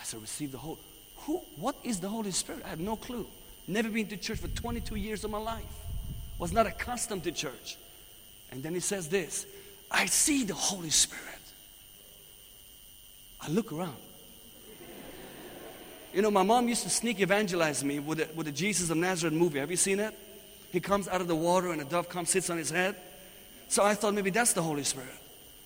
I 0.00 0.02
said, 0.02 0.20
Receive 0.20 0.50
the 0.50 0.58
Holy 0.58 0.80
Who? 1.26 1.42
What 1.56 1.76
is 1.82 1.98
the 1.98 2.08
Holy 2.08 2.30
Spirit? 2.30 2.62
I 2.64 2.68
have 2.68 2.80
no 2.80 2.94
clue. 2.94 3.26
Never 3.66 3.88
been 3.88 4.06
to 4.08 4.16
church 4.16 4.38
for 4.38 4.48
22 4.48 4.94
years 4.94 5.24
of 5.24 5.30
my 5.30 5.38
life. 5.38 5.64
Was 6.38 6.52
not 6.52 6.66
accustomed 6.66 7.24
to 7.24 7.32
church. 7.32 7.76
And 8.52 8.62
then 8.62 8.74
he 8.74 8.80
says 8.80 9.08
this 9.08 9.44
I 9.90 10.06
see 10.06 10.44
the 10.44 10.54
Holy 10.54 10.90
Spirit. 10.90 11.24
I 13.40 13.48
look 13.50 13.72
around. 13.72 13.96
You 16.14 16.22
know, 16.22 16.30
my 16.30 16.44
mom 16.44 16.68
used 16.68 16.84
to 16.84 16.90
sneak 16.90 17.20
evangelize 17.20 17.84
me 17.84 17.98
with 17.98 18.18
the, 18.18 18.28
with 18.34 18.46
the 18.46 18.52
Jesus 18.52 18.88
of 18.88 18.96
Nazareth 18.96 19.34
movie. 19.34 19.58
Have 19.58 19.70
you 19.70 19.76
seen 19.76 20.00
it? 20.00 20.16
He 20.72 20.80
comes 20.80 21.08
out 21.08 21.20
of 21.20 21.28
the 21.28 21.36
water 21.36 21.72
and 21.72 21.80
a 21.82 21.84
dove 21.84 22.08
comes, 22.08 22.30
sits 22.30 22.50
on 22.50 22.56
his 22.56 22.70
head. 22.70 22.96
So 23.68 23.84
I 23.84 23.94
thought 23.94 24.14
maybe 24.14 24.30
that's 24.30 24.52
the 24.52 24.62
Holy 24.62 24.84
Spirit. 24.84 25.10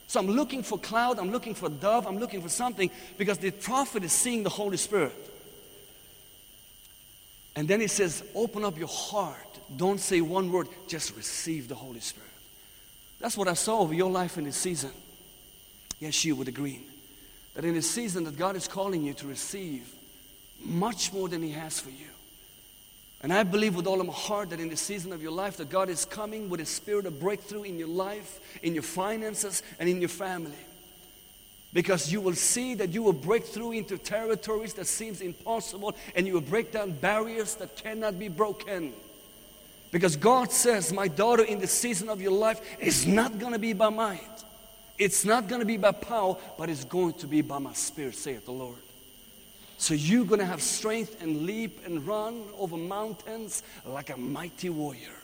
So 0.07 0.19
I'm 0.19 0.27
looking 0.27 0.63
for 0.63 0.79
cloud, 0.79 1.19
I'm 1.19 1.31
looking 1.31 1.55
for 1.55 1.69
dove, 1.69 2.07
I'm 2.07 2.19
looking 2.19 2.43
for 2.43 2.49
something 2.49 2.91
because 3.17 3.39
the 3.39 3.51
prophet 3.53 4.03
is 4.03 4.13
seeing 4.13 4.43
the 4.43 4.51
Holy 4.51 4.77
Spirit. 4.77 5.30
And 7.61 7.69
then 7.69 7.83
he 7.83 7.89
says, 7.89 8.25
Open 8.35 8.65
up 8.65 8.79
your 8.79 8.89
heart. 8.89 9.37
Don't 9.77 10.01
say 10.01 10.23
one 10.23 10.51
word, 10.51 10.67
just 10.89 11.15
receive 11.15 11.69
the 11.69 11.75
Holy 11.75 12.01
Spirit. 12.01 12.31
That's 13.21 13.37
what 13.37 13.49
I 13.49 13.53
saw 13.53 13.81
over 13.81 13.93
your 13.93 14.11
life 14.11 14.39
in 14.39 14.45
this 14.45 14.57
season. 14.57 14.93
Yes, 15.99 16.25
you 16.25 16.37
would 16.37 16.49
agree 16.49 16.81
that 17.53 17.67
in 17.67 17.77
a 17.77 17.83
season 17.83 18.25
that 18.25 18.39
God 18.39 18.57
is 18.57 18.67
calling 18.67 19.03
you 19.03 19.13
to 19.13 19.27
receive 19.27 19.93
much 20.59 21.13
more 21.13 21.29
than 21.29 21.43
He 21.43 21.51
has 21.51 21.79
for 21.79 21.91
you. 21.91 22.07
And 23.21 23.31
I 23.31 23.43
believe 23.43 23.77
with 23.77 23.87
all 23.87 24.01
of 24.01 24.07
my 24.07 24.13
heart 24.15 24.49
that 24.51 24.61
in 24.61 24.71
the 24.71 24.77
season 24.79 25.13
of 25.13 25.23
your 25.23 25.33
life 25.33 25.59
that 25.59 25.69
God 25.69 25.91
is 25.91 26.07
coming 26.07 26.49
with 26.49 26.61
a 26.63 26.67
spirit 26.67 27.05
of 27.05 27.21
breakthrough 27.21 27.65
in 27.65 27.79
your 27.79 27.89
life, 27.89 28.41
in 28.63 28.73
your 28.73 28.83
finances, 28.83 29.63
and 29.79 29.87
in 29.87 30.01
your 30.01 30.09
family. 30.09 30.57
Because 31.73 32.13
you 32.13 32.21
will 32.21 32.35
see 32.35 32.75
that 32.75 32.91
you 32.91 33.03
will 33.03 33.13
break 33.13 33.45
through 33.45 33.73
into 33.73 33.97
territories 33.97 34.75
that 34.75 34.87
seems 34.87 35.21
impossible 35.21 35.95
and 36.17 36.27
you 36.27 36.35
will 36.35 36.41
break 36.41 36.73
down 36.73 36.93
barriers 36.93 37.55
that 37.57 37.77
cannot 37.77 38.19
be 38.19 38.29
broken. 38.29 38.93
Because 39.93 40.17
God 40.17 40.51
says, 40.53 40.93
my 40.93 41.09
daughter, 41.09 41.45
in 41.45 41.61
the 41.61 41.67
season 41.67 42.09
of 42.09 42.21
your 42.21 42.33
life 42.33 42.61
is 42.81 43.07
not 43.07 43.39
going 43.39 43.53
to 43.53 43.59
be 43.59 43.73
by 43.73 43.89
might. 43.89 44.45
It's 44.99 45.25
not 45.25 45.49
going 45.49 45.61
to 45.61 45.67
be 45.67 45.77
by 45.77 45.93
power, 45.93 46.37
but 46.59 46.69
it's 46.69 46.85
going 46.85 47.15
to 47.15 47.27
be 47.27 47.41
by 47.41 47.59
my 47.59 47.73
spirit, 47.73 48.15
saith 48.15 48.45
the 48.45 48.53
Lord. 48.53 48.79
So 49.79 49.95
you're 49.95 50.27
going 50.27 50.41
to 50.41 50.47
have 50.47 50.61
strength 50.61 51.23
and 51.23 51.47
leap 51.47 51.87
and 51.87 52.07
run 52.07 52.43
over 52.59 52.77
mountains 52.77 53.63
like 53.87 54.11
a 54.11 54.17
mighty 54.17 54.69
warrior. 54.69 55.17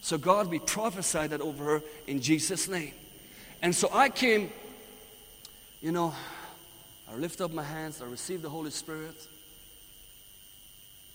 So 0.00 0.18
God, 0.18 0.48
we 0.48 0.58
prophesied 0.58 1.30
that 1.30 1.40
over 1.40 1.64
her 1.64 1.82
in 2.08 2.20
Jesus' 2.20 2.68
name. 2.68 2.92
And 3.62 3.72
so 3.72 3.88
I 3.92 4.08
came, 4.08 4.50
you 5.82 5.90
know, 5.90 6.14
I 7.10 7.16
lift 7.16 7.40
up 7.40 7.52
my 7.52 7.64
hands, 7.64 8.00
I 8.00 8.06
received 8.06 8.42
the 8.42 8.48
Holy 8.48 8.70
Spirit. 8.70 9.16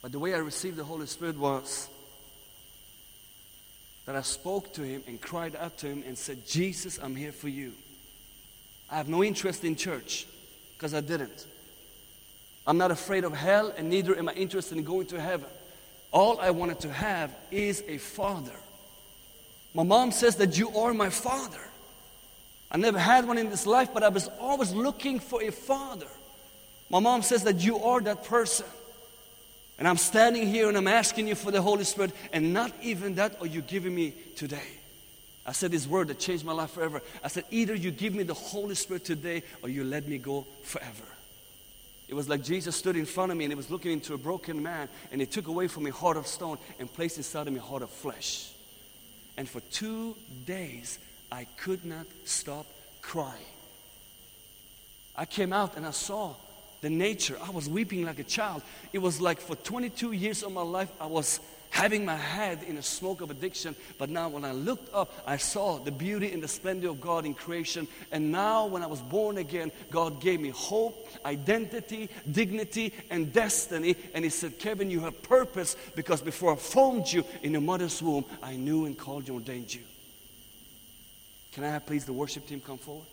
But 0.01 0.11
the 0.11 0.20
way 0.20 0.36
I 0.36 0.39
received 0.39 0.76
the 0.76 0.84
Holy 0.84 1.07
Spirit 1.07 1.38
was 1.38 1.89
that 4.05 4.15
I 4.15 4.22
spoke 4.22 4.74
to 4.74 4.84
him 4.84 5.03
and 5.07 5.20
cried 5.20 5.55
out 5.55 5.78
to 5.80 5.88
him 5.88 6.03
and 6.05 6.18
said, 6.18 6.45
Jesus, 6.45 6.99
I'm 7.01 7.15
here 7.15 7.32
for 7.32 7.49
you. 7.49 7.74
I 8.91 8.97
have 8.97 9.09
no 9.09 9.24
interest 9.24 9.63
in 9.63 9.76
church 9.76 10.28
because 10.76 10.93
I 10.93 11.01
didn't. 11.01 11.45
I'm 12.65 12.78
not 12.78 12.91
afraid 12.91 13.24
of 13.24 13.34
hell, 13.34 13.74
and 13.78 13.89
neither 13.89 14.18
am 14.18 14.28
I 14.28 14.34
interested 14.34 14.78
in 14.78 14.84
going 14.84 15.07
to 15.07 15.20
heaven. 15.20 15.49
All 16.11 16.39
I 16.39 16.51
wanted 16.51 16.82
to 16.82 16.91
have 16.91 17.34
is 17.51 17.84
a 17.88 17.97
father. 17.97 18.55
My 19.74 19.84
mom 19.84 20.11
says 20.11 20.36
that 20.38 20.57
you 20.57 20.70
are 20.78 20.93
my 20.93 21.09
father. 21.09 21.66
I 22.70 22.78
never 22.78 22.99
had 22.99 23.28
one 23.28 23.38
in 23.38 23.49
this 23.49 23.65
life, 23.65 23.89
but 23.93 24.03
I 24.03 24.09
was 24.09 24.28
always 24.39 24.74
looking 24.74 25.20
for 25.20 25.41
a 25.41 25.51
father. 25.51 26.07
My 26.89 26.99
mom 26.99 27.22
says 27.22 27.43
that 27.43 27.63
you 27.63 27.80
are 27.80 28.01
that 28.01 28.26
person. 28.26 28.65
And 29.80 29.88
I'm 29.88 29.97
standing 29.97 30.47
here 30.47 30.68
and 30.68 30.78
I'm 30.78 30.88
asking 30.88 31.28
you 31.28 31.36
for 31.36 31.51
the 31.51 31.61
Holy 31.61 31.84
Spirit, 31.84 32.11
and 32.34 32.53
not 32.53 32.72
even 32.82 33.15
that 33.15 33.39
are 33.39 33.47
you 33.47 33.61
giving 33.61 33.93
me 33.93 34.13
today. 34.36 34.68
I 35.45 35.53
said 35.53 35.72
this 35.72 35.88
word 35.88 36.09
that 36.09 36.20
changed 36.20 36.43
my 36.43 36.51
life 36.51 36.72
forever. 36.72 37.01
I 37.24 37.30
said, 37.30 37.45
either 37.51 37.74
you 37.74 37.91
give 37.91 38.13
me 38.13 38.24
the 38.24 38.34
Holy 38.34 38.76
Spirit 38.76 39.05
today 39.05 39.43
or 39.61 39.70
you 39.70 39.86
let 39.86 40.05
me 40.07 40.18
go 40.18 40.45
forever. 40.63 41.05
It 42.09 42.15
was 42.15 42.28
like 42.28 42.43
Jesus 42.43 42.76
stood 42.76 42.97
in 42.97 43.05
front 43.05 43.32
of 43.32 43.38
me 43.38 43.45
and 43.45 43.51
he 43.51 43.55
was 43.55 43.70
looking 43.70 43.91
into 43.93 44.13
a 44.13 44.18
broken 44.18 44.61
man 44.61 44.89
and 45.11 45.22
he 45.22 45.28
took 45.28 45.47
away 45.47 45.68
from 45.68 45.84
me 45.84 45.91
heart 45.91 46.18
of 46.18 46.28
stone 46.28 46.57
and 46.80 46.91
placed 46.91 47.18
inside 47.18 47.47
of 47.47 47.53
me 47.53 47.59
heart 47.59 47.82
of 47.82 47.89
flesh. 47.89 48.49
And 49.38 49.47
for 49.47 49.61
two 49.72 50.15
days, 50.45 50.99
I 51.32 51.45
could 51.57 51.86
not 51.86 52.05
stop 52.25 52.65
crying. 53.01 53.34
I 55.15 55.25
came 55.25 55.51
out 55.51 55.78
and 55.78 55.86
I 55.86 55.91
saw 55.91 56.36
the 56.82 56.89
nature. 56.89 57.38
I 57.41 57.49
was 57.49 57.67
weeping 57.67 58.05
like 58.05 58.19
a 58.19 58.23
child. 58.23 58.61
It 58.93 58.99
was 58.99 59.19
like 59.19 59.39
for 59.39 59.55
22 59.55 60.11
years 60.11 60.43
of 60.43 60.51
my 60.51 60.61
life, 60.61 60.91
I 61.01 61.07
was 61.07 61.39
having 61.69 62.05
my 62.05 62.15
head 62.15 62.63
in 62.63 62.78
a 62.78 62.82
smoke 62.82 63.21
of 63.21 63.30
addiction. 63.30 63.75
But 63.97 64.09
now, 64.09 64.30
when 64.30 64.45
I 64.45 64.51
looked 64.51 64.93
up, 64.93 65.13
I 65.25 65.38
saw 65.38 65.80
the 65.80 65.91
beauty 65.91 66.32
and 66.32 66.41
the 66.41 66.47
splendor 66.47 66.89
of 66.89 67.01
God 67.01 67.25
in 67.25 67.34
creation. 67.34 67.88
And 68.11 68.32
now, 68.32 68.67
when 68.67 68.84
I 68.84 68.88
was 68.88 69.01
born 69.01 69.38
again, 69.38 69.71
God 69.91 70.21
gave 70.21 70.39
me 70.39 70.49
hope, 70.49 71.07
identity, 71.25 72.09
dignity, 72.32 72.93
and 73.09 73.34
destiny. 73.34 73.95
And 74.13 74.23
He 74.23 74.30
said, 74.30 74.59
Kevin, 74.59 74.89
you 74.89 75.01
have 75.01 75.21
purpose 75.23 75.75
because 75.95 76.21
before 76.21 76.53
I 76.53 76.55
formed 76.55 77.11
you 77.11 77.23
in 77.43 77.51
your 77.51 77.61
mother's 77.61 78.01
womb, 78.01 78.25
I 78.41 78.55
knew 78.55 78.86
and 78.86 78.97
called 78.97 79.28
you, 79.28 79.36
ordained 79.36 79.73
you. 79.73 79.82
Can 81.58 81.64
I 81.64 81.70
have 81.70 81.88
please 81.88 82.05
the 82.05 82.14
worship 82.14 82.45
team 82.45 82.62
come 82.62 82.78
forward? 82.78 83.08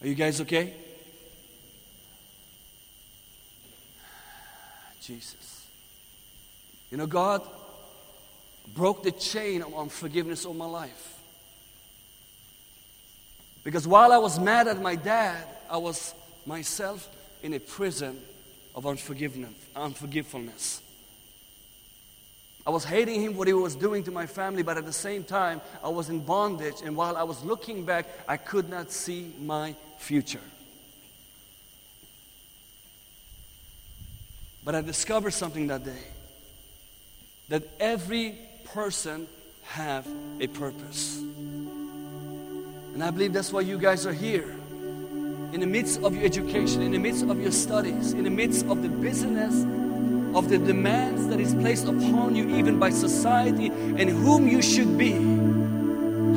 Are 0.00 0.06
you 0.06 0.14
guys 0.14 0.40
okay? 0.42 0.74
Jesus. 5.02 5.66
You 6.92 6.98
know, 6.98 7.08
God 7.08 7.42
broke 8.76 9.02
the 9.02 9.10
chain 9.10 9.60
of 9.60 9.74
unforgiveness 9.74 10.44
of 10.44 10.54
my 10.54 10.66
life. 10.66 11.18
Because 13.64 13.88
while 13.88 14.12
I 14.12 14.18
was 14.18 14.38
mad 14.38 14.68
at 14.68 14.80
my 14.80 14.94
dad, 14.94 15.44
I 15.68 15.78
was 15.78 16.14
myself 16.46 17.10
in 17.42 17.54
a 17.54 17.58
prison 17.58 18.20
of 18.72 18.86
unforgiveness, 18.86 19.50
unforgivefulness. 19.74 20.80
I 22.66 22.70
was 22.70 22.84
hating 22.84 23.22
him 23.22 23.36
what 23.36 23.46
he 23.46 23.52
was 23.52 23.76
doing 23.76 24.02
to 24.04 24.10
my 24.10 24.26
family, 24.26 24.64
but 24.64 24.76
at 24.76 24.84
the 24.84 24.92
same 24.92 25.22
time, 25.22 25.60
I 25.84 25.88
was 25.88 26.08
in 26.08 26.18
bondage. 26.18 26.82
And 26.84 26.96
while 26.96 27.16
I 27.16 27.22
was 27.22 27.44
looking 27.44 27.84
back, 27.84 28.06
I 28.26 28.36
could 28.36 28.68
not 28.68 28.90
see 28.90 29.32
my 29.40 29.76
future. 29.98 30.40
But 34.64 34.74
I 34.74 34.80
discovered 34.80 35.30
something 35.30 35.68
that 35.68 35.84
day 35.84 36.02
that 37.50 37.62
every 37.78 38.36
person 38.64 39.28
have 39.62 40.04
a 40.40 40.48
purpose. 40.48 41.18
And 41.18 43.04
I 43.04 43.12
believe 43.12 43.32
that's 43.32 43.52
why 43.52 43.60
you 43.60 43.78
guys 43.78 44.06
are 44.06 44.12
here. 44.12 44.56
In 45.52 45.60
the 45.60 45.66
midst 45.66 46.02
of 46.02 46.16
your 46.16 46.24
education, 46.24 46.82
in 46.82 46.90
the 46.90 46.98
midst 46.98 47.22
of 47.24 47.40
your 47.40 47.52
studies, 47.52 48.12
in 48.12 48.24
the 48.24 48.30
midst 48.30 48.66
of 48.66 48.82
the 48.82 48.88
business, 48.88 49.64
of 50.36 50.48
the 50.50 50.58
demands 50.58 51.28
that 51.28 51.40
is 51.40 51.54
placed 51.54 51.86
upon 51.86 52.36
you 52.36 52.54
even 52.56 52.78
by 52.78 52.90
society 52.90 53.68
and 53.68 54.10
whom 54.10 54.46
you 54.46 54.60
should 54.60 54.98
be, 54.98 55.12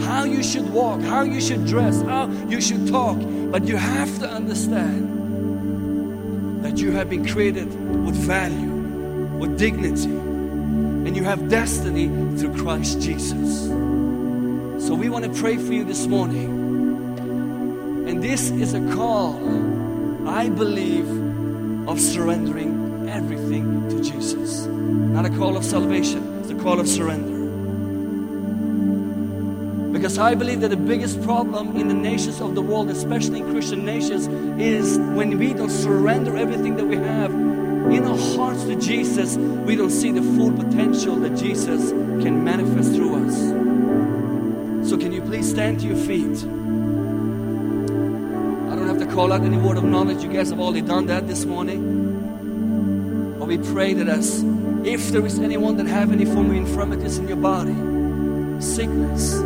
how 0.06 0.24
you 0.24 0.42
should 0.42 0.72
walk, 0.72 1.02
how 1.02 1.22
you 1.22 1.42
should 1.42 1.66
dress, 1.66 2.02
how 2.04 2.30
you 2.48 2.62
should 2.62 2.88
talk. 2.88 3.18
But 3.52 3.66
you 3.66 3.76
have 3.76 4.18
to 4.20 4.30
understand 4.30 5.20
that 6.64 6.80
you 6.80 6.92
have 6.94 7.10
been 7.10 7.28
created 7.28 7.68
with 8.06 8.16
value, 8.16 8.72
with 9.38 9.60
dignity, 9.60 10.06
and 10.06 11.14
you 11.18 11.26
have 11.26 11.50
destiny 11.50 12.08
through 12.38 12.56
Christ 12.56 13.02
Jesus. 13.02 13.66
So 14.88 14.96
we 14.96 15.10
want 15.10 15.26
to 15.26 15.32
pray 15.42 15.58
for 15.58 15.74
you 15.74 15.84
this 15.84 16.08
morning. 16.08 16.48
And 18.08 18.24
this 18.24 18.50
is 18.50 18.74
a 18.74 18.80
call, 18.96 19.36
I 20.26 20.48
believe, 20.48 21.10
of 21.86 22.00
surrendering 22.00 23.10
everything 23.10 23.79
to 23.90 24.02
Jesus. 24.02 24.66
Not 24.66 25.26
a 25.26 25.30
call 25.30 25.58
of 25.58 25.66
salvation, 25.66 26.40
it's 26.42 26.50
a 26.50 26.56
call 26.56 26.80
of 26.80 26.88
surrender. 26.88 27.40
Because 29.92 30.18
I 30.18 30.36
believe 30.36 30.62
that 30.62 30.70
the 30.70 30.78
biggest 30.78 31.22
problem 31.24 31.76
in 31.76 31.88
the 31.88 31.94
nations 31.94 32.40
of 32.40 32.56
the 32.56 32.62
world, 32.62 32.90
especially 32.90 33.40
in 33.40 33.52
Christian 33.52 33.84
nations, 33.86 34.28
is 34.62 34.98
when 35.00 35.38
we 35.38 35.54
don't 35.54 35.70
surrender 35.70 36.38
everything 36.38 36.78
that 36.78 36.86
we 36.86 36.96
have 36.96 37.32
in 37.32 38.06
our 38.06 38.18
hearts 38.36 38.64
to 38.66 38.76
Jesus, 38.76 39.36
we 39.36 39.76
don't 39.76 39.90
see 39.90 40.12
the 40.12 40.22
full 40.22 40.52
potential 40.52 41.16
that 41.18 41.36
Jesus 41.36 41.90
can 41.92 42.44
manifest 42.44 42.94
through 42.94 43.26
us. 43.26 43.36
So, 44.88 44.98
can 44.98 45.12
you 45.12 45.22
please 45.22 45.50
stand 45.50 45.80
to 45.82 45.88
your 45.88 45.98
feet? 45.98 46.44
I 48.70 48.76
don't 48.76 48.88
have 48.88 49.00
to 49.00 49.08
call 49.08 49.34
out 49.34 49.42
any 49.42 49.58
word 49.58 49.78
of 49.78 49.84
knowledge. 49.84 50.24
You 50.24 50.30
guys 50.30 50.52
have 50.52 50.60
already 50.60 50.82
done 50.82 51.08
that 51.08 51.28
this 51.28 51.46
morning. 51.46 52.09
We 53.50 53.58
pray 53.58 53.96
that 53.96 54.08
as 54.08 54.44
if 54.84 55.10
there 55.10 55.26
is 55.26 55.40
anyone 55.40 55.76
that 55.78 55.88
have 55.88 56.12
any 56.12 56.24
form 56.24 56.52
of 56.52 56.56
infirmities 56.56 57.18
in 57.18 57.28
your 57.28 57.38
body, 57.38 57.74
sickness, 58.62 59.38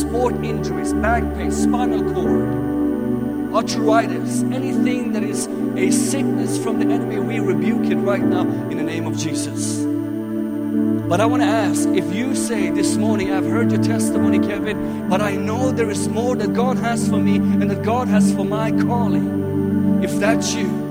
sport 0.00 0.36
injuries, 0.44 0.92
back 0.92 1.24
pain, 1.34 1.50
spinal 1.50 2.04
cord, 2.14 3.52
arthritis, 3.52 4.44
anything 4.44 5.12
that 5.14 5.24
is 5.24 5.48
a 5.74 5.90
sickness 5.90 6.56
from 6.62 6.78
the 6.78 6.94
enemy, 6.94 7.18
we 7.18 7.40
rebuke 7.40 7.90
it 7.90 7.96
right 7.96 8.22
now 8.22 8.42
in 8.70 8.76
the 8.76 8.84
name 8.84 9.08
of 9.08 9.18
Jesus. 9.18 9.80
But 11.08 11.20
I 11.20 11.26
want 11.26 11.42
to 11.42 11.48
ask 11.48 11.88
if 11.88 12.14
you 12.14 12.36
say 12.36 12.70
this 12.70 12.96
morning, 12.96 13.32
I've 13.32 13.44
heard 13.44 13.72
your 13.72 13.82
testimony, 13.82 14.38
Kevin, 14.38 15.08
but 15.08 15.20
I 15.20 15.34
know 15.34 15.72
there 15.72 15.90
is 15.90 16.06
more 16.06 16.36
that 16.36 16.52
God 16.52 16.78
has 16.78 17.08
for 17.08 17.18
me 17.18 17.38
and 17.38 17.68
that 17.72 17.82
God 17.82 18.06
has 18.06 18.32
for 18.32 18.44
my 18.44 18.70
calling. 18.70 20.00
If 20.04 20.12
that's 20.20 20.54
you, 20.54 20.81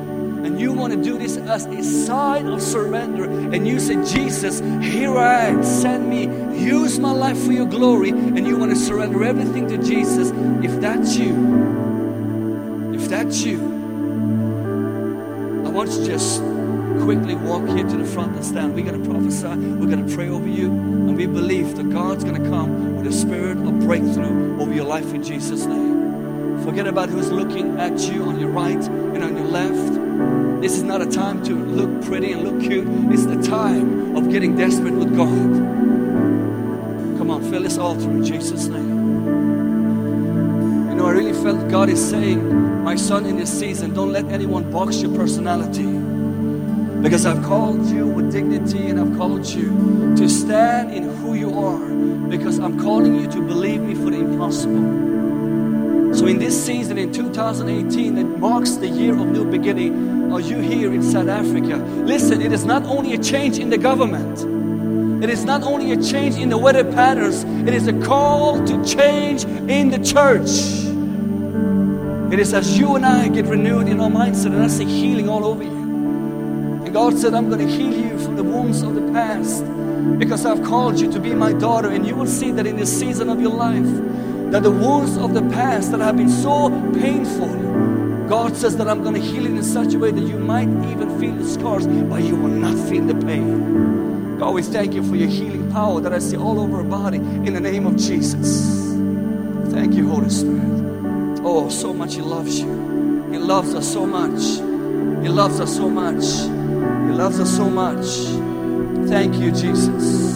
and 0.46 0.60
you 0.60 0.74
want 0.74 0.94
to 0.94 1.02
do 1.02 1.18
this 1.18 1.38
as 1.38 1.66
a 1.66 1.84
sign 1.84 2.48
of 2.48 2.62
surrender, 2.62 3.26
and 3.26 3.68
you 3.68 3.80
say, 3.80 3.96
Jesus, 4.06 4.60
here 4.84 5.18
I 5.18 5.46
am, 5.46 5.64
send 5.64 6.10
me, 6.10 6.26
use 6.58 7.00
my 7.00 7.12
life 7.12 7.38
for 7.38 7.52
your 7.52 7.68
glory, 7.68 8.10
and 8.10 8.48
you 8.48 8.58
want 8.58 8.72
to 8.72 8.78
surrender 8.78 9.24
everything 9.24 9.68
to 9.68 9.78
Jesus, 9.78 10.32
if 10.64 10.80
that's 10.82 11.16
you, 11.16 11.36
if 12.94 13.08
that's 13.10 13.44
you, 13.44 13.60
I 15.66 15.70
want 15.70 15.92
you 15.92 15.98
to 16.00 16.06
just 16.06 16.42
quickly 17.02 17.36
walk 17.36 17.66
here 17.68 17.88
to 17.88 17.98
the 17.98 18.06
front 18.06 18.36
and 18.36 18.46
stand. 18.46 18.76
We're 18.76 18.86
going 18.86 19.02
to 19.02 19.10
prophesy, 19.10 19.48
we're 19.48 19.88
going 19.88 20.06
to 20.06 20.16
pray 20.16 20.30
over 20.30 20.48
you, 20.48 20.68
and 20.68 21.16
we 21.16 21.26
believe 21.26 21.76
that 21.78 21.90
God's 21.90 22.24
going 22.24 22.42
to 22.44 22.50
come 22.50 22.98
with 22.98 23.08
a 23.08 23.14
spirit 23.14 23.58
of 23.58 23.80
breakthrough 23.80 24.60
over 24.62 24.74
your 24.74 24.86
life 24.86 25.14
in 25.14 25.24
Jesus' 25.24 25.66
name. 25.66 26.01
Forget 26.64 26.86
about 26.88 27.10
who's 27.10 27.32
looking 27.32 27.80
at 27.80 28.00
you 28.12 28.24
on 28.24 28.40
your 28.40 28.50
right 28.50 28.84
and 28.84 29.24
on 29.24 29.36
your 29.36 29.48
left. 29.48 30.62
This 30.62 30.74
is 30.74 30.84
not 30.84 31.02
a 31.02 31.08
time 31.08 31.44
to 31.46 31.56
look 31.56 32.06
pretty 32.06 32.34
and 32.34 32.44
look 32.44 32.62
cute. 32.62 32.88
It's 33.12 33.26
the 33.26 33.42
time 33.42 34.16
of 34.16 34.30
getting 34.30 34.56
desperate 34.56 34.94
with 34.94 35.16
God. 35.16 35.28
Come 37.18 37.32
on, 37.32 37.42
fill 37.50 37.64
this 37.64 37.80
altar 37.80 38.12
in 38.12 38.24
Jesus' 38.24 38.68
name. 38.68 38.90
You 40.90 40.96
know, 40.96 41.08
I 41.08 41.12
really 41.12 41.34
felt 41.34 41.68
God 41.70 41.90
is 41.90 42.00
saying, 42.00 42.84
my 42.84 42.96
son, 42.96 43.26
in 43.26 43.38
this 43.38 43.52
season, 43.52 43.94
don't 43.96 44.12
let 44.12 44.26
anyone 44.26 44.70
box 44.72 45.02
your 45.02 45.16
personality. 45.16 45.88
Because 47.02 47.26
I've 47.26 47.44
called 47.44 47.88
you 47.88 48.06
with 48.06 48.32
dignity 48.32 48.88
and 48.88 49.00
I've 49.00 49.18
called 49.18 49.48
you 49.48 50.16
to 50.16 50.30
stand 50.30 50.94
in 50.94 51.10
who 51.18 51.34
you 51.34 51.58
are. 51.58 51.80
Because 52.30 52.60
I'm 52.60 52.80
calling 52.80 53.20
you 53.20 53.28
to 53.32 53.42
believe 53.42 53.82
me 53.82 53.96
for 53.96 54.12
the 54.12 54.20
impossible. 54.20 55.11
So, 56.22 56.28
in 56.28 56.38
this 56.38 56.64
season 56.64 57.00
in 57.00 57.12
2018 57.12 58.14
that 58.14 58.24
marks 58.24 58.76
the 58.76 58.88
year 58.88 59.14
of 59.14 59.26
new 59.26 59.44
beginning, 59.44 60.32
are 60.32 60.40
you 60.40 60.60
here 60.60 60.94
in 60.94 61.02
South 61.02 61.28
Africa? 61.28 61.78
Listen, 61.78 62.44
it 62.44 62.52
is 62.52 62.64
not 62.64 62.84
only 62.84 63.14
a 63.14 63.18
change 63.18 63.58
in 63.58 63.72
the 63.72 63.78
government, 63.80 65.24
it 65.24 65.32
is 65.32 65.46
not 65.46 65.64
only 65.64 65.94
a 65.94 65.98
change 66.00 66.36
in 66.36 66.50
the 66.50 66.60
weather 66.60 66.84
patterns, 66.84 67.44
it 67.68 67.74
is 67.74 67.88
a 67.88 68.00
call 68.02 68.64
to 68.68 68.86
change 68.86 69.46
in 69.46 69.90
the 69.90 69.98
church. 69.98 70.52
It 72.32 72.40
is 72.40 72.54
as 72.54 72.78
you 72.78 72.96
and 72.96 73.04
I 73.04 73.28
get 73.30 73.48
renewed 73.48 73.88
in 73.88 74.00
our 74.00 74.12
mindset, 74.12 74.54
and 74.54 74.62
I 74.62 74.68
see 74.68 74.86
healing 74.86 75.28
all 75.28 75.44
over 75.44 75.64
you. 75.64 75.72
And 75.72 76.94
God 76.94 77.18
said, 77.18 77.34
I'm 77.34 77.50
going 77.50 77.68
to 77.68 77.74
heal 77.74 77.98
you 77.98 78.20
from 78.20 78.36
the 78.36 78.44
wounds 78.44 78.84
of 78.84 78.94
the 78.94 79.12
past 79.12 79.66
because 80.20 80.46
I've 80.46 80.62
called 80.62 81.00
you 81.00 81.12
to 81.14 81.20
be 81.20 81.34
my 81.34 81.52
daughter. 81.52 81.90
And 81.90 82.06
you 82.06 82.16
will 82.16 82.28
see 82.28 82.52
that 82.52 82.68
in 82.68 82.78
this 82.78 82.96
season 82.96 83.28
of 83.28 83.42
your 83.42 83.54
life, 83.54 84.21
that 84.52 84.64
the 84.64 84.72
wounds 84.72 85.18
of 85.18 85.34
the 85.34 85.42
past 85.50 85.92
that 85.92 86.02
have 86.02 86.18
been 86.18 86.30
so 86.30 86.70
painful, 86.94 87.48
God 88.28 88.56
says 88.58 88.76
that 88.78 88.88
I'm 88.90 89.02
going 89.02 89.16
to 89.16 89.22
heal 89.22 89.46
it 89.46 89.52
in 89.52 89.64
such 89.64 89.94
a 89.94 90.00
way 90.00 90.12
that 90.12 90.22
you 90.22 90.38
might 90.38 90.68
even 90.90 91.18
feel 91.20 91.34
the 91.34 91.48
scars, 91.48 91.88
but 91.88 92.22
you 92.22 92.36
will 92.36 92.50
not 92.50 92.78
feel 92.90 93.06
the 93.06 93.16
pain. 93.26 94.38
God, 94.38 94.54
we 94.54 94.62
thank 94.62 94.94
you 94.94 95.04
for 95.08 95.16
your 95.16 95.30
healing 95.30 95.72
power 95.72 96.02
that 96.02 96.12
I 96.12 96.20
see 96.20 96.36
all 96.36 96.60
over 96.60 96.78
our 96.78 96.84
body 96.84 97.18
in 97.18 97.54
the 97.54 97.62
name 97.62 97.86
of 97.86 97.96
Jesus. 97.96 98.92
Thank 99.72 99.94
you, 99.94 100.10
Holy 100.10 100.30
Spirit. 100.30 101.40
Oh, 101.44 101.70
so 101.70 101.94
much 101.94 102.16
He 102.16 102.22
loves 102.22 102.60
you. 102.60 103.30
He 103.32 103.38
loves 103.38 103.74
us 103.74 103.90
so 103.90 104.06
much. 104.06 104.42
He 105.24 105.30
loves 105.30 105.62
us 105.62 105.74
so 105.74 105.90
much. 105.90 106.24
He 106.24 107.14
loves 107.18 107.40
us 107.40 107.56
so 107.56 107.70
much. 107.70 108.06
Thank 109.08 109.36
you, 109.36 109.52
Jesus. 109.52 110.36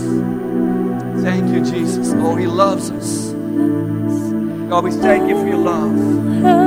Thank 1.22 1.54
you, 1.54 1.66
Jesus. 1.66 2.14
Oh, 2.16 2.36
He 2.36 2.48
loves 2.48 2.92
us. 2.92 3.34
God, 4.70 4.84
we 4.84 4.92
thank 4.92 5.30
you 5.30 5.40
for 5.40 5.48
your 5.48 5.58
love. 5.58 6.65